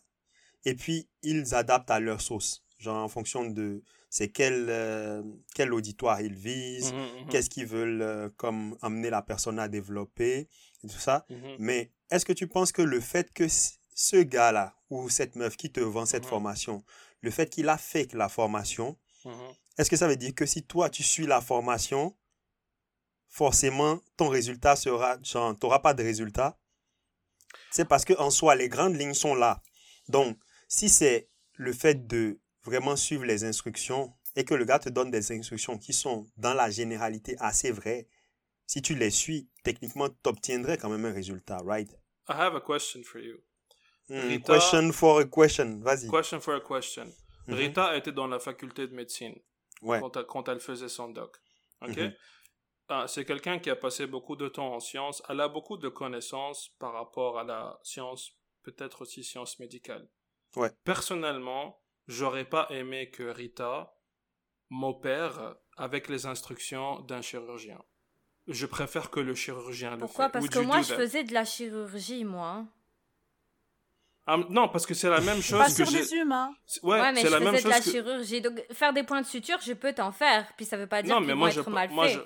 [0.65, 2.63] et puis ils adaptent à leur sauce.
[2.79, 5.23] Genre, en fonction de, c'est quel, euh,
[5.55, 9.67] quel auditoire ils visent, mhm, mhm, qu'est-ce qu'ils veulent euh, comme amener la personne à
[9.67, 10.47] développer
[10.83, 11.25] et tout ça.
[11.29, 11.55] mhm.
[11.59, 15.71] Mais est-ce que tu penses que le fait que ce gars-là ou cette meuf qui
[15.71, 16.83] te vend cette formation,
[17.21, 18.97] le fait qu'il a fait la formation,
[19.77, 22.15] est-ce que ça veut dire que si toi tu suis la formation,
[23.27, 26.57] forcément ton résultat sera, genre, t'auras pas de résultat?
[27.77, 29.61] C'est parce que en soi, les grandes lignes sont là.
[30.09, 34.89] Donc, si c'est le fait de vraiment suivre les instructions et que le gars te
[34.89, 38.07] donne des instructions qui sont dans la généralité assez vraies,
[38.65, 41.91] si tu les suis, techniquement, tu obtiendrais quand même un résultat, right?
[42.27, 43.37] I have a question for you.
[44.09, 46.09] Hmm, Rita- question for a question, vas-y.
[46.09, 47.05] Question for a question.
[47.45, 47.53] Mhm.
[47.53, 49.35] Rita était dans la faculté de médecine
[49.83, 49.99] Ouais.
[49.99, 51.37] quand, elle, quand elle faisait son doc.
[51.83, 51.95] Ok?
[51.95, 52.13] Mhm.
[53.07, 55.21] C'est quelqu'un qui a passé beaucoup de temps en sciences.
[55.29, 58.31] Elle a beaucoup de connaissances par rapport à la science,
[58.63, 60.07] peut-être aussi science médicale.
[60.55, 60.71] Ouais.
[60.83, 63.93] Personnellement, j'aurais pas aimé que Rita
[64.69, 67.81] m'opère avec les instructions d'un chirurgien.
[68.47, 70.29] je préfère que le chirurgien le Pourquoi?
[70.29, 70.95] Parce Would que moi, je that?
[70.95, 72.65] faisais de la chirurgie, moi.
[74.25, 76.53] Ah, non, parce que c'est la même chose Pas que sur des humains.
[76.65, 77.89] c'est- Ouais, Ouais, mais c'est je la faisais même de chose la que.
[77.91, 78.41] chirurgie.
[78.41, 80.51] Donc, faire des points de suture, je peux t'en faire.
[80.57, 82.19] Puis ça veut pas dire Non, qu'ils mais moi, être je, mal moi, je-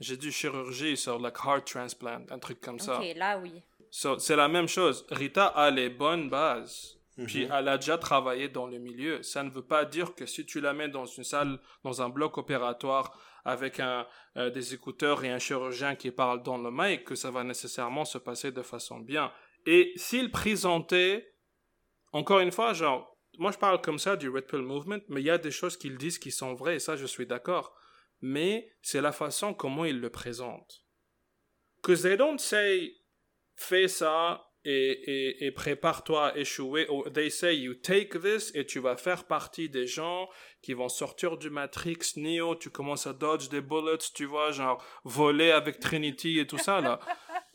[0.00, 2.98] j'ai dit chirurgie sur like heart transplant, un truc comme ça.
[2.98, 3.62] Ok, là, oui.
[3.90, 5.06] So, c'est la même chose.
[5.10, 6.96] Rita a les bonnes bases.
[7.16, 7.26] Mhm.
[7.26, 9.22] Puis elle a déjà travaillé dans le milieu.
[9.22, 12.08] Ça ne veut pas dire que si tu la mets dans une salle, dans un
[12.08, 14.06] bloc opératoire avec un,
[14.36, 18.04] euh, des écouteurs et un chirurgien qui parle dans le mic, que ça va nécessairement
[18.04, 19.32] se passer de façon bien.
[19.66, 21.34] Et s'il présentait,
[22.12, 25.26] encore une fois, genre, moi je parle comme ça du Red Pill Movement, mais il
[25.26, 27.74] y a des choses qu'ils disent qui sont vraies, et ça je suis d'accord.
[28.22, 30.82] Mais c'est la façon comment ils le présentent.
[31.76, 32.94] Because they don't say,
[33.56, 36.86] fais ça et, et, et prépare-toi à échouer.
[36.90, 40.28] Or they say you take this et tu vas faire partie des gens
[40.60, 44.84] qui vont sortir du Matrix, Neo, tu commences à dodge des bullets, tu vois, genre
[45.04, 47.00] voler avec Trinity et tout ça là.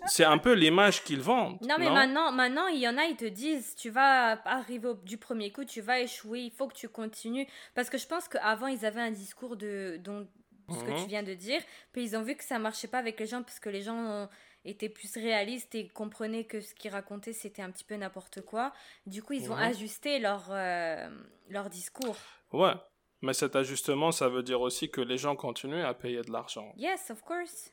[0.08, 1.58] C'est un peu l'image qu'ils vendent.
[1.62, 4.94] Non, mais maintenant, maintenant, il y en a, ils te disent, tu vas arriver au-
[4.94, 7.48] du premier coup, tu vas échouer, il faut que tu continues.
[7.74, 10.28] Parce que je pense qu'avant, ils avaient un discours de, dont,
[10.74, 11.02] ce que Mhm.
[11.04, 11.62] tu viens de dire,
[11.92, 14.06] puis ils ont vu que ça marchait pas avec les gens, parce que les gens
[14.10, 14.26] euh,
[14.64, 18.74] étaient plus réalistes et comprenaient que ce qu'ils racontaient, c'était un petit peu n'importe quoi.
[19.06, 19.62] Du coup, ils ont Mhm.
[19.64, 21.08] ajusté leur, euh,
[21.50, 22.18] leur discours.
[22.52, 22.74] Ouais.
[23.22, 26.74] Mais cet ajustement, ça veut dire aussi que les gens continuent à payer de l'argent.
[26.78, 27.72] Yes, of course.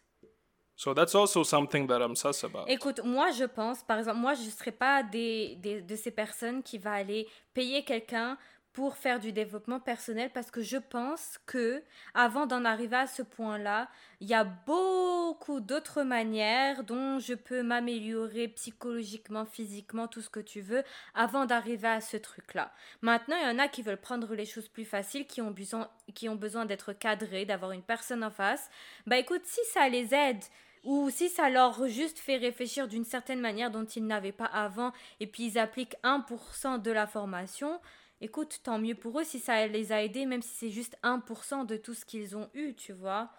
[0.74, 2.64] So that's also something that I'm sus about.
[2.66, 6.10] Écoute, moi je pense, par exemple, moi je ne serais pas des, des- de ces
[6.10, 8.36] personnes qui va aller payer quelqu'un
[8.72, 11.82] pour faire du développement personnel parce que je pense que
[12.14, 13.88] avant d'en arriver à ce point-là,
[14.20, 20.40] il y a beaucoup d'autres manières dont je peux m'améliorer psychologiquement, physiquement, tout ce que
[20.40, 20.84] tu veux
[21.14, 22.72] avant d'arriver à ce truc-là.
[23.02, 25.90] Maintenant, il y en a qui veulent prendre les choses plus faciles, qui ont besoin,
[26.14, 28.70] qui ont besoin d'être cadrés, d'avoir une personne en face.
[29.06, 30.42] Bah écoute, si ça les aide
[30.84, 34.92] ou si ça leur juste fait réfléchir d'une certaine manière dont ils n'avaient pas avant
[35.20, 37.80] et puis ils appliquent 1% de la formation,
[38.22, 41.66] écoute, tant mieux pour eux si ça les a aidés, même si c'est juste 1%
[41.66, 43.30] de tout ce qu'ils ont eu, tu vois.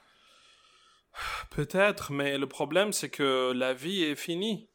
[1.49, 4.69] Peut-être, mais le problème, c'est que la vie est finie.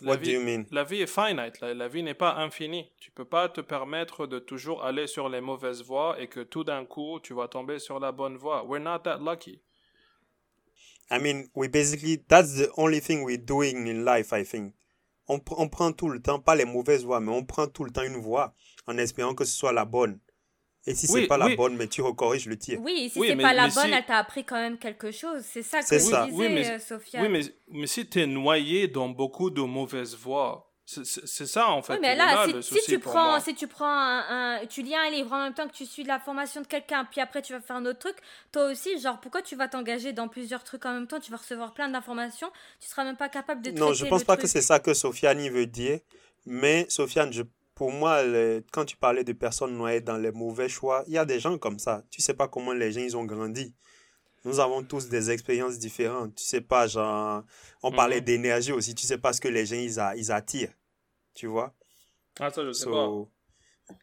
[0.00, 0.64] La What vie, do you mean?
[0.70, 1.60] La vie est finite.
[1.60, 2.90] La, la vie n'est pas infinie.
[2.98, 6.64] Tu peux pas te permettre de toujours aller sur les mauvaises voies et que tout
[6.64, 8.64] d'un coup, tu vas tomber sur la bonne voie.
[8.64, 9.62] We're not that lucky.
[11.10, 14.74] I mean, we basically, that's the only thing we're doing in life, I think.
[15.28, 17.90] On, on prend tout le temps, pas les mauvaises voies, mais on prend tout le
[17.90, 18.54] temps une voie
[18.86, 20.18] en espérant que ce soit la bonne.
[20.86, 21.54] Et si Oui, c'est pas la oui.
[21.56, 22.80] bonne, mais tu recorriges le tir.
[22.80, 25.12] Oui, si Oui, c'est pas la mais bonne, si- elle t'a appris quand même quelque
[25.12, 25.42] chose.
[25.44, 27.22] C'est ça que je disais, Oui, mais- euh, Sophia.
[27.22, 31.82] Oui, mais, mais si tu es noyé dans beaucoup de mauvaises voies, c'est- ça en
[31.82, 31.92] fait.
[31.92, 33.40] Oui, mais là, le si, tu prends, moi.
[33.40, 36.02] si tu prends un, un- tu lis un livre en même temps que tu suis
[36.02, 38.16] la formation de quelqu'un, puis après tu vas faire un autre truc,
[38.50, 41.20] toi aussi, genre, pourquoi tu vas t'engager dans plusieurs trucs en même temps?
[41.20, 42.50] Tu vas recevoir plein d'informations,
[42.80, 44.42] tu seras même pas capable de Non, je pense le pas truc.
[44.46, 46.00] que c'est ça que Sofiane y veut dire.
[46.44, 47.42] Mais Sofiane, je,
[47.82, 51.18] pour moi, le- quand tu parlais de personnes noyées dans les mauvais choix, il y
[51.18, 52.04] a des gens comme ça.
[52.12, 53.74] Tu sais pas comment les gens ils ont grandi.
[54.44, 56.36] Nous avons tous des expériences différentes.
[56.36, 57.42] Tu sais pas, genre,
[57.82, 58.24] on parlait Mhm.
[58.24, 58.94] d'énergie aussi.
[58.94, 60.72] Tu sais pas ce que les gens ils, a- ils attirent.
[61.34, 61.74] Tu vois?
[62.38, 62.92] Ah, ça, je sais pas.
[62.92, 63.28] So,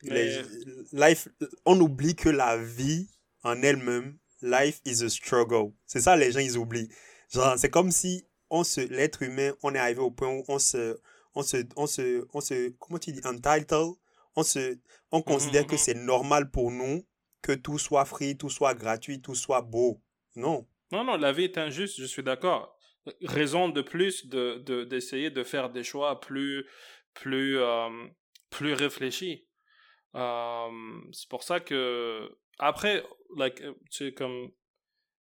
[0.03, 0.43] Mais- les-
[0.91, 1.29] life,
[1.65, 3.07] on oublie que la vie
[3.43, 5.71] en elle-même, life is a struggle.
[5.85, 6.89] C'est ça les gens ils oublient.
[7.31, 10.59] Genre, c'est comme si on se, l'être humain, on est arrivé au point où on
[10.59, 10.99] se,
[11.35, 13.95] on se, on se, on se, comment tu dis, entitled?
[14.35, 14.77] On se,
[15.11, 15.77] on considère que mhm.
[15.77, 17.05] c'est normal pour nous
[17.41, 20.01] que tout soit free, tout soit gratuit, tout soit beau.
[20.35, 20.67] Non.
[20.91, 22.75] Non, non, la vie est injuste, je suis d'accord.
[23.21, 26.65] Raison de plus de de- d'essayer de, faire des choix plus
[27.13, 27.89] plus euh,
[28.49, 29.47] plus réfléchis.
[30.15, 30.69] Euh,
[31.11, 32.29] c'est pour ça que
[32.59, 33.03] après,
[33.37, 34.51] like, euh, tu sais, comme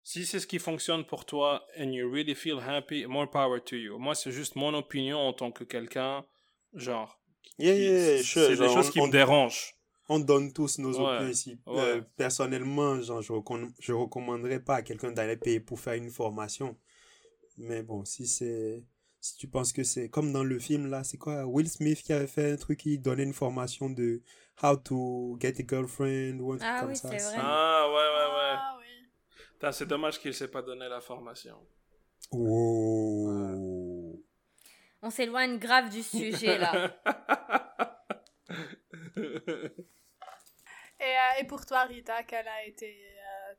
[0.10, 3.76] si c'est ce qui fonctionne pour toi and you really feel happy, more power to
[3.76, 3.98] you.
[4.00, 6.26] Moi, c'est juste mon opinion en tant que quelqu'un,
[6.74, 7.20] genre.
[7.60, 9.74] Yeah, yeah, c'est sure, c'est des choses on- qui on- me dérangent.
[10.10, 11.60] On donne tous nos Ouais, opinions ici.
[11.66, 11.80] ouais.
[11.80, 16.10] Euh, personnellement, genre, je ne je recommanderais pas à quelqu'un d'aller payer pour faire une
[16.10, 16.78] formation.
[17.58, 18.86] Mais bon, si c'est.
[19.20, 22.14] Si tu penses que c'est comme dans le film là, c'est quoi Will Smith qui
[22.14, 24.22] avait fait un truc qui donnait une formation de
[24.64, 27.10] how to get a girlfriend ou un truc Ah comme oui, ça.
[27.10, 27.36] c'est vrai.
[27.40, 28.56] Ah ouais ouais ouais.
[28.56, 28.87] Ah oui.
[29.58, 31.58] Putain, C'est dommage qu'il s'est pas donné la formation.
[32.32, 34.24] Oh.
[35.02, 36.96] On s'éloigne grave du sujet là.
[41.00, 43.54] Et, euh, et pour toi, Rita, quel a été euh,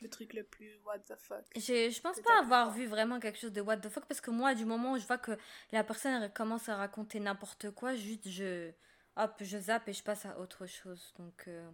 [0.00, 1.44] le truc le plus what the fuck?
[1.56, 4.30] Je, je pense pas avoir vu vraiment quelque chose de what the fuck parce que
[4.30, 5.32] moi, du moment où je vois que
[5.72, 8.70] la personne commence à raconter n'importe quoi, juste je,
[9.16, 11.14] hop, je zappe et je passe à autre chose.
[11.18, 11.70] Donc, euh,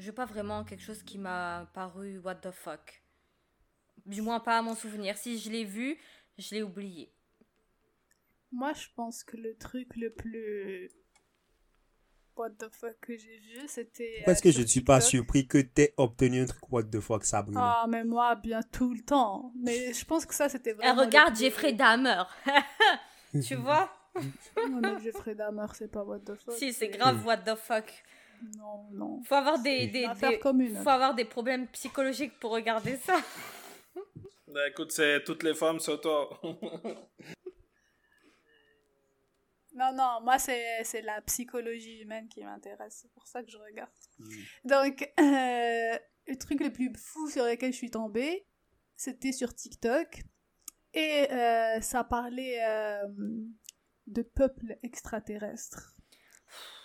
[0.00, 3.02] je pas vraiment quelque chose qui m'a paru what the fuck.
[4.06, 5.16] Du moins pas à mon souvenir.
[5.16, 5.98] Si je l'ai vu,
[6.38, 7.12] je l'ai oublié.
[8.52, 10.90] Moi, je pense que le truc le plus
[12.36, 14.22] what the fuck que j'ai vu, c'était.
[14.24, 17.00] Parce euh, que je ne suis pas surpris que t'aies obtenu un truc what the
[17.00, 17.82] fuck, Sabrina.
[17.82, 19.52] Ah, mais moi, bien tout le temps.
[19.62, 21.02] Mais je pense que ça, c'était Elle vraiment.
[21.02, 22.22] regarde le plus- Jeffrey Dahmer.
[23.46, 23.92] tu vois?
[24.68, 26.54] Non, mais Jeffrey Dahmer, c'est pas what the fuck.
[26.54, 27.84] Si, c'est grave what the fuck.
[28.56, 29.22] Non, non.
[29.24, 30.76] Faut avoir des, des, des- commune.
[30.76, 33.20] faut avoir des problèmes psychologiques pour regarder ça.
[34.52, 36.28] Bah, écoute, c'est toutes les femmes sur toi.
[39.72, 42.98] Non, non, moi, c'est c'est la psychologie humaine qui m'intéresse.
[43.02, 43.90] C'est pour ça que je regarde.
[44.18, 44.34] Mm.
[44.64, 48.46] Donc, euh, le truc le plus fou sur lequel je suis tombée,
[48.96, 50.22] c'était sur TikTok.
[50.92, 53.06] Et euh, ça parlait euh,
[54.08, 55.94] de peuples extraterrestres.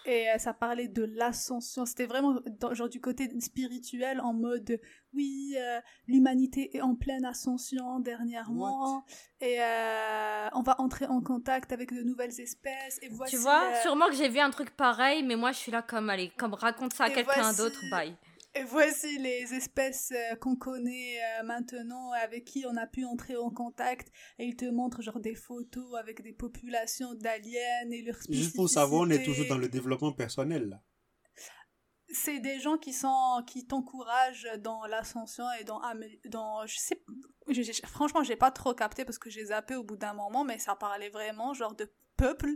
[0.05, 1.85] Et euh, ça parlait de l'ascension.
[1.85, 4.79] C'était vraiment dans- genre du côté spirituel en mode
[5.13, 9.03] oui, euh, l'humanité est en pleine ascension dernièrement.
[9.41, 12.99] Et euh, on va entrer en contact avec de nouvelles espèces.
[13.01, 15.57] Et voici, tu vois, euh, sûrement que j'ai vu un truc pareil, mais moi je
[15.57, 18.15] suis là comme, allez, comme raconte ça à quelqu'un voici- d'autre, bye.
[18.57, 23.35] Et voici les espèces euh, qu'on connaît euh, maintenant, avec qui on a pu entrer
[23.35, 24.09] en contact.
[24.39, 28.69] Et ils te montrent genre des photos avec des populations d'aliens et leurs Juste pour
[28.69, 30.81] savoir, on est toujours dans le développement personnel, là.
[32.09, 35.81] C'est des gens qui sont qui t'encouragent dans l'ascension et dans
[36.29, 37.03] dans je sais
[37.49, 40.43] je- je- franchement j'ai pas trop capté parce que j'ai zappé au bout d'un moment
[40.43, 42.53] mais ça parlait vraiment genre de peuples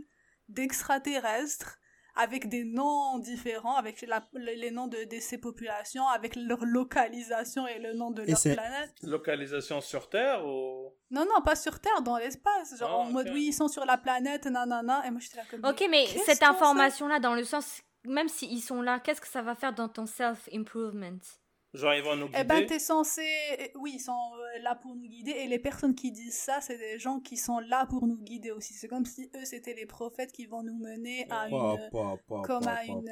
[0.48, 1.79] d'extraterrestres
[2.20, 7.66] avec des noms différents avec la- les noms de, de ces populations avec leur localisation
[7.66, 8.92] et le nom de Et leur planète.
[9.02, 10.92] Localisation sur Terre ou?
[11.10, 12.78] non non pas sur terre dans l'espace.
[12.78, 15.02] Genre Ah, en mode oui ils sont sur la planète nanana.
[15.06, 18.80] Et moi j'étais là comme Ok, mais cette information-là, dans le sens, même s'ils sont
[18.82, 21.18] là, qu'est-ce que ça va faire dans ton self-improvement?
[21.72, 22.38] Genre, ils vont nous guider.
[22.40, 23.22] Eh ben, t'es censé.
[23.76, 25.30] Oui, ils sont euh, là pour nous guider.
[25.30, 28.50] Et les personnes qui disent ça, c'est des gens qui sont là pour nous guider
[28.50, 28.74] aussi.
[28.74, 31.90] C'est comme si eux, c'était les prophètes qui vont nous mener à une.
[32.44, 33.06] Comme à une.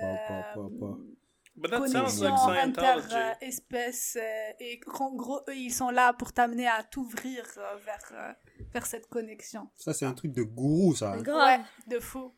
[1.87, 4.17] sounds connexion inter-espèces.
[4.21, 8.33] euh, et qu'en gros, eux, ils sont là pour t'amener à t'ouvrir euh, vers, euh,
[8.73, 9.69] vers cette connexion.
[9.77, 11.13] Ça, c'est un truc de gourou, ça.
[11.15, 11.23] hein.
[11.23, 11.61] Grave.
[11.61, 11.65] Ouais,
[11.97, 12.33] de fou.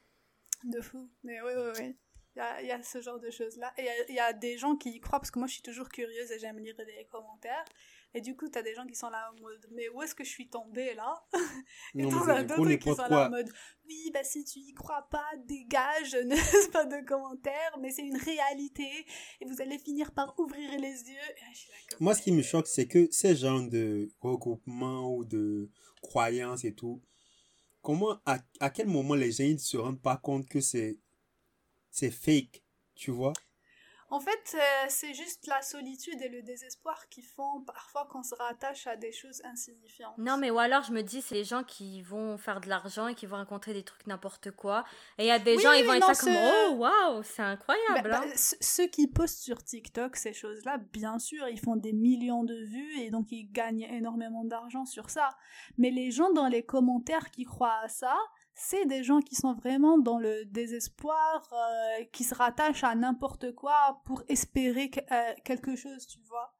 [0.64, 1.08] De fou.
[1.22, 1.96] Mais oui, oui, oui.
[2.36, 3.72] Il y a, y a ce genre de choses-là.
[3.76, 5.48] Et il y a- il y, a des gens qui y croient, parce que moi
[5.48, 7.64] je suis toujours curieuse et j'aime lire les commentaires.
[8.12, 10.24] Et du coup, t'as des gens qui sont là en mode, mais où est-ce que
[10.24, 11.24] je suis tombée là?
[11.94, 13.28] Et t'en as d'autres qui sont n'importe là en quoi.
[13.28, 13.52] mode,
[13.86, 18.02] oui, bah si tu y crois pas, dégage, ne laisse pas de commentaires, mais c'est
[18.02, 18.88] une réalité
[19.40, 21.18] et vous allez finir par ouvrir les yeux.
[21.36, 24.08] Et je suis là comme, Moi, ce qui me choque, c'est que ces genres de
[24.20, 25.70] regroupements ou de
[26.02, 27.00] croyances et tout,
[27.80, 30.98] comment, à, à quel moment les gens ne se rendent pas compte que c'est,
[32.00, 32.62] c'est fake,
[32.94, 33.32] tu vois?
[34.12, 38.34] En fait, euh, c'est juste la solitude et le désespoir qui font parfois qu'on se
[38.34, 40.18] rattache à des choses insignifiantes.
[40.18, 43.06] Non, mais ou alors je me dis, c'est les gens qui vont faire de l'argent
[43.06, 44.84] et qui vont raconter des trucs n'importe quoi.
[45.18, 46.72] Et il y a des Oui, gens, ils vont être non, là comme, c'est- oh,
[46.74, 48.10] waouh, c'est Bah, incroyable.
[48.10, 48.32] bah, hein.
[48.34, 52.56] ce- ceux qui postent sur TikTok ces choses-là, bien sûr, ils font des millions de
[52.64, 55.28] vues et donc ils gagnent énormément d'argent sur ça.
[55.78, 58.16] Mais les gens dans les commentaires qui croient à ça,
[58.62, 63.52] c'est des gens qui sont vraiment dans le désespoir, euh, qui se rattachent à n'importe
[63.54, 66.52] quoi pour espérer que- euh, quelque chose, tu vois.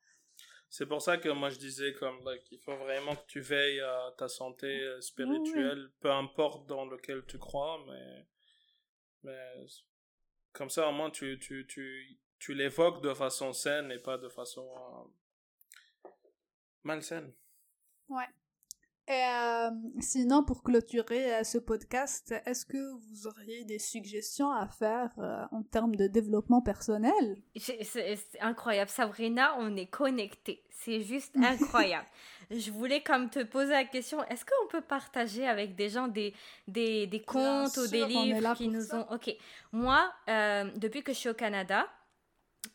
[0.71, 3.81] C'est pour ça que moi je disais comme like, il faut vraiment que tu veilles
[3.81, 8.27] à ta santé euh, spirituelle, peu importe dans lequel tu crois, mais,
[9.25, 9.67] mais
[10.53, 14.29] comme ça au moins tu, tu, tu, tu l'évoques de façon saine et pas de
[14.29, 14.67] façon
[16.05, 16.09] euh,
[16.85, 17.33] malsaine.
[18.09, 18.29] Ouais.
[19.09, 24.69] Et euh, sinon, pour clôturer euh, ce podcast, est-ce que vous auriez des suggestions à
[24.69, 27.43] faire euh, en termes de développement personnel?
[27.57, 28.89] C'est incroyable.
[28.89, 30.63] Sabrina, on est connectés.
[30.71, 32.07] C'est juste incroyable.
[32.51, 36.33] Je voulais comme te poser la question, est-ce qu'on peut partager avec des gens des,
[36.69, 38.99] des, des contes ou des livres qui nous ça.
[38.99, 39.15] ont...
[39.15, 39.35] Ok.
[39.73, 41.89] Moi, euh, depuis que je suis au Canada,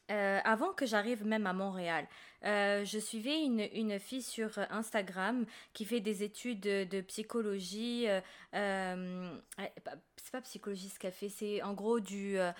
[0.07, 2.07] avant que j'arrive même à Montréal,
[2.45, 8.07] euh, je suivais une, une fille sur Instagram qui fait des études de, psychologie.
[8.07, 8.21] euh,
[8.53, 9.37] euh,
[10.17, 12.37] c'est pas psychologie ce qu'elle fait, c'est en gros du...
[12.37, 12.51] euh,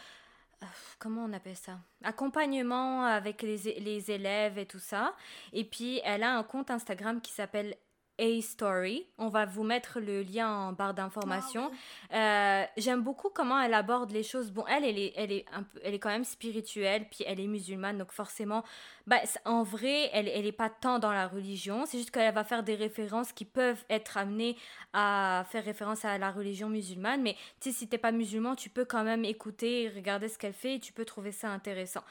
[0.64, 0.66] euh,
[1.00, 1.80] comment on appelle ça?
[2.04, 5.16] Accompagnement avec les, les élèves et tout ça.
[5.52, 7.76] Et puis, elle a un compte Instagram qui s'appelle
[8.20, 9.06] A-Story.
[9.18, 11.72] On va vous mettre le lien en barre d'information.
[12.12, 14.52] Ah Euh, J'aime beaucoup comment elle aborde les choses.
[14.52, 17.40] Bon, elle, elle est, elle est, un peu, elle est quand même spirituelle, puis elle
[17.40, 18.64] est musulmane, donc forcément,
[19.08, 21.86] bah, en vrai, elle, elle est pas tant dans la religion.
[21.86, 24.56] C'est juste qu'elle va faire des références qui peuvent être amenées
[24.94, 27.22] à faire référence à la religion musulmane.
[27.22, 30.80] Mais si t'es pas musulman, tu peux quand même écouter, regarder ce qu'elle fait, et
[30.80, 32.04] tu peux trouver ça intéressant.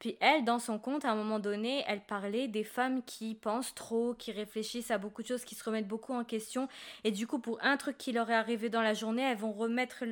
[0.00, 3.74] Puis elle, dans son compte, à un moment donné, elle parlait des femmes qui pensent
[3.74, 6.68] trop, qui réfléchissent à beaucoup de choses, qui se remettent beaucoup en question.
[7.04, 9.52] Et du coup, pour un truc qui leur est arrivé dans la journée, elles vont
[9.52, 10.04] remettre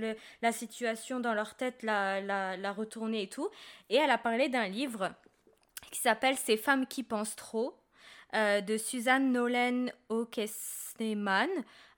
[0.43, 3.49] la situation dans leur tête, la retourner et tout.
[3.89, 5.11] Et elle a parlé d'un livre
[5.91, 7.75] qui s'appelle Ces femmes qui pensent trop.
[8.35, 11.49] Euh, de Suzanne Nolan O'Kesneman.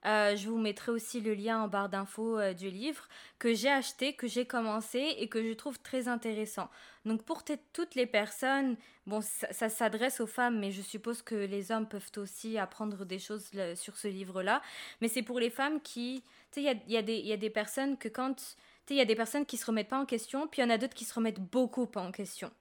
[0.05, 3.69] Euh, je vous mettrai aussi le lien en barre d'infos euh, du livre que j'ai
[3.69, 6.69] acheté, que j'ai commencé et que je trouve très intéressant.
[7.05, 11.69] Donc pour toutes les personnes, bon, ça, s'adresse aux femmes, mais je suppose que les
[11.69, 14.61] hommes peuvent aussi apprendre des choses sur ce livre-là.
[15.01, 17.97] Mais c'est pour les femmes qui, tu sais, il y a, y a, des personnes
[17.97, 18.55] que quand,
[18.89, 20.69] il y a des personnes qui se remettent pas en question, puis il y en
[20.69, 22.51] a d'autres qui se remettent beaucoup pas en question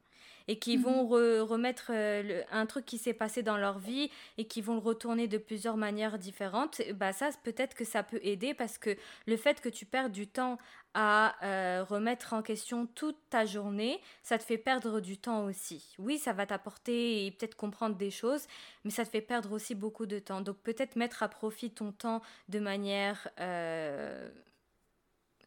[0.51, 0.83] et qui mhm.
[0.83, 4.81] vont remettre euh, un truc qui s'est passé dans leur vie et qui vont le
[4.81, 8.97] retourner de plusieurs manières différentes, bah ça peut-être que ça peut aider parce que
[9.29, 10.59] le fait que tu perds du temps
[10.93, 15.95] à euh, remettre en question toute ta journée, ça te fait perdre du temps aussi.
[16.01, 18.49] Oui, ça va t'apporter et peut-être comprendre des choses,
[18.83, 20.41] mais ça te fait perdre aussi beaucoup de temps.
[20.41, 23.29] Donc peut-être mettre à profit ton temps de manière...
[23.39, 24.29] Euh,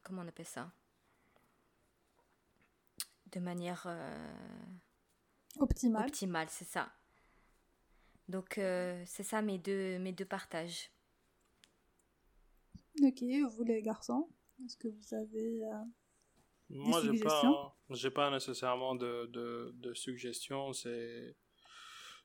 [0.01, 0.71] comment on appelle ça?
[3.33, 3.85] De manière...
[5.59, 6.03] Optimal.
[6.07, 6.91] Optimal, c'est ça.
[8.27, 10.91] Donc, euh, c'est ça mes deux, mes deux partages.
[13.01, 14.29] Ok, vous les garçons,
[14.63, 15.83] est-ce que vous avez euh,
[16.69, 20.73] Moi, j'ai pas, j'ai pas nécessairement de, de, de suggestions.
[20.73, 21.35] C'est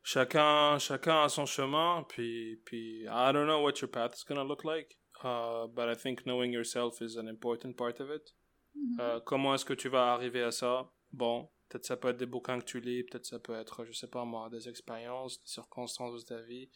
[0.03, 2.05] chacun, chacun a son chemin.
[2.09, 5.97] Puis, puis, I don't know what your path is gonna look like, uh, but I
[5.97, 8.35] think knowing yourself is an important part of it.
[8.77, 9.01] Mm-hmm.
[9.01, 10.91] Euh, comment est-ce que tu vas arriver à ça?
[11.13, 13.93] Bon, Peut-être ça peut être des bouquins que tu lis, peut-être ça peut être, je
[13.93, 16.71] sais pas moi, des expériences, des circonstances de ta vie.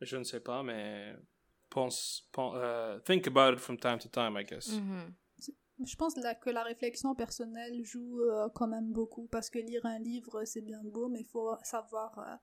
[0.00, 1.14] Je ne sais pas, mais
[1.70, 4.68] pense, pense uh, think about it from time to time, I guess.
[4.68, 5.12] Mm-hmm.
[5.84, 9.86] Je pense là que la réflexion personnelle joue euh, quand même beaucoup parce que lire
[9.86, 12.34] un livre c'est bien beau, mais il faut savoir euh,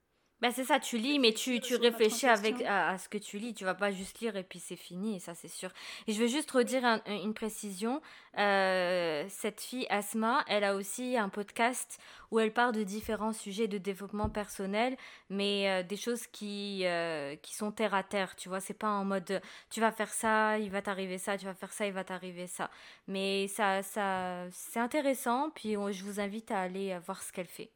[0.41, 3.53] bah c'est ça, tu lis, mais tu, tu réfléchis avec, à, ce que tu lis.
[3.53, 5.71] Tu vas pas juste lire et puis c'est fini, ça c'est sûr.
[6.07, 8.01] Et je veux juste redire une précision.
[8.37, 11.99] Euh, cette fille, Asma, elle a aussi un podcast
[12.31, 14.97] où elle parle de différents sujets de développement personnel,
[15.29, 18.35] mais euh, des choses qui, euh, qui sont terre à terre.
[18.35, 21.45] Tu vois, c'est pas en mode tu vas faire ça, il va t'arriver ça, tu
[21.45, 22.69] vas faire ça, il va t'arriver ça.
[23.07, 27.71] Mais ça, ça c'est intéressant, puis je vous invite à aller voir ce qu'elle fait.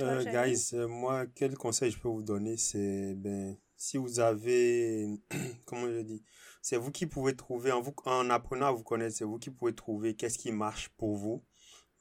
[0.00, 5.20] Euh, guys, euh, moi, quel conseil je peux vous donner, c'est, ben, si vous avez,
[5.64, 6.22] comment je dis,
[6.62, 9.50] c'est vous qui pouvez trouver, en, vous, en apprenant à vous connaître, c'est vous qui
[9.50, 11.44] pouvez trouver qu'est-ce qui marche pour vous.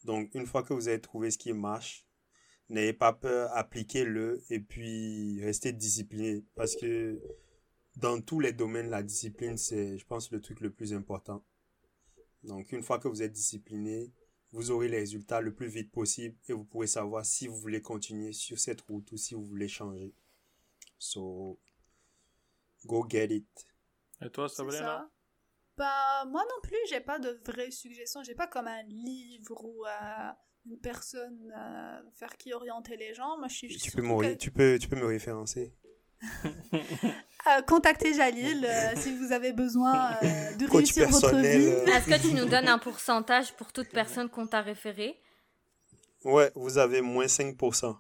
[0.04, 2.06] Donc, une fois que vous avez trouvé ce qui marche,
[2.70, 7.22] n'ayez pas peur, appliquez-le et puis restez discipliné parce que
[7.96, 11.44] dans tous les domaines, la discipline, c'est, je pense, le truc le plus important.
[12.44, 14.14] Donc, une fois que vous êtes discipliné,
[14.52, 17.82] vous aurez les résultats le plus vite possible et vous pourrez savoir si vous voulez
[17.82, 20.14] continuer sur cette route ou si vous voulez changer.
[20.98, 21.60] So,
[22.86, 23.68] go get it.
[24.22, 25.10] Et toi, Sabrina?
[25.78, 28.24] Bah, moi non plus, j'ai pas de vraies suggestions.
[28.24, 30.32] J'ai pas comme un livre ou euh,
[30.66, 33.38] une personne euh, faire qui orienter les gens.
[33.38, 35.74] Moi, je suis tu peux, tu, peux, tu peux me référencer
[37.48, 41.68] Euh, contactez Jalil euh, si vous avez besoin euh, de réussir votre vie.
[41.68, 45.18] Est-ce que tu nous donnes un pourcentage pour toute personne qu'on t'a référé
[46.26, 47.96] Ouais, vous avez moins 5%.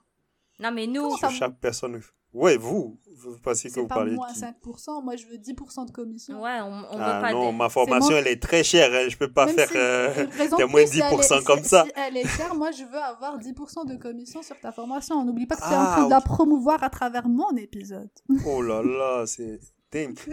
[0.59, 1.15] Non, mais nous.
[1.17, 2.01] Sur chaque personne.
[2.33, 4.11] Ouais, vous, vous pensez que vous parlez.
[4.11, 6.41] moins 5%, moi je veux 10% de commission.
[6.41, 7.31] Ouais, on, on ah veut pas.
[7.31, 9.09] Non, ma formation elle est très chère, hein.
[9.09, 10.27] je peux pas faire euh,
[10.67, 11.85] moins 10% comme ça.
[11.85, 15.23] Si elle est chère, moi je veux avoir 10% de commission sur ta formation.
[15.25, 18.09] N'oublie pas que tu es en train de la promouvoir à travers mon épisode.
[18.45, 19.59] Oh là là, c'est.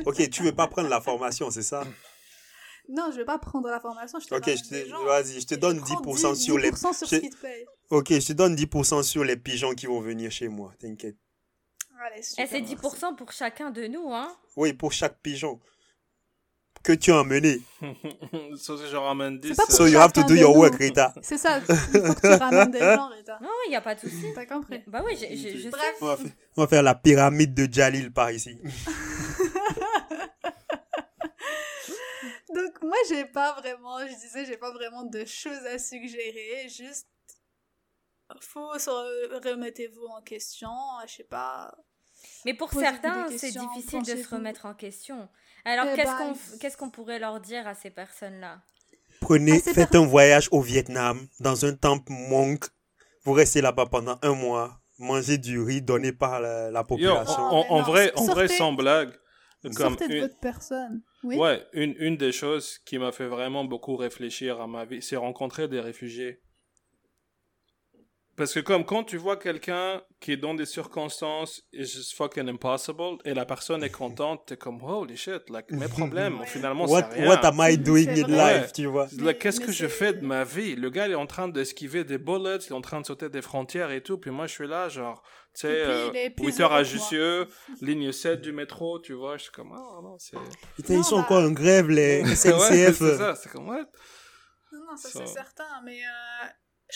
[0.05, 1.85] Ok, tu veux pas prendre la formation, c'est ça?
[2.89, 4.19] Non, je vais pas prendre la formation.
[4.21, 6.75] Je te ok, vas-y, je te donne 10%, sur les.
[6.75, 7.65] Sur ce qui te paye.
[7.91, 11.17] Ok, je te donne 10% sur les pigeons qui vont venir chez moi, t'inquiète.
[12.17, 15.61] Et eh, c'est 10% pour chacun de nous, hein Oui, pour chaque pigeon
[16.83, 17.63] que tu as emmené.
[18.57, 19.57] so, je ramène 10.
[19.71, 21.15] So you have to do your work, Rita.
[21.23, 21.75] C'est ça, il faut
[22.15, 23.39] que tu ramènes des gens, Rita.
[23.41, 24.27] Non, il n'y a pas de souci.
[24.35, 24.83] T'as compris.
[24.87, 25.95] Bah oui, je, je, je Bref.
[26.03, 28.59] On va, faire, on va, faire, la pyramide de Jalil par ici.
[32.55, 37.09] Donc moi, j'ai pas vraiment, je disais, j'ai pas vraiment de choses à suggérer, juste
[38.41, 40.71] faut remettez-vous en question,
[41.07, 41.75] je sais pas,
[42.45, 45.29] mais pour certains, c'est difficile de se remettre en question.
[45.65, 48.61] Alors, eh qu'est-ce ben, qu'on qu'est-ce qu'on pourrait leur dire à ces personnes-là?
[49.21, 52.67] Prenez, faites un voyage au Vietnam, dans un temple monk.
[53.23, 57.41] Vous restez là-bas pendant un mois, mangez du riz donné par la, population.
[57.41, 59.13] en, vrai, en vrai, sans blague.
[59.63, 61.01] Comme sortez de votre personne.
[61.23, 61.39] Oui?
[61.39, 65.17] Ouais, une, une des choses qui m'a fait vraiment beaucoup réfléchir à ma vie, c'est
[65.17, 66.43] rencontrer des réfugiés.
[68.37, 72.49] Parce que comme quand tu vois quelqu'un qui est dans des circonstances it's just fucking
[72.49, 76.47] impossible et la personne est contente, t'es comme holy shit, like mes problèmes, Ouais.
[76.47, 77.29] finalement What, c'est rien.
[77.29, 79.07] what am I doing in life, tu vois?
[79.19, 80.75] Like, Qu'est-ce que je fais de ma vie?
[80.75, 83.29] Le gars il est en train d'esquiver des bullets, il est en train de sauter
[83.29, 85.23] des frontières et tout, puis moi je suis là genre,
[85.55, 86.83] tu sais, Et puis, euh, 8 heures à.
[86.83, 87.47] Jussieu,
[87.81, 90.37] ligne 7 du métro, tu vois, je suis comme ah non c'est...
[90.75, 92.99] Putain, ils sont bah- encore en grève, les ouais, SNCF.
[92.99, 93.87] c'est ça, c'est comme what?
[94.73, 96.47] Non, non, ça Ça- c'est certain, mais euh,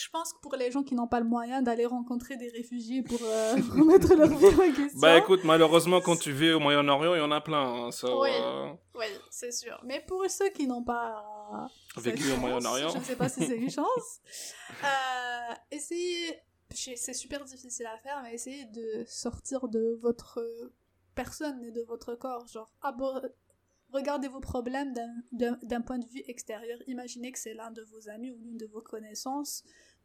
[0.03, 3.01] je pense que pour les gens qui n'ont pas le moyen d'aller rencontrer des réfugiés
[3.03, 4.99] pour euh, remettre leur vie en question.
[4.99, 8.07] Bah écoute, malheureusement quand tu vis au Moyen-Orient, il y en a plein, hein, ça...
[8.17, 8.29] Oui.
[8.31, 9.79] euh, Oui, c'est sûr.
[9.83, 11.23] Mais pour ceux qui n'ont pas
[11.97, 12.89] Vécu cette au Moyen-Orient.
[12.89, 14.19] Je ne sais pas si c'est une chance.
[14.83, 16.39] Euh, essayez,
[16.69, 20.39] c'est super difficile à faire, mais essayez de sortir de votre
[21.15, 22.47] personne et de votre corps.
[22.47, 22.71] Genre,
[23.91, 24.93] regardez vos problèmes
[25.31, 26.77] d'un- point de vue extérieur.
[26.87, 29.63] Imaginez que c'est l'un de vos amis ou l'une de vos connaissances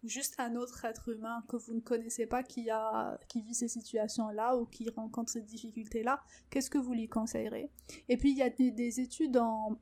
[0.08, 3.68] juste un autre être humain que vous ne connaissez pas qui, a, qui vit ces
[3.68, 6.22] situations-là ou qui rencontre ces difficultés-là.
[6.50, 7.70] Qu'est-ce que vous lui conseillerez?
[8.08, 9.78] Et puis, il y a des, des études en,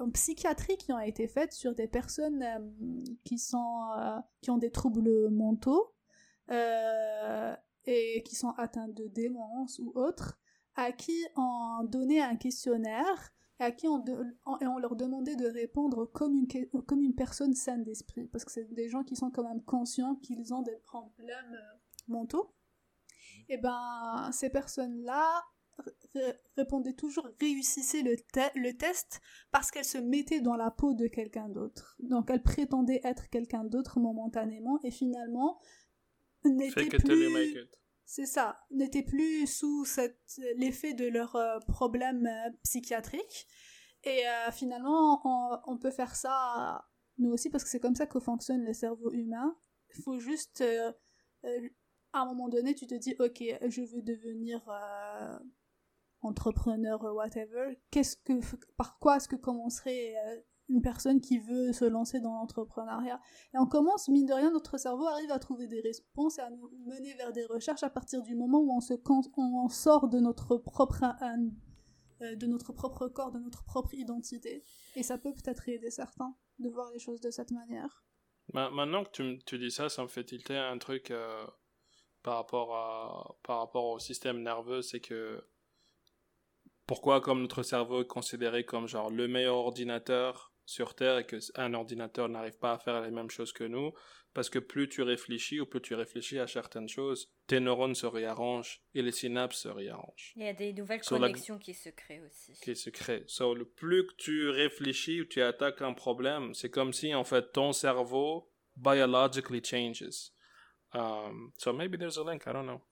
[0.00, 4.58] en psychiatrie qui ont été faites sur des personnes euh, qui, sont, euh, qui ont
[4.58, 5.94] des troubles mentaux
[6.50, 7.54] euh,
[7.84, 10.38] et qui sont atteintes de démence ou autres,
[10.74, 14.96] à qui on donnait un questionnaire et à qui on, de- on- et on leur
[14.96, 18.88] demandait de répondre comme une, que- comme une personne saine d'esprit, parce que c'est des
[18.88, 21.78] gens qui sont quand même conscients qu'ils ont des problèmes euh,
[22.08, 22.52] mentaux.
[23.48, 25.44] Et ben, ces personnes-là
[26.14, 29.20] ré- répondaient toujours, réussissaient le, te- le test
[29.52, 31.96] parce qu'elles se mettaient dans la peau de quelqu'un d'autre.
[32.00, 35.58] Donc elles prétendaient être quelqu'un d'autre momentanément et finalement
[36.44, 37.52] n'étaient plus.
[38.06, 39.84] C'est ça, n'étaient plus sous
[40.56, 43.46] l'effet de leurs euh, problèmes euh, psychiatriques.
[44.04, 46.86] Et euh, finalement, on, on peut faire ça
[47.18, 49.58] nous aussi parce que c'est comme ça que fonctionne le cerveau humain.
[49.96, 50.92] Il faut juste, euh,
[51.44, 51.68] euh,
[52.12, 55.38] à un moment donné, tu te dis, ok, je veux devenir euh,
[56.20, 57.76] entrepreneur, whatever.
[57.90, 58.34] Qu'est-ce que,
[58.76, 60.14] par quoi est-ce que commencerait
[60.68, 63.20] une personne qui veut se lancer dans l'entrepreneuriat
[63.54, 66.50] et on commence, mine de rien, notre cerveau arrive à trouver des réponses et à
[66.50, 68.94] nous mener vers des recherches à partir du moment où on, se
[69.36, 71.04] on sort de notre propre
[72.22, 74.64] euh, de notre propre corps, de notre propre identité.
[74.96, 78.04] Et ça peut peut-être aider certains de voir les choses de cette manière.
[78.52, 81.46] Ma- Maintenant que tu, tu dis ça, ça me fait tilter un truc euh,
[82.22, 85.44] par, rapport à, par rapport au système nerveux, c'est que
[86.86, 91.36] pourquoi comme notre cerveau est considéré comme genre le meilleur ordinateur sur Terre et que
[91.36, 93.92] s- un ordinateur n'arrive pas à faire les mêmes choses que nous,
[94.34, 98.04] parce que plus tu réfléchis ou plus tu réfléchis à certaines choses, tes neurones se
[98.04, 101.88] réarrangent et les synapses se réarrangent, Il y a des nouvelles la- connexions qui se
[101.88, 102.52] créent aussi.
[102.60, 103.24] qui se créent.
[103.28, 107.24] So, le plus que tu réfléchis ou tu attaques un problème, c'est comme si en
[107.24, 110.32] fait ton cerveau biologically changes.
[110.92, 112.82] Um, so maybe there's a link, I don't know.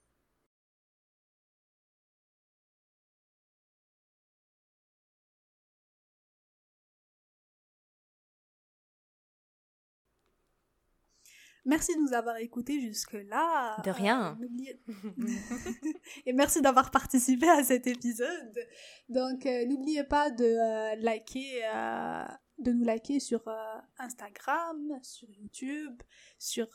[11.66, 13.80] Merci de nous avoir écoutés jusque-là.
[13.82, 14.38] De rien.
[14.40, 15.26] Euh,
[16.26, 18.58] Et merci d'avoir participé à cet épisode.
[19.08, 21.62] Donc, euh, n'oubliez pas de euh, liker,
[22.58, 23.42] de nous liker sur
[23.98, 26.02] Instagram, sur YouTube,
[26.38, 26.68] sur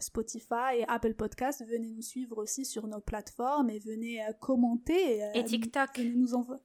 [0.00, 1.64] Spotify et Apple Podcast.
[1.66, 5.20] Venez nous suivre aussi sur nos plateformes et venez commenter.
[5.34, 5.98] Et TikTok.
[5.98, 6.60] nous envo-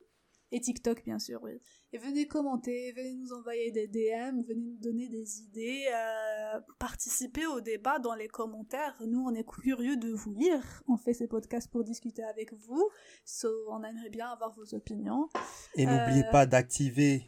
[0.51, 1.61] Et TikTok, bien sûr, oui.
[1.91, 7.47] Et venez commenter, venez nous envoyer des DM, venez nous donner des idées, euh, participer
[7.47, 8.95] au débat dans les commentaires.
[9.07, 10.61] Nous, on est curieux de vous lire.
[10.87, 12.87] On fait ces podcasts pour discuter avec vous.
[13.25, 15.29] So, on aimerait bien avoir vos opinions.
[15.73, 16.31] Et n'oubliez Euh.
[16.31, 17.25] pas d'activer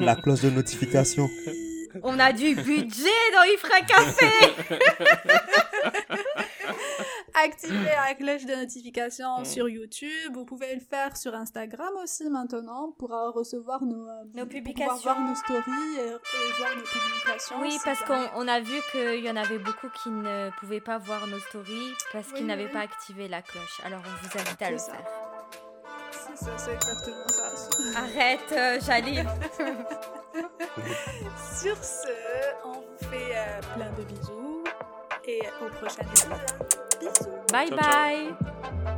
[0.00, 1.28] la cloche de notification.
[2.02, 3.06] On a du budget
[3.36, 4.26] dans Ifra Café
[7.42, 9.44] Activez la cloche de notification Mm.
[9.44, 10.32] sur YouTube.
[10.34, 14.48] Vous pouvez le faire sur Instagram aussi maintenant pour euh, recevoir nos, euh, pour pouvoir
[14.48, 14.96] publications.
[15.02, 17.56] voir nos stories et, et voir nos publications.
[17.60, 20.98] Oui, parce qu'on on a vu qu'il y en avait beaucoup qui ne pouvaient pas
[20.98, 22.72] voir nos stories parce Oui, qu'ils n'avaient oui.
[22.72, 23.80] pas activé la cloche.
[23.84, 24.92] Alors on vous invite à le ça.
[24.92, 25.06] faire.
[26.12, 27.52] C'est ça, c'est exactement ça.
[27.98, 29.28] Arrête, euh, Jaline.
[31.60, 32.08] Sur ce,
[32.64, 34.53] on vous fait euh, plein de bisous
[35.26, 36.38] et au prochain épisode.
[37.00, 37.30] Bisous.
[37.52, 38.34] Bye Ciao, ciao.
[38.84, 38.93] bye.